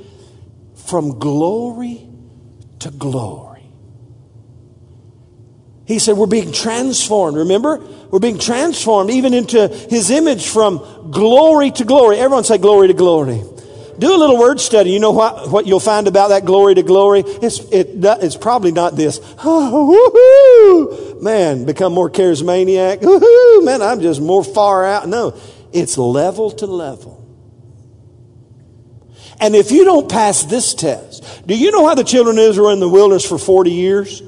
from 0.76 1.18
glory 1.18 2.08
to 2.80 2.92
glory. 2.92 3.49
He 5.90 5.98
said, 5.98 6.18
We're 6.18 6.28
being 6.28 6.52
transformed. 6.52 7.36
Remember? 7.36 7.84
We're 8.12 8.20
being 8.20 8.38
transformed 8.38 9.10
even 9.10 9.34
into 9.34 9.68
His 9.68 10.12
image 10.12 10.48
from 10.48 11.10
glory 11.10 11.72
to 11.72 11.84
glory. 11.84 12.20
Everyone 12.20 12.44
say 12.44 12.60
glory 12.60 12.90
to 12.90 12.94
glory. 12.94 13.42
Do 13.98 14.16
a 14.16 14.20
little 14.20 14.38
word 14.38 14.60
study. 14.60 14.92
You 14.92 15.00
know 15.00 15.10
what, 15.10 15.50
what 15.50 15.66
you'll 15.66 15.80
find 15.80 16.08
about 16.08 16.28
that 16.28 16.46
glory 16.46 16.76
to 16.76 16.84
glory? 16.84 17.22
It's, 17.26 17.60
it, 17.72 17.88
it's 18.04 18.38
probably 18.38 18.72
not 18.72 18.96
this. 18.96 19.20
Oh, 19.44 20.86
woohoo! 20.86 21.24
Man, 21.24 21.66
become 21.66 21.92
more 21.94 22.10
charismaniac. 22.10 22.98
Woohoo! 23.02 23.66
Man, 23.66 23.82
I'm 23.82 24.00
just 24.00 24.22
more 24.22 24.44
far 24.44 24.86
out. 24.86 25.08
No, 25.08 25.36
it's 25.74 25.98
level 25.98 26.52
to 26.52 26.68
level. 26.68 27.28
And 29.42 29.56
if 29.56 29.72
you 29.72 29.86
don't 29.86 30.08
pass 30.08 30.44
this 30.44 30.76
test, 30.76 31.48
do 31.48 31.58
you 31.58 31.72
know 31.72 31.88
how 31.88 31.96
the 31.96 32.04
children 32.04 32.38
of 32.38 32.44
Israel 32.44 32.68
were 32.68 32.74
in 32.74 32.80
the 32.80 32.88
wilderness 32.88 33.26
for 33.26 33.40
40 33.40 33.72
years? 33.72 34.22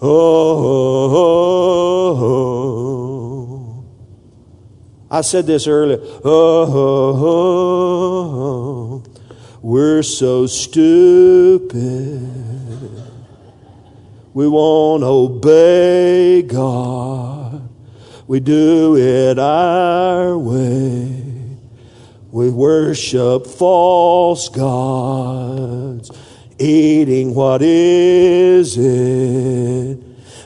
Oh, 0.00 1.74
I 5.10 5.22
said 5.22 5.46
this 5.46 5.66
earlier. 5.66 5.98
Oh, 6.24 7.42
we're 9.60 10.04
so 10.04 10.46
stupid. 10.46 11.74
We 14.34 14.46
won't 14.46 15.02
obey 15.02 16.42
God. 16.42 17.68
We 18.28 18.38
do 18.38 18.96
it 18.96 19.38
our 19.38 20.38
way. 20.38 21.24
We 22.30 22.50
worship 22.50 23.46
false 23.46 24.48
gods 24.50 26.10
eating 26.58 27.34
what 27.34 27.62
is 27.62 28.76
it? 28.76 30.02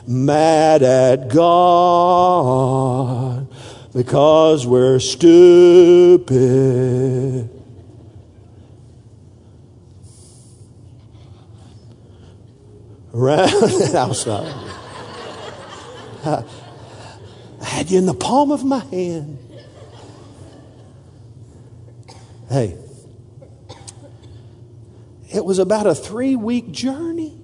Mad 0.07 0.83
at 0.83 1.29
God 1.29 3.47
because 3.93 4.67
we're 4.67 4.99
stupid. 4.99 6.33
Around, 13.13 13.49
I'll 13.95 14.13
stop. 14.13 14.45
Uh, 16.23 16.43
I 17.61 17.65
had 17.65 17.91
you 17.91 17.99
in 17.99 18.05
the 18.05 18.13
palm 18.13 18.51
of 18.51 18.65
my 18.65 18.79
hand. 18.79 19.37
Hey, 22.49 22.77
it 25.33 25.43
was 25.43 25.59
about 25.59 25.87
a 25.87 25.95
three 25.95 26.35
week 26.35 26.71
journey. 26.71 27.39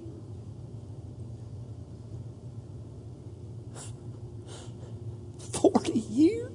Forty 5.52 5.98
years. 5.98 6.50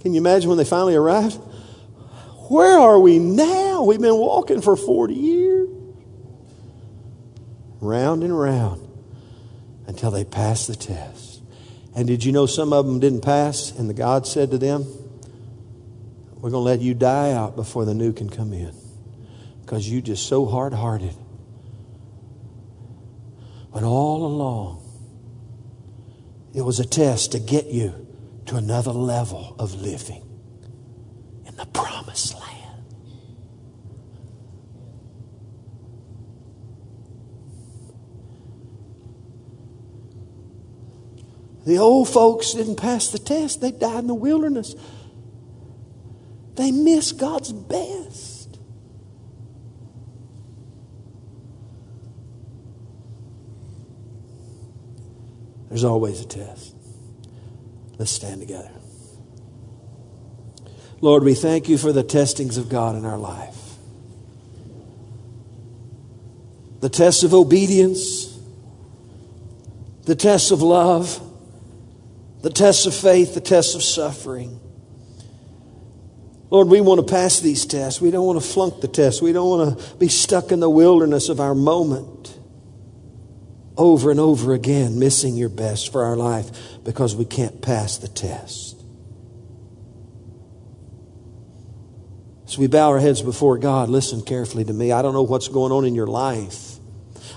Can 0.00 0.14
you 0.14 0.20
imagine 0.20 0.48
when 0.48 0.58
they 0.58 0.64
finally 0.64 0.94
arrived? 0.94 1.40
Where 2.48 2.78
are 2.78 2.98
we 2.98 3.18
now? 3.18 3.82
We've 3.82 4.00
been 4.00 4.16
walking 4.16 4.62
for 4.62 4.74
40 4.74 5.12
years. 5.12 5.68
Round 7.80 8.22
and 8.22 8.38
round 8.38 8.88
until 9.86 10.10
they 10.10 10.24
passed 10.24 10.66
the 10.66 10.74
test. 10.74 11.42
And 11.94 12.06
did 12.06 12.24
you 12.24 12.32
know 12.32 12.46
some 12.46 12.72
of 12.72 12.86
them 12.86 13.00
didn't 13.00 13.20
pass? 13.20 13.70
And 13.72 13.90
the 13.90 13.94
God 13.94 14.26
said 14.26 14.50
to 14.52 14.58
them, 14.58 14.86
we're 16.40 16.50
going 16.50 16.52
to 16.52 16.70
let 16.70 16.80
you 16.80 16.94
die 16.94 17.32
out 17.32 17.56
before 17.56 17.84
the 17.84 17.94
new 17.94 18.12
can 18.12 18.30
come 18.30 18.52
in 18.52 18.72
because 19.60 19.90
you 19.90 20.00
just 20.00 20.28
so 20.28 20.46
hard 20.46 20.72
hearted. 20.72 21.14
But 23.72 23.82
all 23.82 24.24
along, 24.24 24.82
it 26.54 26.62
was 26.62 26.78
a 26.78 26.86
test 26.86 27.32
to 27.32 27.40
get 27.40 27.66
you 27.66 28.06
to 28.46 28.56
another 28.56 28.92
level 28.92 29.56
of 29.58 29.74
living 29.74 30.22
in 31.44 31.56
the 31.56 31.66
promised 31.66 32.34
land. 32.34 32.84
The 41.66 41.78
old 41.78 42.08
folks 42.08 42.52
didn't 42.54 42.76
pass 42.76 43.08
the 43.08 43.18
test, 43.18 43.60
they 43.60 43.72
died 43.72 43.98
in 43.98 44.06
the 44.06 44.14
wilderness. 44.14 44.76
They 46.58 46.72
miss 46.72 47.12
God's 47.12 47.52
best. 47.52 48.58
There's 55.68 55.84
always 55.84 56.20
a 56.20 56.24
test. 56.24 56.74
Let's 57.96 58.10
stand 58.10 58.40
together. 58.40 58.72
Lord, 61.00 61.22
we 61.22 61.34
thank 61.34 61.68
you 61.68 61.78
for 61.78 61.92
the 61.92 62.02
testings 62.02 62.56
of 62.56 62.68
God 62.68 62.96
in 62.96 63.04
our 63.04 63.18
life. 63.18 63.76
The 66.80 66.88
tests 66.88 67.22
of 67.22 67.34
obedience, 67.34 68.36
the 70.06 70.16
tests 70.16 70.50
of 70.50 70.60
love, 70.60 71.22
the 72.42 72.50
tests 72.50 72.84
of 72.84 72.96
faith, 72.96 73.34
the 73.34 73.40
tests 73.40 73.76
of 73.76 73.84
suffering. 73.84 74.58
Lord, 76.50 76.68
we 76.68 76.80
want 76.80 77.06
to 77.06 77.12
pass 77.12 77.40
these 77.40 77.66
tests. 77.66 78.00
We 78.00 78.10
don't 78.10 78.26
want 78.26 78.40
to 78.40 78.46
flunk 78.46 78.80
the 78.80 78.88
test. 78.88 79.20
We 79.20 79.32
don't 79.32 79.48
want 79.48 79.78
to 79.78 79.96
be 79.96 80.08
stuck 80.08 80.50
in 80.50 80.60
the 80.60 80.70
wilderness 80.70 81.28
of 81.28 81.40
our 81.40 81.54
moment 81.54 82.38
over 83.76 84.10
and 84.10 84.18
over 84.18 84.54
again, 84.54 84.98
missing 84.98 85.36
your 85.36 85.48
best 85.48 85.92
for 85.92 86.04
our 86.04 86.16
life 86.16 86.50
because 86.84 87.14
we 87.14 87.24
can't 87.24 87.62
pass 87.62 87.98
the 87.98 88.08
test. 88.08 88.76
So 92.46 92.60
we 92.60 92.66
bow 92.66 92.88
our 92.88 92.98
heads 92.98 93.20
before 93.20 93.58
God. 93.58 93.90
Listen 93.90 94.22
carefully 94.22 94.64
to 94.64 94.72
me. 94.72 94.90
I 94.90 95.02
don't 95.02 95.12
know 95.12 95.22
what's 95.22 95.48
going 95.48 95.70
on 95.70 95.84
in 95.84 95.94
your 95.94 96.06
life. 96.06 96.67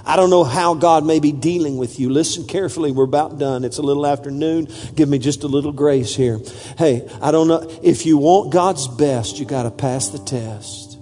I 0.06 0.16
don't 0.16 0.30
know 0.30 0.44
how 0.44 0.74
God 0.74 1.06
may 1.06 1.20
be 1.20 1.32
dealing 1.32 1.78
with 1.78 2.00
you. 2.00 2.10
Listen 2.10 2.46
carefully. 2.46 2.92
We're 2.92 3.04
about 3.04 3.38
done. 3.38 3.64
It's 3.64 3.78
a 3.78 3.82
little 3.82 4.06
afternoon. 4.06 4.68
Give 4.96 5.08
me 5.08 5.20
just 5.20 5.44
a 5.44 5.48
little 5.48 5.72
grace 5.72 6.16
here. 6.16 6.40
Hey, 6.78 7.08
I 7.22 7.32
don't 7.32 7.48
know. 7.48 7.70
If 7.84 8.06
you 8.06 8.18
want 8.18 8.52
God's 8.52 8.88
best, 8.88 9.40
you 9.40 9.46
got 9.46 9.64
to 9.64 9.72
pass 9.72 10.10
the 10.10 10.20
test. 10.20 10.98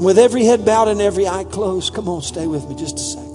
With 0.00 0.18
every 0.18 0.44
head 0.44 0.64
bowed 0.64 0.88
and 0.88 1.00
every 1.00 1.28
eye 1.28 1.44
closed, 1.44 1.94
come 1.94 2.08
on, 2.08 2.22
stay 2.22 2.46
with 2.46 2.68
me 2.68 2.74
just 2.74 2.96
a 2.96 3.02
second. 3.02 3.32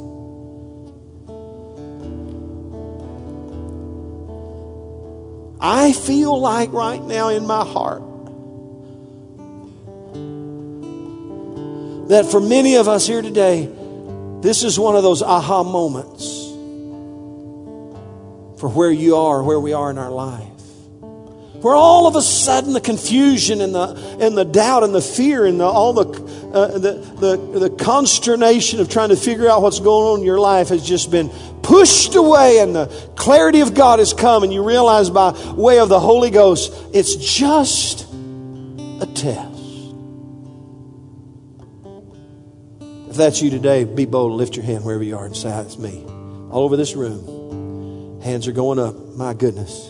I 5.59 5.93
feel 5.93 6.39
like 6.39 6.71
right 6.71 7.01
now 7.01 7.29
in 7.29 7.47
my 7.47 7.65
heart 7.65 8.01
that 12.07 12.25
for 12.31 12.39
many 12.39 12.75
of 12.75 12.87
us 12.87 13.05
here 13.05 13.21
today, 13.21 13.69
this 14.41 14.63
is 14.63 14.79
one 14.79 14.95
of 14.95 15.03
those 15.03 15.21
aha 15.21 15.63
moments 15.63 16.47
for 18.59 18.69
where 18.69 18.91
you 18.91 19.15
are, 19.15 19.43
where 19.43 19.59
we 19.59 19.73
are 19.73 19.91
in 19.91 19.97
our 19.97 20.11
life. 20.11 20.43
Where 21.61 21.75
all 21.75 22.07
of 22.07 22.15
a 22.15 22.21
sudden 22.21 22.73
the 22.73 22.81
confusion 22.81 23.61
and 23.61 23.73
the, 23.73 24.17
and 24.19 24.37
the 24.37 24.45
doubt 24.45 24.83
and 24.83 24.93
the 24.93 25.01
fear 25.01 25.45
and 25.45 25.59
the, 25.59 25.65
all 25.65 25.93
the, 25.93 26.05
uh, 26.53 26.77
the, 26.77 26.91
the, 27.19 27.59
the 27.59 27.69
consternation 27.83 28.79
of 28.79 28.89
trying 28.89 29.09
to 29.09 29.15
figure 29.15 29.49
out 29.49 29.63
what's 29.63 29.79
going 29.79 30.13
on 30.13 30.19
in 30.19 30.25
your 30.25 30.39
life 30.39 30.69
has 30.69 30.87
just 30.87 31.09
been 31.09 31.29
pushed 31.63 32.15
away 32.15 32.59
and 32.59 32.75
the 32.75 32.85
clarity 33.15 33.61
of 33.61 33.73
God 33.73 33.99
has 33.99 34.13
come 34.13 34.43
and 34.43 34.53
you 34.53 34.63
realize 34.63 35.09
by 35.09 35.31
way 35.53 35.79
of 35.79 35.89
the 35.89 35.99
Holy 35.99 36.29
Ghost, 36.29 36.71
it's 36.93 37.15
just 37.15 38.07
a 39.01 39.07
test. 39.15 39.56
If 43.18 43.22
that's 43.22 43.41
you 43.41 43.49
today, 43.49 43.84
be 43.84 44.05
bold, 44.05 44.34
lift 44.34 44.57
your 44.57 44.63
hand 44.63 44.86
wherever 44.86 45.01
you 45.01 45.18
are 45.18 45.26
and 45.26 45.36
say, 45.36 45.49
It's 45.61 45.80
me. 45.80 46.03
All 46.51 46.63
over 46.65 46.78
this 46.78 46.93
room. 46.93 48.22
Hands 48.22 48.47
are 48.47 48.51
going 48.51 48.78
up. 48.78 48.95
My 49.15 49.34
goodness. 49.34 49.89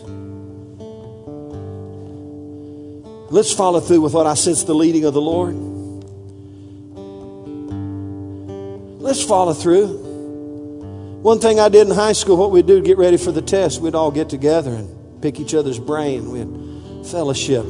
Let's 3.30 3.52
follow 3.52 3.80
through 3.80 4.00
with 4.00 4.14
what 4.14 4.26
I 4.26 4.32
sense 4.32 4.64
the 4.64 4.74
leading 4.74 5.04
of 5.04 5.12
the 5.12 5.20
Lord. 5.20 5.54
Let's 8.98 9.22
follow 9.22 9.52
through. 9.52 9.88
One 11.20 11.38
thing 11.38 11.60
I 11.60 11.68
did 11.68 11.86
in 11.86 11.94
high 11.94 12.14
school, 12.14 12.38
what 12.38 12.50
we'd 12.50 12.64
do 12.64 12.76
to 12.76 12.82
get 12.82 12.96
ready 12.96 13.18
for 13.18 13.30
the 13.30 13.42
test, 13.42 13.82
we'd 13.82 13.94
all 13.94 14.10
get 14.10 14.30
together 14.30 14.72
and 14.72 15.20
pick 15.20 15.38
each 15.38 15.52
other's 15.52 15.78
brain. 15.78 16.30
We'd 16.30 17.06
fellowship, 17.06 17.66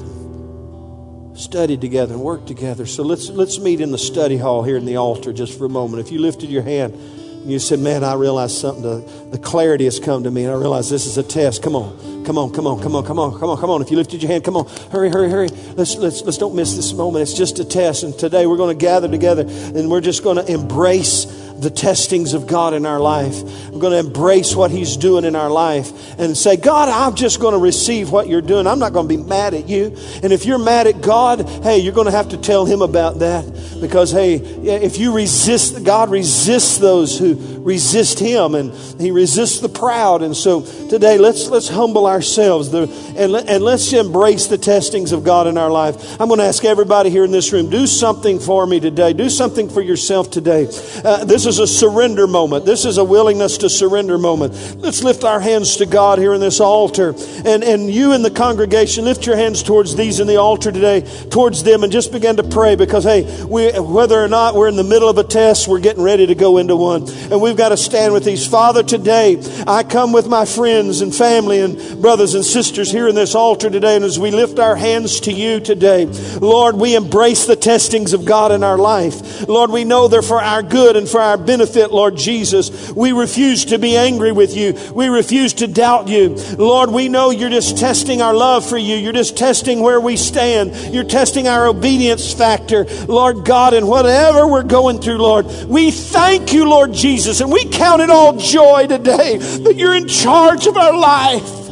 study 1.39 1.77
together, 1.77 2.15
and 2.15 2.23
work 2.23 2.47
together. 2.47 2.85
So 2.85 3.03
let's 3.03 3.31
let's 3.31 3.59
meet 3.59 3.81
in 3.81 3.93
the 3.93 3.99
study 3.99 4.37
hall 4.37 4.63
here 4.63 4.77
in 4.77 4.85
the 4.85 4.97
altar 4.97 5.33
just 5.33 5.57
for 5.57 5.65
a 5.65 5.69
moment. 5.69 6.05
If 6.05 6.13
you 6.13 6.19
lifted 6.19 6.51
your 6.51 6.63
hand 6.63 6.95
and 6.95 7.51
you 7.51 7.59
said, 7.59 7.79
Man, 7.79 8.03
I 8.03 8.15
realize 8.15 8.59
something, 8.59 8.83
the, 8.83 9.29
the 9.31 9.39
clarity 9.39 9.85
has 9.85 10.01
come 10.01 10.25
to 10.25 10.31
me, 10.31 10.45
and 10.45 10.53
I 10.53 10.57
realize 10.57 10.91
this 10.91 11.07
is 11.07 11.17
a 11.17 11.23
test. 11.23 11.63
Come 11.63 11.77
on, 11.77 12.25
come 12.25 12.37
on, 12.37 12.53
come 12.53 12.67
on, 12.67 12.83
come 12.83 12.97
on, 12.97 13.07
come 13.07 13.19
on, 13.19 13.39
come 13.39 13.51
on, 13.51 13.59
come 13.59 13.71
on. 13.71 13.81
If 13.81 13.91
you 13.91 13.97
lifted 13.97 14.23
your 14.23 14.31
hand, 14.31 14.45
come 14.45 14.57
on, 14.57 14.67
hurry, 14.91 15.11
hurry, 15.11 15.31
hurry. 15.31 15.49
Let's, 15.49 15.97
let's, 15.97 16.23
let's 16.23 16.39
don't 16.39 16.55
miss 16.57 16.75
this 16.75 16.93
moment. 16.93 17.23
It's 17.23 17.35
just 17.35 17.59
a 17.61 17.65
test. 17.65 18.03
And 18.03 18.19
today 18.19 18.47
we're 18.47 18.57
going 18.57 18.77
to 18.77 18.81
gather 18.81 19.09
together 19.09 19.45
and 19.47 19.91
we're 19.91 20.01
just 20.01 20.25
going 20.25 20.37
to 20.37 20.53
embrace 20.53 21.27
the 21.59 21.71
testings 21.71 22.35
of 22.35 22.47
God 22.47 22.75
in 22.75 22.87
our 22.87 23.01
life. 23.01 23.43
We're 23.71 23.81
going 23.81 23.93
to 23.93 23.99
embrace 23.99 24.55
what 24.55 24.71
He's 24.71 24.97
doing 24.97 25.25
in 25.25 25.35
our 25.35 25.51
life 25.51 26.19
and 26.19 26.37
say, 26.37 26.57
God, 26.57 26.89
I'm 26.89 27.17
just 27.17 27.41
going 27.41 27.53
to 27.53 27.59
receive 27.59 28.11
what 28.11 28.29
you're 28.29 28.43
doing. 28.43 28.67
I'm 28.67 28.79
not 28.79 28.93
going 28.93 29.09
to 29.09 29.17
be 29.17 29.23
mad 29.23 29.55
at 29.55 29.69
you. 29.69 29.97
And 30.23 30.33
if 30.33 30.47
you're 30.47 30.59
mad 30.59 30.87
at 30.87 31.01
God, 31.01 31.49
hey, 31.63 31.79
you're 31.79 31.93
going 31.93 32.07
to 32.07 32.13
have 32.13 32.31
to 32.31 32.37
tell 32.37 32.65
Him 32.65 32.83
about 32.83 33.19
that 33.21 33.45
because, 33.81 34.13
hey, 34.13 34.37
if 34.37 34.99
you 34.99 35.13
resist, 35.13 35.85
God 35.85 36.11
resists 36.11 36.79
those 36.79 37.19
who 37.19 37.63
resist 37.63 38.19
Him 38.19 38.55
and 38.55 38.73
He 39.01 39.11
resists 39.11 39.61
the 39.61 39.69
proud. 39.69 40.23
And 40.23 40.37
so 40.37 40.63
today, 40.89 41.19
let's, 41.19 41.49
let's 41.49 41.69
humble 41.69 42.07
ourselves 42.07 42.73
and, 42.73 42.91
and 43.19 43.65
let's 43.65 43.93
embrace 43.93 44.47
the 44.47 44.59
testings 44.59 45.13
of 45.13 45.25
God 45.25 45.47
in 45.47 45.59
our 45.59 45.71
life. 45.71 46.21
I'm 46.21 46.29
going 46.29 46.39
to 46.39 46.47
ask 46.47 46.65
everybody 46.65 47.11
here 47.11 47.25
in 47.25 47.33
this 47.33 47.53
room, 47.53 47.69
do 47.69 47.87
something 47.87 48.39
for 48.39 48.67
me 48.67 48.81
today. 48.81 49.13
Do 49.13 49.29
something 49.29 49.69
for 49.69 49.81
yourself 49.81 50.31
today. 50.31 50.69
Uh, 51.05 51.25
this 51.25 51.48
is 51.49 51.59
a 51.59 51.67
surrender 51.67 52.27
moment. 52.27 52.65
This 52.65 52.85
is 52.85 52.99
a 52.99 53.05
willingness 53.05 53.59
to 53.59 53.71
surrender 53.71 54.19
moment. 54.19 54.53
Let's 54.79 55.03
lift 55.03 55.25
our 55.25 55.41
hands 55.41 55.79
to 55.79 55.87
God 55.87 56.19
here 56.19 56.35
in 56.35 56.41
this 56.41 56.61
altar. 56.61 57.15
And, 57.45 57.65
and 57.65 57.91
you 57.91 58.13
in 58.13 58.23
the 58.23 58.31
congregation, 58.31 59.05
lift 59.05 59.27
your 59.27 59.37
hands 59.37 59.63
towards 59.63 59.97
these 59.97 60.21
in 60.21 60.27
the 60.27 60.37
altar 60.37 60.71
today, 60.71 61.01
towards 61.31 61.65
them, 61.65 61.83
and 61.83 61.91
just 61.91 62.13
begin 62.13 62.37
to 62.37 62.43
pray 62.43 62.77
because, 62.77 63.05
hey, 63.05 63.45
we, 63.47 63.73
whether 63.73 64.23
or 64.23 64.29
not 64.29 64.55
we're 64.55 64.69
in 64.69 64.77
the 64.77 64.85
middle 64.85 65.09
of 65.09 65.19
a 65.19 65.25
test, 65.25 65.67
we're 65.67 65.81
getting 65.81 66.03
ready 66.03 66.27
to 66.27 66.35
go 66.35 66.59
into 66.59 66.77
one. 66.77 67.09
And 67.09 67.41
we've 67.41 67.57
got 67.57 67.71
to 67.71 67.77
stand 67.77 68.13
with 68.13 68.25
these. 68.25 68.47
Father, 68.47 68.83
today, 68.83 69.43
I 69.67 69.83
come 69.83 70.13
with 70.13 70.29
my 70.29 70.45
friends 70.45 71.01
and 71.01 71.15
family 71.15 71.61
and 71.61 72.01
brothers 72.03 72.35
and 72.35 72.45
sisters 72.45 72.93
here 72.93 73.09
in 73.09 73.15
this 73.15 73.35
altar 73.35 73.71
today. 73.71 73.97
And 73.97 74.05
as 74.05 74.19
we 74.19 74.31
lift 74.31 74.59
our 74.59 74.77
hands 74.77 75.21
to 75.21 75.33
you 75.33 75.61
today, 75.61 76.05
Lord, 76.41 76.77
we 76.77 76.95
embrace 76.95 77.47
the 77.47 77.57
testings 77.57 78.13
of 78.13 78.27
God 78.27 78.53
in 78.53 78.63
our 78.63 78.77
life. 78.77 79.49
Lord, 79.49 79.71
we 79.71 79.85
know 79.85 80.09
they're 80.09 80.21
for 80.21 80.43
our 80.43 80.63
good 80.63 80.95
and 80.95 81.09
for 81.09 81.21
our 81.21 81.38
benefit, 81.47 81.91
Lord 81.91 82.17
Jesus. 82.17 82.91
We 82.93 83.13
refuse 83.13 83.67
to 83.67 83.79
be 83.79 83.97
angry 83.97 84.33
with 84.33 84.57
you. 84.57 84.75
We 84.93 85.09
refuse 85.09 85.55
to 85.55 85.67
doubt 85.67 86.09
you. 86.09 86.37
Lord, 86.57 86.91
we 86.91 87.09
know 87.09 87.31
you're 87.31 87.51
just 87.51 87.79
testing 87.79 88.23
our 88.23 88.35
love 88.35 88.69
for 88.69 88.79
you. 88.79 88.97
You're 88.97 89.13
just 89.13 89.37
testing 89.37 89.81
where 89.81 90.01
we 90.01 90.17
stand. 90.17 90.95
You're 90.95 91.05
testing 91.05 91.49
our 91.49 91.67
obedience 91.67 92.33
factor, 92.33 92.85
Lord 93.07 93.45
God, 93.45 93.75
and 93.75 93.89
whatever 93.89 94.47
we're 94.47 94.63
going 94.63 95.01
through, 95.01 95.19
Lord. 95.19 95.47
We 95.67 95.91
thank 95.91 96.53
you, 96.53 96.69
Lord 96.69 96.93
Jesus, 96.93 97.41
and 97.41 97.51
we 97.51 97.65
count 97.67 98.03
it 98.03 98.11
all 98.11 98.37
joy 98.37 98.87
today 98.87 99.39
that 99.39 99.75
you're 99.77 99.95
in 99.95 100.09
charge 100.09 100.67
of 100.67 100.77
our 100.77 100.97
life. 100.97 101.69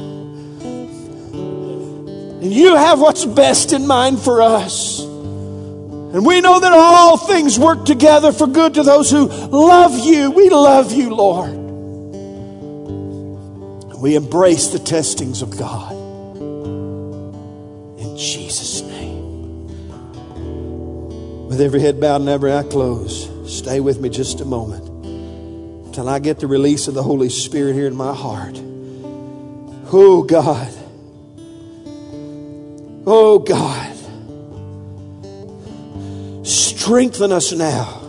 And 2.42 2.52
you 2.52 2.76
have 2.76 3.00
what's 3.00 3.24
best 3.24 3.72
in 3.72 3.86
mind 3.86 4.20
for 4.20 4.42
us. 4.42 5.05
And 6.16 6.24
we 6.24 6.40
know 6.40 6.58
that 6.58 6.72
all 6.72 7.18
things 7.18 7.58
work 7.58 7.84
together 7.84 8.32
for 8.32 8.46
good 8.46 8.72
to 8.72 8.82
those 8.82 9.10
who 9.10 9.26
love 9.26 9.98
you. 9.98 10.30
We 10.30 10.48
love 10.48 10.90
you, 10.90 11.14
Lord. 11.14 11.50
We 14.00 14.14
embrace 14.14 14.68
the 14.68 14.78
testings 14.78 15.42
of 15.42 15.58
God. 15.58 15.92
In 18.00 18.16
Jesus' 18.16 18.80
name. 18.80 19.66
With 21.48 21.60
every 21.60 21.80
head 21.80 22.00
bowed 22.00 22.22
and 22.22 22.30
every 22.30 22.50
eye 22.50 22.62
closed, 22.62 23.46
stay 23.46 23.80
with 23.80 24.00
me 24.00 24.08
just 24.08 24.40
a 24.40 24.46
moment 24.46 24.88
until 25.88 26.08
I 26.08 26.18
get 26.18 26.40
the 26.40 26.46
release 26.46 26.88
of 26.88 26.94
the 26.94 27.02
Holy 27.02 27.28
Spirit 27.28 27.74
here 27.74 27.88
in 27.88 27.94
my 27.94 28.14
heart. 28.14 28.56
Oh, 29.92 30.22
God. 30.26 30.72
Oh, 33.06 33.38
God. 33.38 33.95
Strengthen 36.46 37.32
us 37.32 37.50
now. 37.50 38.02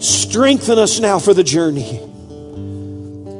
Strengthen 0.00 0.78
us 0.78 1.00
now 1.00 1.18
for 1.18 1.34
the 1.34 1.44
journey. 1.44 2.00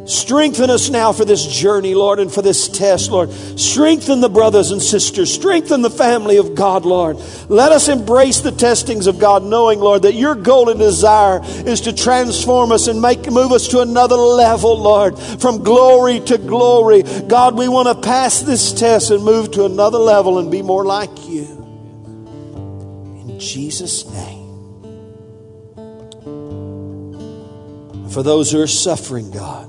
Strengthen 0.07 0.69
us 0.69 0.91
now 0.91 1.13
for 1.13 1.25
this 1.25 1.47
journey, 1.47 1.95
Lord, 1.95 2.21
and 2.21 2.31
for 2.31 2.43
this 2.43 2.69
test, 2.69 3.11
Lord. 3.11 3.31
Strengthen 3.33 4.21
the 4.21 4.29
brothers 4.29 4.71
and 4.71 4.83
sisters. 4.83 5.33
Strengthen 5.33 5.81
the 5.81 5.89
family 5.89 6.37
of 6.37 6.55
God, 6.55 6.85
Lord. 6.85 7.17
Let 7.49 7.73
us 7.73 7.89
embrace 7.89 8.41
the 8.41 8.53
testings 8.53 9.07
of 9.07 9.19
God, 9.19 9.43
knowing, 9.43 9.81
Lord, 9.81 10.03
that 10.03 10.13
your 10.13 10.35
goal 10.35 10.69
and 10.69 10.79
desire 10.79 11.41
is 11.43 11.81
to 11.83 11.95
transform 11.95 12.71
us 12.71 12.87
and 12.87 13.01
make 13.01 13.31
move 13.31 13.53
us 13.53 13.69
to 13.69 13.81
another 13.81 14.17
level, 14.17 14.79
Lord, 14.79 15.19
from 15.19 15.65
glory 15.65 16.21
to 16.21 16.37
glory. 16.37 17.03
God, 17.03 17.57
we 17.57 17.67
want 17.67 17.89
to 17.89 18.07
pass 18.07 18.43
this 18.43 18.75
test 18.75 19.11
and 19.11 19.25
move 19.25 19.53
to 19.53 19.65
another 19.65 19.99
level 19.99 20.39
and 20.39 20.51
be 20.51 20.61
more 20.61 20.85
like 20.85 21.27
you. 21.27 21.62
Jesus' 23.43 24.09
name. 24.09 24.51
For 28.11 28.23
those 28.23 28.53
who 28.53 28.61
are 28.61 28.67
suffering, 28.67 29.31
God, 29.31 29.69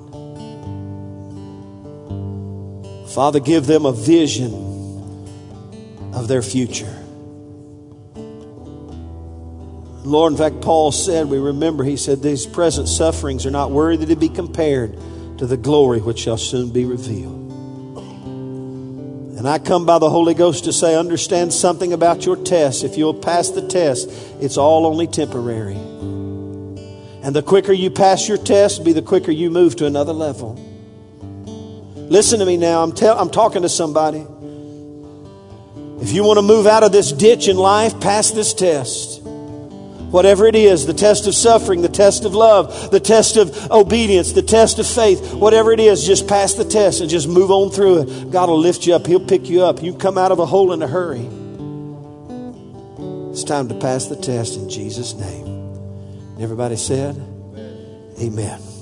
Father, 3.11 3.39
give 3.39 3.65
them 3.65 3.85
a 3.85 3.91
vision 3.91 4.53
of 6.13 6.27
their 6.27 6.41
future. 6.41 6.99
Lord, 10.05 10.33
in 10.33 10.37
fact, 10.37 10.61
Paul 10.61 10.91
said, 10.91 11.27
we 11.27 11.37
remember, 11.39 11.83
he 11.83 11.95
said, 11.95 12.21
these 12.21 12.45
present 12.45 12.89
sufferings 12.89 13.45
are 13.45 13.51
not 13.51 13.71
worthy 13.71 14.05
to 14.07 14.15
be 14.15 14.29
compared 14.29 14.97
to 15.37 15.45
the 15.45 15.57
glory 15.57 15.99
which 15.99 16.19
shall 16.19 16.37
soon 16.37 16.69
be 16.71 16.85
revealed. 16.85 17.42
And 19.43 19.49
I 19.49 19.59
come 19.59 19.85
by 19.85 19.99
the 19.99 20.09
Holy 20.09 20.33
Ghost 20.33 20.63
to 20.63 20.71
say, 20.71 20.95
understand 20.95 21.51
something 21.51 21.91
about 21.91 22.25
your 22.25 22.37
test. 22.37 22.85
If 22.85 22.95
you'll 22.95 23.13
pass 23.13 23.49
the 23.49 23.67
test, 23.67 24.09
it's 24.39 24.55
all 24.55 24.85
only 24.85 25.05
temporary. 25.05 25.75
And 25.75 27.35
the 27.35 27.43
quicker 27.43 27.73
you 27.73 27.89
pass 27.89 28.25
your 28.25 28.37
test, 28.37 28.85
be 28.85 28.93
the 28.93 29.01
quicker 29.01 29.33
you 29.33 29.51
move 29.51 29.75
to 29.75 29.85
another 29.85 30.13
level. 30.13 30.53
Listen 32.09 32.39
to 32.39 32.45
me 32.45 32.55
now. 32.55 32.83
I'm, 32.83 32.93
tell, 32.93 33.19
I'm 33.19 33.29
talking 33.29 33.63
to 33.63 33.67
somebody. 33.67 34.25
If 36.01 36.13
you 36.13 36.23
want 36.23 36.37
to 36.37 36.41
move 36.41 36.65
out 36.65 36.83
of 36.83 36.93
this 36.93 37.11
ditch 37.11 37.49
in 37.49 37.57
life, 37.57 37.99
pass 37.99 38.31
this 38.31 38.53
test. 38.53 39.12
Whatever 40.13 40.45
it 40.45 40.53
is, 40.53 40.85
the 40.85 40.93
test 40.93 41.25
of 41.25 41.33
suffering, 41.33 41.81
the 41.81 41.89
test 41.89 42.23
of 42.23 42.35
love, 42.35 42.91
the 42.91 42.99
test 42.99 43.35
of 43.35 43.71
obedience, 43.71 44.33
the 44.33 44.43
test 44.43 44.77
of 44.77 44.85
faith, 44.85 45.33
whatever 45.33 45.71
it 45.71 45.79
is, 45.79 46.05
just 46.05 46.27
pass 46.27 46.53
the 46.53 46.63
test 46.63 47.01
and 47.01 47.09
just 47.09 47.27
move 47.27 47.49
on 47.49 47.71
through 47.71 48.03
it. 48.03 48.29
God 48.31 48.47
will 48.47 48.59
lift 48.59 48.85
you 48.85 48.93
up. 48.93 49.07
He'll 49.07 49.25
pick 49.25 49.49
you 49.49 49.63
up. 49.63 49.81
You 49.81 49.95
come 49.95 50.19
out 50.19 50.31
of 50.31 50.37
a 50.37 50.45
hole 50.45 50.71
in 50.71 50.83
a 50.83 50.87
hurry. 50.87 51.27
It's 53.31 53.43
time 53.43 53.67
to 53.69 53.73
pass 53.73 54.05
the 54.05 54.15
test 54.15 54.55
in 54.55 54.69
Jesus' 54.69 55.15
name. 55.15 56.37
Everybody 56.39 56.75
said, 56.75 57.15
Amen. 58.21 58.72